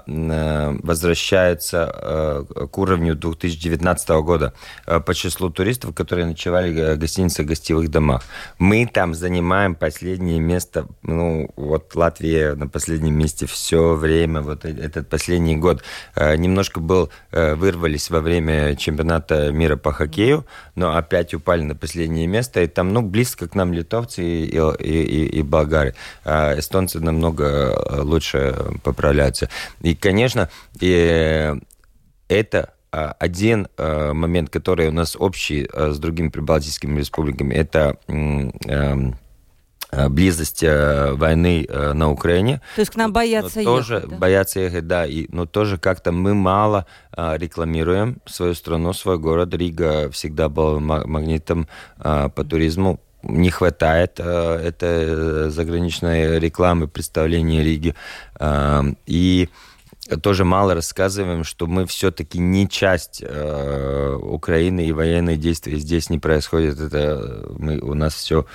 возвращается 0.82 2.46
к 2.72 2.78
уровню 2.78 3.14
2019 3.14 4.10
года 4.10 4.54
по 4.86 5.14
числу 5.14 5.52
туристов, 5.52 5.94
которые 5.94 6.26
ночевали 6.26 6.96
в 6.96 6.98
гостиницах, 6.98 7.46
гостевых 7.46 7.92
домах. 7.92 8.24
Мы 8.58 8.90
там 8.92 9.14
занимаем 9.14 9.76
последнее 9.76 10.40
место, 10.40 10.88
ну, 11.04 11.52
вот 11.68 11.96
Латвия 11.96 12.56
на 12.56 12.68
последнем 12.68 13.18
месте 13.18 13.46
все 13.46 13.94
время, 13.96 14.42
вот 14.42 14.66
э- 14.66 14.70
этот 14.70 15.10
последний 15.10 15.56
год 15.58 15.84
э, 16.16 16.36
немножко 16.36 16.80
был, 16.80 17.10
э, 17.32 17.56
вырвались 17.56 18.10
во 18.10 18.20
время 18.20 18.76
чемпионата 18.76 19.52
мира 19.52 19.76
по 19.76 19.92
хоккею, 19.92 20.46
но 20.76 20.96
опять 20.96 21.34
упали 21.34 21.62
на 21.64 21.76
последнее 21.76 22.28
место, 22.28 22.62
и 22.62 22.68
там, 22.68 22.94
ну, 22.94 23.02
близко 23.02 23.48
к 23.48 23.56
нам 23.56 23.74
литовцы 23.74 24.24
и, 24.24 24.46
и, 24.46 25.04
и, 25.04 25.26
и 25.40 25.42
болгары. 25.42 25.96
А 26.26 26.58
эстонцы 26.58 27.00
намного 27.00 28.02
лучше 28.04 28.56
поправляются. 28.84 29.50
И, 29.82 29.96
конечно, 29.96 30.50
и 30.80 31.54
это 32.28 32.74
а, 32.92 33.16
один 33.20 33.68
момент, 33.78 34.50
который 34.50 34.88
у 34.88 34.92
нас 34.92 35.16
общий 35.18 35.70
с 35.74 36.00
другими 36.00 36.30
прибалтийскими 36.30 37.00
республиками, 37.00 37.54
это 37.54 37.98
эм, 38.08 39.18
близость 39.92 40.64
э, 40.64 41.14
войны 41.14 41.66
э, 41.68 41.94
на 41.94 42.12
Украине. 42.12 42.62
То 42.76 42.82
есть 42.82 42.92
к 42.92 42.96
нам 42.96 43.14
боятся 43.14 43.64
тоже 43.64 43.96
ехать, 43.96 44.10
да? 44.10 44.18
боятся 44.18 44.60
ехать, 44.60 44.88
да, 44.88 45.06
и, 45.06 45.28
но 45.30 45.46
тоже 45.46 45.78
как-то 45.78 46.12
мы 46.12 46.34
мало 46.34 46.86
рекламируем 47.16 48.22
свою 48.26 48.54
страну, 48.54 48.94
свой 48.94 49.18
город. 49.18 49.54
Рига 49.54 50.10
всегда 50.12 50.50
был 50.50 50.80
ма- 50.80 51.08
магнитом 51.08 51.68
по 51.98 52.46
туризму. 52.48 53.00
Не 53.24 53.50
хватает 53.50 54.20
этой 54.20 55.50
заграничной 55.50 56.40
рекламы, 56.40 56.88
представления 56.88 57.64
Риги. 57.64 57.96
И 59.08 59.50
тоже 60.22 60.46
мало 60.46 60.74
рассказываем, 60.74 61.44
что 61.44 61.68
мы 61.68 61.86
все-таки 61.86 62.40
не 62.40 62.70
часть 62.70 63.22
э, 63.22 64.18
Украины 64.22 64.86
и 64.86 64.94
военные 64.94 65.36
действия 65.36 65.78
здесь 65.78 66.10
не 66.10 66.18
происходят. 66.18 66.80
Это 66.80 67.46
мы, 67.58 67.80
у 67.80 67.94
нас 67.94 68.14
все 68.14 68.46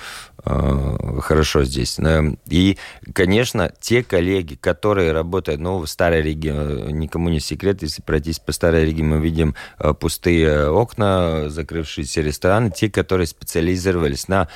э, 0.43 0.97
хорошо 1.21 1.63
здесь. 1.63 1.99
Э, 1.99 2.21
И, 2.49 2.77
конечно, 3.13 3.71
те 3.79 4.03
коллеги, 4.03 4.55
которые 4.55 5.11
работают, 5.11 5.61
ну, 5.61 5.79
в 5.79 5.87
Старой 5.87 6.21
Риге, 6.21 6.51
э, 6.53 6.91
никому 6.91 7.29
не 7.29 7.39
секрет, 7.39 7.81
если 7.81 8.01
пройтись 8.01 8.39
по 8.39 8.51
Старой 8.51 8.85
Риге, 8.85 9.03
мы 9.03 9.19
видим 9.19 9.55
э, 9.79 9.93
пустые 9.93 10.69
окна, 10.69 11.49
закрывшиеся 11.49 12.21
рестораны. 12.21 12.71
Те, 12.71 12.89
которые 12.89 13.27
специализировались 13.27 14.27
на 14.27 14.47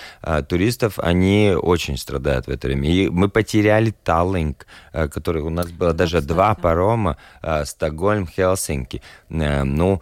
туристов, 0.49 0.99
они 0.99 1.53
очень 1.57 1.97
страдают 1.97 2.47
в 2.47 2.49
это 2.49 2.67
время. 2.67 2.89
И 2.89 3.09
мы 3.09 3.29
потеряли 3.29 3.93
Таллинг, 4.03 4.65
который 4.91 5.41
у 5.41 5.49
нас 5.49 5.71
было 5.71 5.93
даже 5.93 6.17
кстати. 6.17 6.27
два 6.27 6.55
парома, 6.55 7.17
Стокгольм, 7.65 8.27
Хелсинки. 8.27 9.01
Ну, 9.29 10.01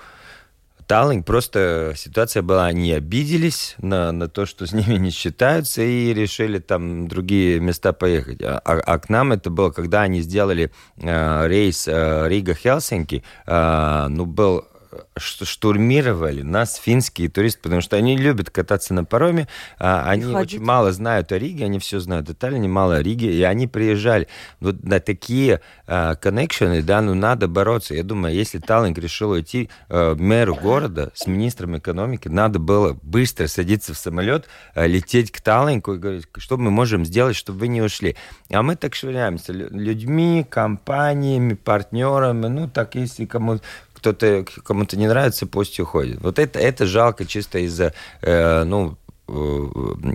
Таллинг 0.87 1.25
просто 1.25 1.93
ситуация 1.95 2.43
была, 2.43 2.65
они 2.67 2.91
обиделись 2.91 3.75
на, 3.79 4.11
на 4.11 4.27
то, 4.27 4.45
что 4.45 4.67
с 4.67 4.71
ними 4.71 4.97
не 4.97 5.09
считаются, 5.09 5.81
и 5.81 6.13
решили 6.13 6.59
там 6.59 7.07
другие 7.07 7.59
места 7.59 7.91
поехать. 7.93 8.41
А, 8.43 8.61
а- 8.63 8.81
а 8.85 8.99
к 8.99 9.09
нам 9.09 9.31
это 9.31 9.49
было, 9.49 9.71
когда 9.71 10.03
они 10.03 10.21
сделали 10.21 10.71
э, 10.97 11.47
рейс 11.47 11.87
э, 11.87 12.27
Рига-Хелсинки, 12.27 13.23
э, 13.47 14.07
ну, 14.09 14.25
был 14.25 14.65
штурмировали 15.17 16.41
нас 16.41 16.75
финские 16.75 17.29
туристы, 17.29 17.61
потому 17.63 17.81
что 17.81 17.95
они 17.95 18.17
любят 18.17 18.49
кататься 18.49 18.93
на 18.93 19.03
пароме, 19.05 19.47
а 19.79 20.09
они 20.09 20.23
ходить. 20.23 20.53
очень 20.53 20.63
мало 20.63 20.91
знают 20.91 21.31
о 21.31 21.37
Риге, 21.37 21.65
они 21.65 21.79
все 21.79 21.99
знают 21.99 22.29
о 22.29 22.33
Таллине, 22.33 22.67
мало 22.67 22.95
о 22.95 23.01
Риге, 23.01 23.33
и 23.33 23.41
они 23.43 23.67
приезжали. 23.67 24.27
Вот 24.59 24.83
на 24.83 24.99
такие 24.99 25.61
а, 25.87 26.15
коннекшены, 26.15 26.81
да, 26.81 27.01
ну 27.01 27.13
надо 27.13 27.47
бороться. 27.47 27.93
Я 27.93 28.03
думаю, 28.03 28.33
если 28.33 28.59
Таллинг 28.59 28.97
решил 28.97 29.31
уйти 29.31 29.69
э, 29.89 30.15
мэру 30.17 30.55
города 30.55 31.11
с 31.13 31.27
министром 31.27 31.77
экономики, 31.77 32.27
надо 32.27 32.59
было 32.59 32.97
быстро 33.01 33.47
садиться 33.47 33.93
в 33.93 33.97
самолет, 33.97 34.47
э, 34.73 34.87
лететь 34.87 35.31
к 35.31 35.41
Таллингу 35.41 35.93
и 35.93 35.97
говорить, 35.97 36.27
что 36.37 36.57
мы 36.57 36.71
можем 36.71 37.05
сделать, 37.05 37.35
чтобы 37.35 37.59
вы 37.59 37.67
не 37.67 37.81
ушли. 37.81 38.15
А 38.49 38.61
мы 38.63 38.75
так 38.75 38.95
швыряемся 38.95 39.53
лю- 39.53 39.69
людьми, 39.71 40.45
компаниями, 40.49 41.53
партнерами, 41.53 42.47
ну 42.47 42.69
так 42.69 42.95
если 42.95 43.25
кому 43.25 43.59
кто-то 44.05 44.45
кому-то 44.63 44.97
не 44.97 45.07
нравится, 45.07 45.47
пусть 45.47 45.79
уходит. 45.79 46.21
Вот 46.21 46.37
это, 46.37 46.59
это 46.59 46.85
жалко 46.85 47.25
чисто 47.25 47.57
из-за, 47.57 47.93
э, 48.21 48.63
ну, 48.63 48.97
э, 49.27 49.67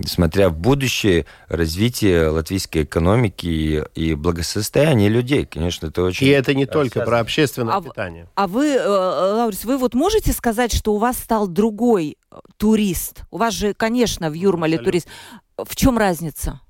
смотря 0.07 0.49
в 0.49 0.57
будущее 0.57 1.27
развитие 1.49 2.29
латвийской 2.29 2.85
экономики 2.85 3.47
и, 3.47 3.83
и 3.97 4.15
благосостояние 4.15 5.09
людей, 5.09 5.45
конечно, 5.45 5.89
это 5.89 6.05
очень... 6.05 6.29
И 6.29 6.31
это 6.31 6.55
не 6.55 6.67
только 6.67 7.01
про 7.01 7.19
общественное 7.19 7.75
А 7.75 7.83
питание. 7.83 8.29
А 8.37 8.47
вы, 8.47 8.69
э, 8.69 8.87
Лаурис, 8.87 9.65
вы 9.65 9.77
вот 9.77 9.95
можете 9.95 10.33
сказать, 10.33 10.73
что 10.73 10.95
у 10.95 10.99
вас 10.99 11.19
стал 11.19 11.49
другой 11.49 12.17
э, 12.31 12.37
турист? 12.59 13.23
У 13.33 13.39
вас 13.39 13.55
же, 13.55 13.75
конечно, 13.75 14.31
в 14.31 14.35
Юрмале 14.35 14.77
Абсолютно. 14.77 15.01
турист. 15.01 15.09
В 15.57 15.75
чем 15.75 15.99
разница? 15.99 16.61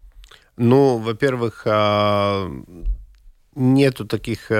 Ну, 0.56 0.96
во-первых, 0.96 1.64
а, 1.66 2.50
нету 3.54 4.06
таких... 4.06 4.50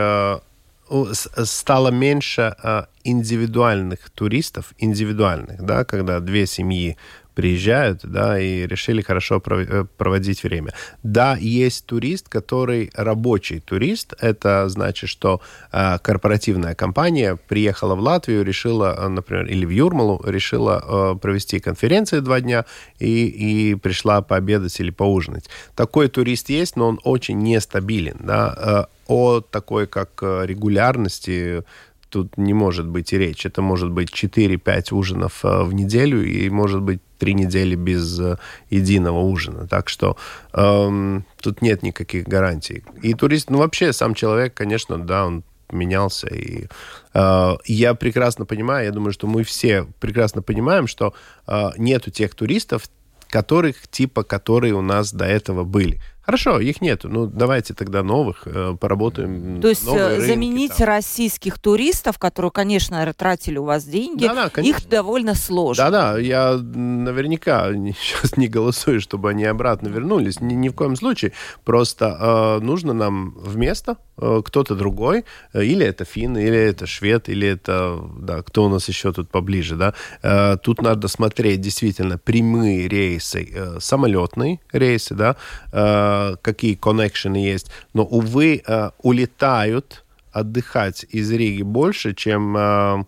стало 1.12 1.88
меньше 1.88 2.54
а, 2.62 2.88
индивидуальных 3.04 4.10
туристов, 4.10 4.72
индивидуальных, 4.78 5.62
да, 5.62 5.84
когда 5.84 6.20
две 6.20 6.46
семьи 6.46 6.96
приезжают, 7.34 8.00
да, 8.02 8.40
и 8.40 8.66
решили 8.66 9.02
хорошо 9.02 9.42
э, 9.46 9.84
проводить 9.96 10.42
время. 10.42 10.72
Да, 11.02 11.36
есть 11.40 11.86
турист, 11.86 12.28
который 12.28 12.90
рабочий 12.94 13.60
турист. 13.60 14.14
Это 14.20 14.68
значит, 14.68 15.08
что 15.08 15.40
э, 15.72 15.98
корпоративная 16.02 16.74
компания 16.74 17.36
приехала 17.48 17.94
в 17.94 18.00
Латвию, 18.00 18.44
решила, 18.44 18.94
э, 18.98 19.08
например, 19.08 19.46
или 19.46 19.64
в 19.64 19.70
Юрмалу, 19.70 20.22
решила 20.24 21.14
провести 21.20 21.60
конференции 21.60 22.20
два 22.20 22.40
дня 22.40 22.64
и, 22.98 23.26
и 23.26 23.74
пришла 23.74 24.22
пообедать 24.22 24.78
или 24.80 24.90
поужинать. 24.90 25.48
Такой 25.74 26.08
турист 26.08 26.50
есть, 26.50 26.76
но 26.76 26.88
он 26.88 27.00
очень 27.04 27.38
нестабилен. 27.38 28.16
Да? 28.20 28.88
О 29.06 29.40
такой, 29.40 29.86
как 29.86 30.22
регулярности, 30.22 31.64
тут 32.08 32.36
не 32.36 32.54
может 32.54 32.86
быть 32.86 33.12
и 33.12 33.18
речь. 33.18 33.46
Это 33.46 33.62
может 33.62 33.90
быть 33.90 34.10
4-5 34.10 34.94
ужинов 34.94 35.40
в 35.42 35.72
неделю 35.72 36.24
и 36.24 36.48
может 36.50 36.82
быть 36.82 37.00
три 37.20 37.34
недели 37.34 37.76
без 37.76 38.18
э, 38.18 38.38
единого 38.70 39.20
ужина. 39.20 39.68
Так 39.68 39.88
что 39.88 40.16
эм, 40.54 41.24
тут 41.40 41.62
нет 41.62 41.82
никаких 41.82 42.26
гарантий. 42.26 42.82
И 43.02 43.14
турист, 43.14 43.50
ну 43.50 43.58
вообще 43.58 43.92
сам 43.92 44.14
человек, 44.14 44.54
конечно, 44.54 44.98
да, 44.98 45.26
он 45.26 45.44
менялся. 45.70 46.26
И 46.28 46.66
э, 47.14 47.56
я 47.66 47.94
прекрасно 47.94 48.46
понимаю, 48.46 48.86
я 48.86 48.92
думаю, 48.92 49.12
что 49.12 49.26
мы 49.26 49.44
все 49.44 49.86
прекрасно 50.00 50.42
понимаем, 50.42 50.86
что 50.86 51.14
э, 51.46 51.70
нету 51.76 52.10
тех 52.10 52.34
туристов, 52.34 52.84
которых 53.28 53.86
типа, 53.88 54.24
которые 54.24 54.74
у 54.74 54.82
нас 54.82 55.12
до 55.12 55.26
этого 55.26 55.64
были. 55.64 56.00
Хорошо, 56.30 56.60
их 56.60 56.80
нету. 56.80 57.08
Ну, 57.08 57.26
давайте 57.26 57.74
тогда 57.74 58.04
новых 58.04 58.42
э, 58.44 58.76
поработаем. 58.78 59.60
То 59.60 59.68
есть 59.68 59.84
новые 59.84 60.18
рынки 60.18 60.26
заменить 60.28 60.76
там. 60.76 60.86
российских 60.86 61.58
туристов, 61.58 62.20
которые, 62.20 62.52
конечно, 62.52 63.12
тратили 63.14 63.58
у 63.58 63.64
вас 63.64 63.84
деньги, 63.84 64.26
Да-да, 64.26 64.48
конечно. 64.48 64.78
их 64.78 64.88
довольно 64.88 65.34
сложно. 65.34 65.90
Да-да, 65.90 66.18
я 66.20 66.52
наверняка 66.56 67.72
сейчас 68.00 68.36
не 68.36 68.46
голосую, 68.46 69.00
чтобы 69.00 69.30
они 69.30 69.44
обратно 69.44 69.88
вернулись. 69.88 70.40
Ни, 70.40 70.54
ни 70.54 70.68
в 70.68 70.74
коем 70.74 70.94
случае. 70.94 71.32
Просто 71.64 72.16
э, 72.60 72.64
нужно 72.64 72.92
нам 72.92 73.34
вместо 73.36 73.96
э, 74.16 74.42
кто-то 74.44 74.76
другой, 74.76 75.24
э, 75.52 75.64
или 75.64 75.84
это 75.84 76.04
финн, 76.04 76.38
или 76.38 76.56
это 76.56 76.86
швед, 76.86 77.28
или 77.28 77.48
это, 77.48 77.98
да, 78.20 78.42
кто 78.42 78.66
у 78.66 78.68
нас 78.68 78.88
еще 78.88 79.12
тут 79.12 79.30
поближе, 79.30 79.74
да. 79.74 79.94
Э, 80.22 80.56
тут 80.62 80.80
надо 80.80 81.08
смотреть 81.08 81.60
действительно 81.60 82.18
прямые 82.18 82.86
рейсы, 82.86 83.48
э, 83.52 83.80
самолетные 83.80 84.60
рейсы, 84.72 85.16
да, 85.16 85.34
э, 85.72 86.19
какие 86.42 86.74
коннекшены 86.74 87.36
есть. 87.36 87.70
Но, 87.94 88.04
увы, 88.04 88.62
э, 88.66 88.90
улетают 89.02 90.04
отдыхать 90.32 91.04
из 91.08 91.30
Риги 91.30 91.62
больше, 91.62 92.14
чем 92.14 92.56
э, 92.56 93.04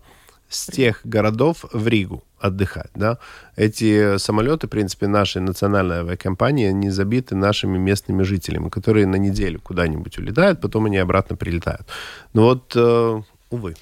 с 0.49 0.67
тех 0.67 1.01
городов 1.03 1.65
в 1.73 1.87
Ригу 1.87 2.23
отдыхать, 2.43 2.91
да. 2.95 3.17
Эти 3.55 4.17
самолеты, 4.17 4.67
в 4.67 4.69
принципе, 4.69 5.07
нашей 5.07 5.41
национальной 5.41 5.99
авиакомпании, 5.99 6.67
они 6.67 6.89
забиты 6.89 7.35
нашими 7.35 7.77
местными 7.77 8.23
жителями, 8.23 8.69
которые 8.69 9.07
на 9.07 9.15
неделю 9.15 9.61
куда-нибудь 9.61 10.17
улетают, 10.17 10.59
потом 10.59 10.85
они 10.85 10.97
обратно 10.97 11.37
прилетают. 11.37 11.87
Ну 12.33 12.43
вот, 12.43 12.73
э, 12.75 13.21
увы. 13.53 13.75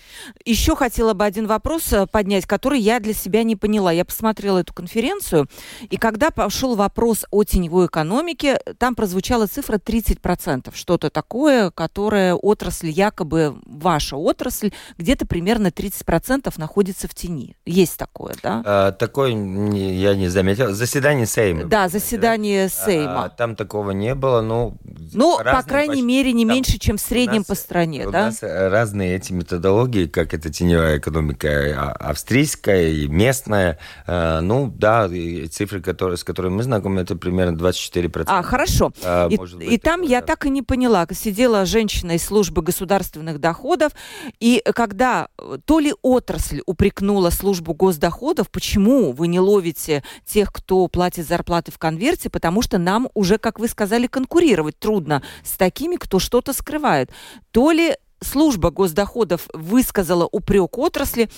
Еще 0.46 0.76
хотела 0.76 1.14
бы 1.14 1.26
один 1.26 1.48
вопрос 1.48 1.92
э, 1.94 2.06
поднять, 2.08 2.46
который 2.46 2.80
я 2.80 3.00
для 3.00 3.14
себя 3.14 3.44
не 3.44 3.56
поняла. 3.56 3.92
Я 3.92 4.06
посмотрела 4.06 4.60
эту 4.60 4.74
конференцию, 4.74 5.48
и 5.90 5.98
когда 5.98 6.30
пошел 6.30 6.76
вопрос 6.76 7.26
о 7.32 7.44
теневой 7.44 7.86
экономике, 7.88 8.60
там 8.78 8.96
прозвучала 8.96 9.48
цифра 9.48 9.78
30%, 9.78 10.72
что-то 10.74 11.10
такое, 11.10 11.72
которое 11.72 12.36
отрасль, 12.36 12.90
якобы 12.90 13.56
ваша 13.66 14.18
отрасль, 14.18 14.72
где-то 14.98 15.26
примерно 15.26 15.68
30% 15.68 16.54
находится 16.58 17.08
в 17.08 17.14
тени. 17.14 17.56
Есть 17.66 17.98
такое, 17.98 18.36
да? 18.44 18.62
А, 18.66 18.92
такой 18.92 19.34
не- 19.34 19.96
я 19.96 20.16
не 20.16 20.28
заметил. 20.28 20.74
Заседание 20.74 21.26
Сейма. 21.26 21.64
Да, 21.66 21.88
заседание 21.90 22.66
А, 22.66 22.70
Сейма. 22.70 23.30
там 23.30 23.56
такого 23.56 23.92
не 23.92 24.16
было, 24.16 24.42
ну... 24.42 24.78
Ну, 25.14 25.38
по 25.38 25.64
крайней 25.64 25.94
почти- 25.94 26.02
мере, 26.06 26.34
не 26.34 26.46
там 26.46 26.56
меньше, 26.56 26.78
чем 26.80 26.98
в 26.98 27.02
у 27.02 27.04
среднем 27.04 27.38
нас- 27.40 27.48
по 27.48 27.56
стране, 27.56 28.08
у 28.08 28.12
да? 28.12 28.26
нас 28.28 28.44
э, 28.44 28.68
разные 28.70 29.16
эти 29.16 29.32
методологии, 29.62 30.08
как 30.08 30.34
это 30.34 30.50
теневая 30.52 30.98
экономика 30.98 31.48
а- 31.50 32.10
австрийская 32.10 32.90
и 32.90 33.08
местная. 33.08 33.78
Э, 34.08 34.40
Ну, 34.42 34.74
да, 34.76 35.08
цифры, 35.52 35.82
которые, 35.82 36.18
с 36.18 36.24
которыми 36.24 36.56
мы 36.56 36.64
знакомы, 36.64 37.02
это 37.02 37.16
примерно 37.16 37.56
24%. 37.56 38.26
А, 38.28 38.42
хорошо. 38.42 38.92
А, 39.04 39.28
И, 39.30 39.38
может 39.38 39.62
и 39.62 39.68
быть, 39.68 39.82
там 39.82 40.02
я 40.02 40.22
да. 40.22 40.28
так 40.28 40.46
и 40.46 40.50
не 40.50 40.62
поняла. 40.64 41.06
Сидела 41.12 41.66
женщина 41.66 42.14
из 42.14 42.24
службы 42.24 42.62
государственных 42.64 43.40
доходов, 43.40 43.92
и 44.40 44.64
когда 44.74 45.28
э, 45.38 45.58
то 45.66 45.80
ли 45.80 45.94
отрасль 46.02 46.62
упрекнула 46.66 47.30
службу 47.30 47.74
госдоходов, 47.74 48.50
почему 48.50 49.12
вы 49.12 49.28
не 49.28 49.40
ловите 49.40 50.04
тех, 50.26 50.52
кто 50.52 50.88
платит 50.88 51.28
зарплаты 51.28 51.72
в 51.72 51.78
конверте, 51.78 52.30
потому 52.30 52.62
что 52.62 52.78
нам 52.78 53.10
уже, 53.14 53.38
как 53.38 53.60
вы 53.60 53.68
сказали, 53.68 54.08
конкурировать 54.08 54.80
трудно 54.80 55.22
с 55.44 55.52
такими, 55.58 55.98
кто 55.98 56.20
что-то 56.20 56.54
скрывает. 56.54 57.12
То 57.52 57.72
ли 57.72 57.96
служба 58.24 58.70
госдоходов 58.72 59.48
высказала 59.54 60.28
упрек 60.32 60.78
отрасли, 60.78 61.30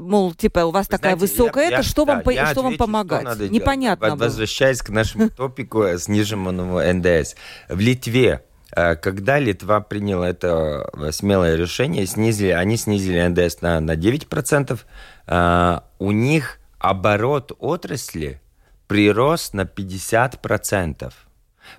мол, 0.00 0.32
типа, 0.34 0.60
у 0.60 0.70
вас 0.70 0.86
Вы 0.88 0.90
такая 0.96 1.16
знаете, 1.16 1.32
высокая, 1.34 1.62
я- 1.64 1.68
это 1.68 1.76
я- 1.78 1.82
что 1.82 2.04
вам, 2.04 2.18
да, 2.18 2.22
по- 2.24 2.30
я 2.30 2.46
что 2.46 2.62
вам 2.62 2.66
отвечу, 2.68 2.78
помогать? 2.84 3.24
надо 3.24 3.36
делать. 3.38 3.52
Непонятно 3.52 4.10
было. 4.16 4.24
Возвращаясь 4.26 4.82
к 4.82 4.88
нашему 4.90 5.28
топику 5.36 5.82
э, 5.82 5.98
сниженному 5.98 6.80
НДС. 6.80 7.34
В 7.68 7.78
Литве 7.78 8.44
э, 8.74 8.96
когда 8.96 9.38
Литва 9.38 9.80
приняла 9.80 10.28
это 10.30 10.90
э, 10.94 11.12
смелое 11.12 11.56
решение, 11.56 12.06
снизили, 12.06 12.50
они 12.50 12.76
снизили 12.76 13.20
НДС 13.26 13.60
на, 13.60 13.80
на 13.80 13.94
9%, 13.96 14.78
э, 15.26 15.80
у 15.98 16.10
них 16.12 16.58
оборот 16.78 17.52
отрасли 17.58 18.40
прирос 18.88 19.52
на 19.52 19.62
50%. 19.62 21.12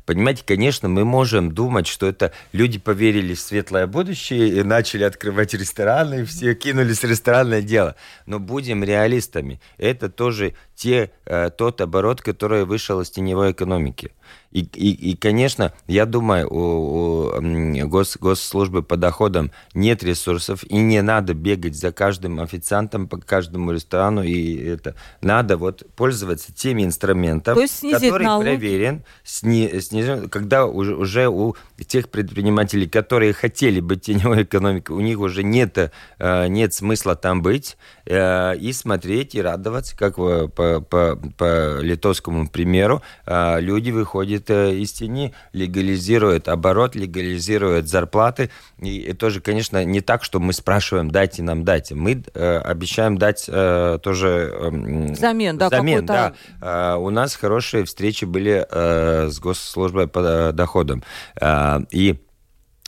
Понимаете, 0.05 0.43
конечно, 0.45 0.89
мы 0.89 1.05
можем 1.05 1.53
думать, 1.53 1.87
что 1.87 2.07
это 2.07 2.33
люди 2.51 2.77
поверили 2.77 3.33
в 3.33 3.39
светлое 3.39 3.87
будущее 3.87 4.59
и 4.59 4.63
начали 4.63 5.03
открывать 5.03 5.53
рестораны, 5.53 6.21
и 6.21 6.25
все 6.25 6.55
кинулись 6.55 6.99
в 6.99 7.05
ресторанное 7.05 7.61
дело. 7.61 7.95
Но 8.25 8.39
будем 8.39 8.83
реалистами. 8.83 9.61
Это 9.77 10.09
тоже 10.09 10.55
те, 10.75 11.11
э, 11.25 11.49
тот 11.49 11.79
оборот, 11.79 12.21
который 12.21 12.65
вышел 12.65 12.99
из 12.99 13.09
теневой 13.11 13.53
экономики. 13.53 14.11
И, 14.53 14.61
и, 14.61 15.11
и 15.11 15.15
конечно, 15.15 15.73
я 15.87 16.05
думаю, 16.05 16.47
у, 16.47 17.39
у 17.39 17.87
гос, 17.87 18.17
госслужбы 18.17 18.83
по 18.83 18.97
доходам 18.97 19.51
нет 19.73 20.03
ресурсов, 20.03 20.63
и 20.63 20.75
не 20.75 21.01
надо 21.01 21.33
бегать 21.33 21.75
за 21.75 21.91
каждым 21.91 22.39
официантом 22.39 23.07
по 23.07 23.17
каждому 23.17 23.71
ресторану, 23.71 24.21
и 24.21 24.55
это 24.55 24.95
надо 25.21 25.57
вот 25.57 25.83
пользоваться 25.95 26.53
теми 26.53 26.83
инструментами, 26.83 27.65
который 27.91 28.25
налоги. 28.25 28.45
проверен, 28.45 29.03
сни- 29.23 29.79
снижен, 29.79 30.29
когда 30.29 30.67
уже, 30.67 30.95
уже 30.95 31.29
у 31.29 31.55
тех 31.87 32.09
предпринимателей, 32.09 32.87
которые 32.87 33.33
хотели 33.33 33.79
быть 33.79 34.03
теневой 34.03 34.43
экономикой, 34.43 34.91
у 34.91 35.01
них 35.01 35.19
уже 35.19 35.41
нет, 35.41 35.91
э, 36.19 36.47
нет 36.47 36.75
смысла 36.75 37.15
там 37.15 37.41
быть, 37.41 37.75
э, 38.05 38.55
и 38.57 38.71
смотреть, 38.71 39.33
и 39.33 39.41
радоваться, 39.41 39.97
как 39.97 40.19
э, 40.19 40.47
по, 40.47 40.79
по, 40.79 41.19
по 41.37 41.79
литовскому 41.81 42.47
примеру, 42.47 43.01
люди 43.25 43.89
выходят 43.89 44.42
э, 44.49 44.73
из 44.75 44.91
тени, 44.93 45.33
легализируют 45.53 46.47
оборот, 46.47 46.95
легализируют 46.95 47.87
зарплаты, 47.87 48.49
и 48.79 48.99
это 49.01 49.17
тоже, 49.17 49.41
конечно, 49.41 49.83
не 49.83 50.01
так, 50.01 50.23
что 50.23 50.39
мы 50.39 50.53
спрашиваем, 50.53 51.11
дайте 51.11 51.43
нам, 51.43 51.63
дайте. 51.63 51.95
Мы 51.95 52.23
э, 52.33 52.57
обещаем 52.57 53.17
дать 53.17 53.45
э, 53.47 53.99
тоже... 54.01 54.53
эм, 54.61 55.13
Взамен, 55.13 55.57
да, 55.57 55.67
взамен, 55.67 56.05
да. 56.05 56.33
А, 56.61 56.97
У 56.97 57.09
нас 57.09 57.35
хорошие 57.35 57.85
встречи 57.85 58.25
были 58.25 58.65
э, 58.69 59.29
с 59.29 59.39
госслужбой 59.39 60.07
по 60.07 60.19
э, 60.19 60.51
доходам. 60.53 61.03
А, 61.39 61.81
И 61.91 62.19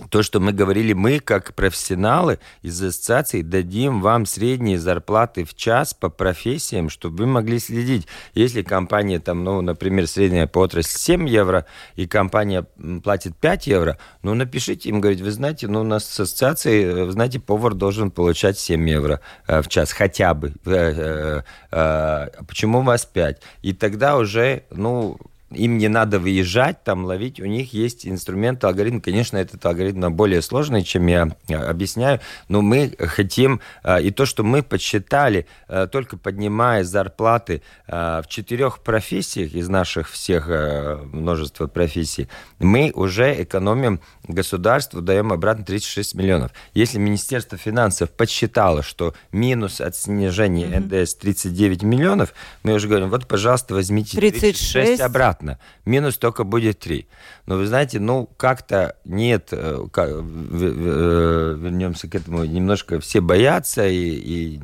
то, 0.10 0.24
что 0.24 0.42
мы 0.42 0.52
говорили, 0.52 0.92
мы, 0.92 1.20
как 1.20 1.54
профессионалы 1.54 2.40
из 2.62 2.82
ассоциации, 2.84 3.42
дадим 3.42 4.02
вам 4.02 4.26
средние 4.26 4.78
зарплаты 4.78 5.46
в 5.46 5.56
час 5.56 5.94
по 5.94 6.10
профессиям, 6.10 6.90
чтобы 6.90 7.24
вы 7.24 7.28
могли 7.28 7.60
следить. 7.60 8.06
Если 8.34 8.62
компания, 8.62 9.20
там, 9.20 9.46
ну, 9.46 9.62
например, 9.62 10.08
средняя 10.08 10.48
по 10.48 10.60
отрасли 10.60 10.98
7 10.98 11.30
евро, 11.30 11.66
и 11.96 12.08
компания 12.08 12.66
платит 13.04 13.38
5 13.38 13.68
евро, 13.68 13.98
ну, 14.22 14.34
напишите 14.34 14.90
им, 14.90 15.00
говорить, 15.00 15.22
вы 15.22 15.32
знаете, 15.32 15.68
ну, 15.68 15.80
у 15.80 15.86
нас 15.86 16.04
с 16.04 16.20
ассоциацией, 16.20 16.84
э, 16.84 17.06
вы 17.06 17.12
знаете, 17.14 17.40
повар 17.40 17.74
должен 17.74 18.12
получать 18.12 18.60
7 18.60 18.90
евро 18.90 19.22
э, 19.48 19.62
в 19.62 19.70
час, 19.70 19.94
хотя 19.94 20.34
бы. 20.34 20.54
Э, 20.66 20.74
э, 20.76 21.42
э, 21.72 22.44
Почему 22.46 22.80
у 22.80 22.84
вас 22.84 23.06
5? 23.06 23.42
И 23.62 23.72
тогда 23.72 24.18
уже, 24.18 24.64
ну, 24.72 25.18
им 25.56 25.78
не 25.78 25.88
надо 25.88 26.20
выезжать, 26.20 26.84
там 26.84 27.06
ловить, 27.06 27.40
у 27.40 27.46
них 27.46 27.74
есть 27.74 28.08
инструмент, 28.08 28.64
алгоритм. 28.64 29.00
Конечно, 29.00 29.38
этот 29.38 29.66
алгоритм 29.66 30.14
более 30.14 30.42
сложный, 30.42 30.84
чем 30.84 31.08
я 31.08 31.30
э, 31.48 31.56
объясняю, 31.56 32.20
но 32.48 32.62
мы 32.62 32.94
хотим, 33.00 33.62
э, 33.84 34.04
и 34.04 34.12
то, 34.12 34.26
что 34.26 34.44
мы 34.44 34.64
подсчитали, 34.64 35.48
э, 35.68 35.88
только 35.92 36.18
поднимая 36.18 36.84
зарплаты 36.84 37.62
в 37.88 38.26
четырех 38.28 38.80
профессиях 38.80 39.54
из 39.54 39.70
наших 39.70 40.10
всех 40.10 40.48
множества 40.48 41.68
профессий, 41.68 42.28
мы 42.60 42.92
уже 42.94 43.44
экономим 43.44 44.02
государству, 44.28 45.02
даем 45.02 45.32
обратно 45.32 45.66
36 45.66 46.16
миллионов. 46.16 46.52
Если 46.74 46.98
Министерство 46.98 47.58
финансов 47.58 48.10
подсчитало, 48.10 48.84
что 48.84 49.14
минус 49.32 49.82
от 49.82 49.96
снижения 49.96 50.80
НДС 50.80 51.16
39 51.16 51.84
миллионов, 51.84 52.34
мы 52.64 52.74
уже 52.74 52.88
говорим, 52.88 53.10
вот, 53.10 53.28
пожалуйста, 53.28 53.74
возьмите 53.76 54.18
36, 54.18 54.74
36 54.74 55.02
обратно. 55.02 55.45
Минус 55.86 56.18
только 56.18 56.44
будет 56.44 56.80
3. 56.80 57.08
Но 57.46 57.58
вы 57.58 57.68
знаете, 57.68 58.00
ну, 58.00 58.28
как-то 58.38 58.96
нет, 59.06 59.50
э, 59.52 59.86
ка- 59.92 60.08
в- 60.22 60.24
в- 60.24 60.64
э, 60.64 61.56
вернемся 61.58 62.08
к 62.10 62.16
этому, 62.16 62.44
немножко 62.46 63.00
все 63.00 63.22
боятся 63.22 63.88
и, 63.88 63.98
и 63.98 64.60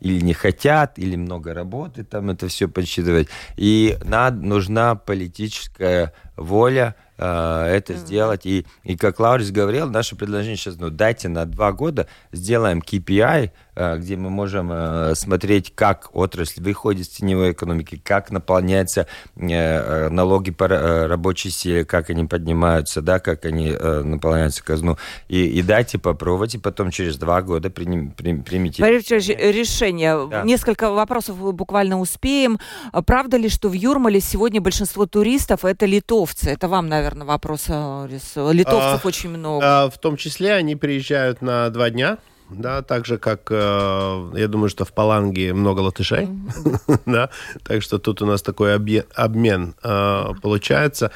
или 0.00 0.20
не 0.20 0.34
хотят, 0.34 0.98
или 0.98 1.16
много 1.16 1.54
работы 1.54 2.04
там 2.04 2.30
это 2.30 2.48
все 2.48 2.68
подсчитывать. 2.68 3.28
И 3.56 3.96
над, 4.04 4.42
нужна 4.42 4.94
политическая 4.94 6.12
воля 6.36 6.94
э, 7.18 7.64
это 7.76 7.94
сделать. 7.94 8.44
И, 8.46 8.66
и 8.84 8.96
как 8.96 9.18
Лаурис 9.20 9.50
говорил, 9.50 9.88
наше 9.88 10.16
предложение 10.16 10.56
сейчас, 10.56 10.76
ну, 10.78 10.90
дайте 10.90 11.28
на 11.28 11.46
два 11.46 11.72
года, 11.72 12.06
сделаем 12.32 12.80
KPI, 12.80 13.50
э, 13.74 13.98
где 13.98 14.16
мы 14.16 14.28
можем 14.30 14.70
э, 14.70 15.14
смотреть, 15.14 15.74
как 15.74 16.10
отрасль 16.12 16.62
выходит 16.62 17.02
из 17.06 17.08
теневой 17.08 17.52
экономики, 17.52 18.00
как 18.04 18.30
наполняются 18.30 19.06
э, 19.36 19.46
э, 19.48 20.08
налоги 20.10 20.50
по 20.50 20.64
э, 20.64 21.06
рабочей 21.06 21.50
силе, 21.50 21.84
как 21.84 22.10
они 22.10 22.24
поднимаются, 22.24 23.00
да, 23.00 23.18
как 23.18 23.44
они 23.46 23.70
э, 23.70 24.02
наполняются 24.02 24.62
казну. 24.62 24.98
И, 25.28 25.46
и 25.46 25.62
дайте 25.62 25.98
попробовать, 25.98 26.54
и 26.54 26.58
потом 26.58 26.90
через 26.90 27.16
два 27.16 27.40
года 27.40 27.68
приним- 27.70 28.12
при- 28.14 28.36
примите. 28.42 28.82
Борис 28.82 29.10
решение. 29.10 30.28
Да. 30.28 30.42
Несколько 30.42 30.90
вопросов 30.90 31.38
буквально 31.54 31.98
успеем. 31.98 32.58
Правда 33.06 33.38
ли, 33.38 33.48
что 33.48 33.68
в 33.70 33.72
Юрмале 33.72 34.20
сегодня 34.20 34.60
большинство 34.60 35.06
туристов 35.06 35.64
это 35.64 35.86
литовцы? 35.86 36.25
Литовцы? 36.26 36.50
Это 36.50 36.68
вам, 36.68 36.88
наверное, 36.88 37.26
вопрос, 37.26 37.68
Лаурис. 37.68 38.32
Литовцев 38.36 39.04
а, 39.04 39.08
очень 39.08 39.30
много. 39.30 39.64
А, 39.64 39.90
в 39.90 39.98
том 39.98 40.16
числе 40.16 40.54
они 40.54 40.76
приезжают 40.76 41.42
на 41.42 41.70
два 41.70 41.90
дня 41.90 42.18
да, 42.48 42.82
так 42.82 43.06
же, 43.06 43.18
как, 43.18 43.48
э, 43.50 44.30
я 44.34 44.46
думаю, 44.46 44.68
что 44.68 44.84
в 44.84 44.92
Паланге 44.92 45.52
много 45.52 45.80
латышей, 45.80 46.26
mm-hmm. 46.26 47.00
да, 47.06 47.28
так 47.64 47.82
что 47.82 47.98
тут 47.98 48.22
у 48.22 48.26
нас 48.26 48.40
такой 48.40 48.76
обмен, 48.76 49.02
обмен 49.16 49.74
э, 49.82 50.32
получается. 50.40 51.10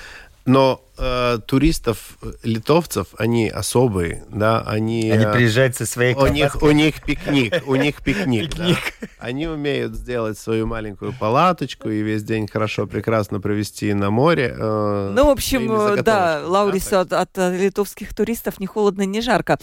Но 0.47 0.83
э, 0.97 1.39
туристов, 1.47 2.17
литовцев, 2.43 3.09
они 3.19 3.49
особые, 3.51 4.25
да, 4.31 4.63
они... 4.63 5.11
Они 5.11 5.25
э, 5.25 5.33
приезжают 5.33 5.77
со 5.77 5.85
своей 5.85 6.15
у 6.15 6.27
них, 6.29 6.63
у 6.63 6.71
них 6.71 7.03
пикник, 7.03 7.63
у 7.67 7.75
них 7.75 8.03
пикник, 8.03 8.55
да. 8.57 8.75
Они 9.19 9.47
умеют 9.47 9.95
сделать 9.95 10.39
свою 10.39 10.67
маленькую 10.67 11.13
палаточку 11.13 11.91
и 11.91 12.01
весь 12.01 12.23
день 12.23 12.49
хорошо, 12.49 12.87
прекрасно 12.87 13.41
провести 13.41 13.93
на 13.93 14.11
море. 14.11 14.55
Э, 14.59 15.13
ну, 15.15 15.27
в 15.27 15.31
общем, 15.31 15.71
э, 15.73 16.03
да, 16.03 16.41
Лаурису 16.45 16.91
да, 16.91 17.01
от, 17.01 17.13
от 17.13 17.39
э, 17.39 17.59
литовских 17.59 18.15
туристов 18.15 18.59
не 18.61 18.67
холодно, 18.67 19.03
не 19.03 19.21
жарко. 19.21 19.59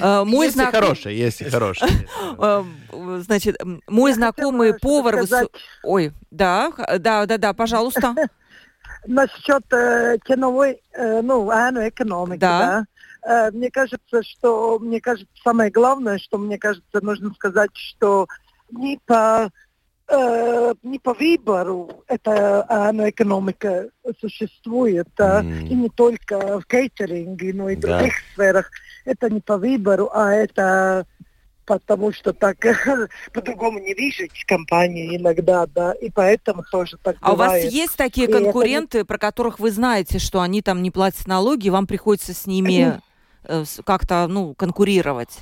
Э, 0.00 0.22
мой 0.24 0.46
есть 0.46 0.54
знак... 0.54 0.72
и 0.72 0.76
хорошие, 0.76 1.18
есть 1.18 1.40
и 1.40 1.50
хорошие. 1.50 1.90
Значит, 3.26 3.56
мой 3.88 4.12
знакомый 4.12 4.74
повар... 4.74 5.24
Ой, 5.82 6.12
да, 6.30 6.72
да, 6.98 7.26
да, 7.26 7.36
да, 7.36 7.52
пожалуйста. 7.52 8.14
Насчет 9.06 9.64
э, 9.72 10.18
теновой, 10.24 10.80
э, 10.92 11.20
ну, 11.22 11.48
экономики, 11.48 12.40
да. 12.40 12.86
да. 13.22 13.48
Э, 13.48 13.50
мне 13.50 13.70
кажется, 13.70 14.22
что, 14.22 14.78
мне 14.78 15.00
кажется, 15.00 15.32
самое 15.42 15.70
главное, 15.70 16.18
что 16.18 16.38
мне 16.38 16.58
кажется, 16.58 17.00
нужно 17.02 17.32
сказать, 17.34 17.70
что 17.74 18.26
не 18.70 18.98
по 19.06 19.50
э, 20.08 20.74
не 20.82 20.98
по 20.98 21.14
выбору 21.14 22.02
эта 22.06 22.64
АНУ 22.68 23.08
экономика 23.08 23.88
существует, 24.20 25.08
mm. 25.16 25.68
и 25.68 25.74
не 25.74 25.88
только 25.88 26.60
в 26.60 26.66
кейтеринге, 26.66 27.52
но 27.54 27.68
и 27.68 27.76
в 27.76 27.80
да. 27.80 27.98
других 27.98 28.14
сферах. 28.32 28.70
Это 29.04 29.30
не 29.30 29.40
по 29.40 29.56
выбору, 29.56 30.10
а 30.12 30.32
это 30.32 31.06
потому 31.70 32.12
что 32.12 32.32
так 32.32 32.56
по-другому 33.32 33.78
не 33.78 33.94
видеть 33.94 34.44
компании 34.44 35.16
иногда, 35.16 35.66
да, 35.66 35.92
и 35.92 36.10
поэтому 36.10 36.64
тоже 36.68 36.98
так 37.00 37.16
А 37.20 37.30
бывает. 37.30 37.62
у 37.62 37.64
вас 37.64 37.72
есть 37.72 37.96
такие 37.96 38.26
и 38.26 38.32
конкуренты, 38.32 38.98
это... 38.98 39.06
про 39.06 39.18
которых 39.18 39.60
вы 39.60 39.70
знаете, 39.70 40.18
что 40.18 40.40
они 40.40 40.62
там 40.62 40.82
не 40.82 40.90
платят 40.90 41.28
налоги, 41.28 41.68
вам 41.68 41.86
приходится 41.86 42.34
с 42.34 42.48
ними 42.48 43.00
э, 43.44 43.64
как-то, 43.86 44.26
ну, 44.26 44.54
конкурировать? 44.54 45.38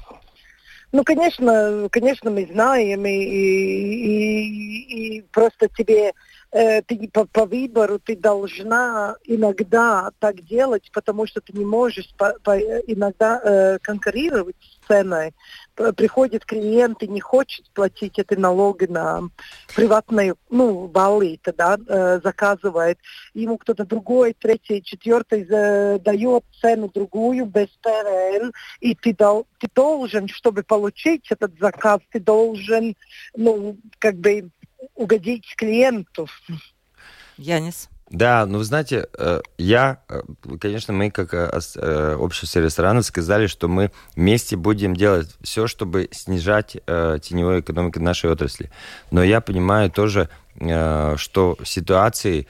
Ну, 0.92 1.02
конечно, 1.02 1.88
конечно, 1.90 2.30
мы 2.30 2.46
знаем, 2.52 3.06
и, 3.06 3.10
и, 3.10 5.16
и 5.16 5.22
просто 5.32 5.68
тебе 5.68 6.12
э, 6.50 6.82
ты 6.82 7.08
по, 7.08 7.24
по 7.24 7.46
выбору 7.46 7.98
ты 7.98 8.16
должна 8.16 9.16
иногда 9.24 10.10
так 10.18 10.42
делать, 10.42 10.90
потому 10.92 11.26
что 11.26 11.40
ты 11.40 11.52
не 11.52 11.64
можешь 11.64 12.08
по, 12.16 12.34
по, 12.42 12.58
иногда 12.58 13.40
э, 13.42 13.78
конкурировать 13.80 14.56
с 14.60 14.86
ценой. 14.86 15.34
Приходит 15.96 16.44
клиент 16.44 17.02
и 17.02 17.08
не 17.08 17.20
хочет 17.20 17.70
платить 17.72 18.18
эти 18.18 18.34
налоги 18.34 18.86
на 18.86 19.22
приватные, 19.74 20.34
ну, 20.50 20.88
баллы, 20.88 21.38
тогда 21.42 21.78
э, 21.86 22.20
заказывает, 22.22 22.98
ему 23.34 23.58
кто-то 23.58 23.84
другой, 23.84 24.34
третий, 24.34 24.82
четвертый 24.82 25.46
э, 25.48 25.98
дает 26.00 26.44
цену 26.60 26.90
другую 26.92 27.46
без 27.46 27.68
ПВН, 27.82 28.52
и 28.80 28.94
ты, 28.94 29.14
дол, 29.14 29.46
ты 29.58 29.68
должен, 29.72 30.26
чтобы 30.28 30.62
получить 30.62 31.30
этот 31.30 31.52
заказ, 31.60 32.00
ты 32.10 32.18
должен, 32.18 32.96
ну, 33.36 33.76
как 33.98 34.16
бы 34.16 34.50
угодить 34.94 35.54
клиенту. 35.56 36.28
Янис. 37.36 37.88
Да, 38.10 38.46
ну, 38.46 38.58
вы 38.58 38.64
знаете, 38.64 39.06
э, 39.18 39.42
я, 39.58 40.00
э, 40.08 40.22
конечно, 40.58 40.94
мы 40.94 41.10
как 41.10 41.34
э, 41.34 42.14
общество 42.14 42.60
ресторанов 42.60 43.04
сказали, 43.04 43.46
что 43.46 43.68
мы 43.68 43.90
вместе 44.16 44.56
будем 44.56 44.96
делать 44.96 45.36
все, 45.42 45.66
чтобы 45.66 46.08
снижать 46.10 46.72
теневую 46.86 47.60
экономику 47.60 48.00
нашей 48.00 48.30
отрасли. 48.30 48.70
Но 49.10 49.22
я 49.22 49.40
понимаю 49.40 49.90
тоже, 49.90 50.28
что 50.58 51.56
в 51.60 51.64
ситуации, 51.64 52.48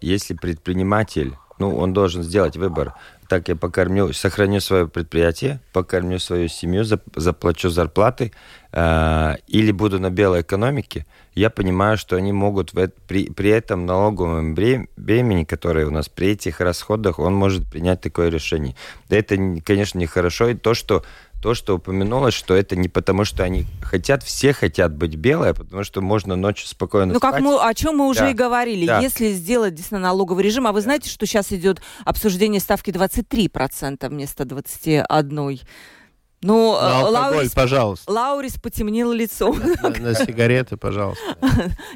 если 0.00 0.34
предприниматель, 0.34 1.36
ну, 1.60 1.76
он 1.76 1.92
должен 1.92 2.22
сделать 2.22 2.56
выбор, 2.56 2.94
так 3.28 3.48
я 3.48 3.54
покормлю, 3.54 4.12
сохраню 4.12 4.60
свое 4.60 4.88
предприятие, 4.88 5.60
покормлю 5.72 6.18
свою 6.18 6.48
семью, 6.48 6.84
заплачу 6.84 7.70
зарплаты, 7.70 8.32
или 8.72 9.72
буду 9.72 10.00
на 10.00 10.10
белой 10.10 10.40
экономике– 10.40 11.06
я 11.34 11.48
понимаю, 11.48 11.96
что 11.96 12.16
они 12.16 12.32
могут 12.32 12.72
в, 12.72 12.88
при, 13.06 13.30
при 13.30 13.50
этом 13.50 13.86
налоговом 13.86 14.54
бремени, 14.54 15.44
которое 15.44 15.86
у 15.86 15.90
нас 15.90 16.08
при 16.08 16.28
этих 16.28 16.60
расходах, 16.60 17.18
он 17.18 17.34
может 17.34 17.66
принять 17.70 18.00
такое 18.00 18.30
решение. 18.30 18.74
Это, 19.08 19.36
конечно, 19.64 19.98
нехорошо. 19.98 20.48
И 20.48 20.54
то, 20.54 20.74
что 20.74 21.04
то, 21.40 21.54
что 21.54 21.76
упомянулось, 21.76 22.34
что 22.34 22.54
это 22.54 22.76
не 22.76 22.88
потому, 22.88 23.24
что 23.24 23.42
они 23.42 23.64
хотят, 23.82 24.22
все 24.22 24.52
хотят 24.52 24.94
быть 24.94 25.14
белые, 25.16 25.50
а 25.50 25.54
потому 25.54 25.84
что 25.84 26.00
можно 26.00 26.36
ночью 26.36 26.68
спокойно 26.68 27.14
ну, 27.14 27.18
спать. 27.18 27.32
как 27.32 27.40
мы, 27.40 27.58
о 27.58 27.72
чем 27.74 27.96
мы 27.96 28.08
уже 28.08 28.20
да. 28.20 28.30
и 28.30 28.34
говорили. 28.34 28.86
Да. 28.86 29.00
Если 29.00 29.32
сделать 29.32 29.74
действительно 29.74 30.00
налоговый 30.00 30.44
режим, 30.44 30.66
а 30.66 30.72
вы 30.72 30.82
знаете, 30.82 31.08
что 31.08 31.24
сейчас 31.26 31.52
идет 31.52 31.80
обсуждение 32.04 32.60
ставки 32.60 32.90
23% 32.90 34.08
вместо 34.08 34.44
21%? 34.44 35.60
Ну, 36.42 36.72
на 36.72 37.00
алкоголь, 37.00 37.34
Лаурис, 37.34 37.52
пожалуйста. 37.52 38.10
Лаурис 38.10 38.54
потемнел 38.54 39.12
лицом. 39.12 39.60
На, 39.82 39.90
на 39.90 40.14
сигареты, 40.26 40.78
пожалуйста. 40.78 41.22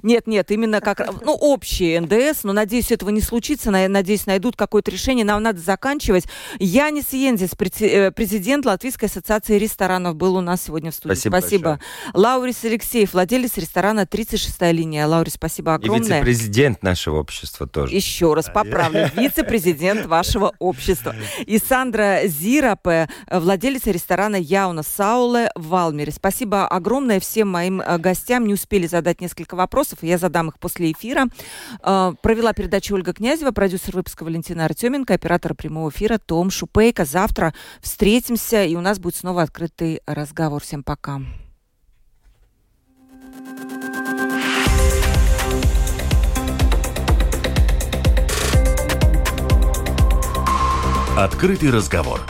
Нет, 0.03 0.27
нет, 0.27 0.51
именно 0.51 0.83
как, 0.83 1.01
ну, 1.23 1.33
общий 1.33 1.99
НДС, 1.99 2.45
но, 2.45 2.53
надеюсь, 2.53 2.93
этого 2.93 3.09
не 3.09 3.23
случится, 3.23 3.71
надеюсь, 3.71 4.27
найдут 4.27 4.55
какое-то 4.57 4.91
решение, 4.91 5.25
нам 5.25 5.43
надо 5.43 5.61
заканчивать. 5.61 6.27
Янис 6.59 7.15
Йензис, 7.15 7.53
э, 7.81 8.11
президент 8.11 8.67
Латвийской 8.67 9.07
ассоциации 9.07 9.59
ресторанов, 9.59 10.15
был 10.17 10.37
у 10.37 10.43
нас 10.43 10.63
сегодня 10.65 10.91
в 10.91 10.95
студии. 10.95 11.15
Спасибо. 11.15 11.39
спасибо. 11.39 11.81
Лаурис 12.13 12.65
Алексеев, 12.65 13.15
владелец 13.15 13.57
ресторана 13.57 14.01
«36-я 14.01 14.73
линия». 14.73 15.07
Лаурис, 15.07 15.35
спасибо 15.35 15.73
огромное. 15.73 16.21
И 16.21 16.25
вице-президент 16.25 16.83
нашего 16.83 17.21
общества 17.21 17.67
тоже. 17.67 17.95
Еще 17.95 18.35
раз 18.35 18.51
поправлю, 18.53 19.11
вице-президент 19.17 20.05
вашего 20.05 20.53
общества. 20.59 21.15
И 21.47 21.59
Сандра 21.59 22.21
Зирапе, 22.27 23.09
владелец 23.31 23.87
ресторана 23.87 24.34
Светлана 24.35 24.37
Яуна 24.37 24.83
Сауле 24.83 25.51
Валмере. 25.55 26.13
Спасибо 26.13 26.67
огромное 26.67 27.21
всем 27.21 27.49
моим 27.49 27.81
э, 27.81 27.99
гостям. 27.99 28.47
Не 28.47 28.55
успели 28.55 28.87
задать 28.87 29.21
несколько 29.21 29.55
вопросов, 29.55 29.99
я 30.03 30.19
задам 30.19 30.49
их 30.49 30.59
после 30.59 30.93
эфира. 30.93 31.27
Э, 31.83 32.13
провела 32.21 32.53
передачу 32.53 32.95
Ольга 32.95 33.13
Князева, 33.13 33.53
продюсер 33.53 33.95
выпуска 33.95 34.25
Валентина 34.25 34.65
Артеменко, 34.65 35.15
оператор 35.15 35.55
прямого 35.55 35.91
эфира 35.91 36.19
Том 36.19 36.51
Шупейко. 36.51 37.05
Завтра 37.05 37.55
встретимся, 37.81 38.65
и 38.65 38.75
у 38.75 38.81
нас 38.81 38.99
будет 38.99 39.17
снова 39.17 39.43
открытый 39.43 40.01
разговор. 40.07 40.63
Всем 40.63 40.83
пока. 40.83 41.21
Открытый 51.17 51.71
разговор 51.71 52.21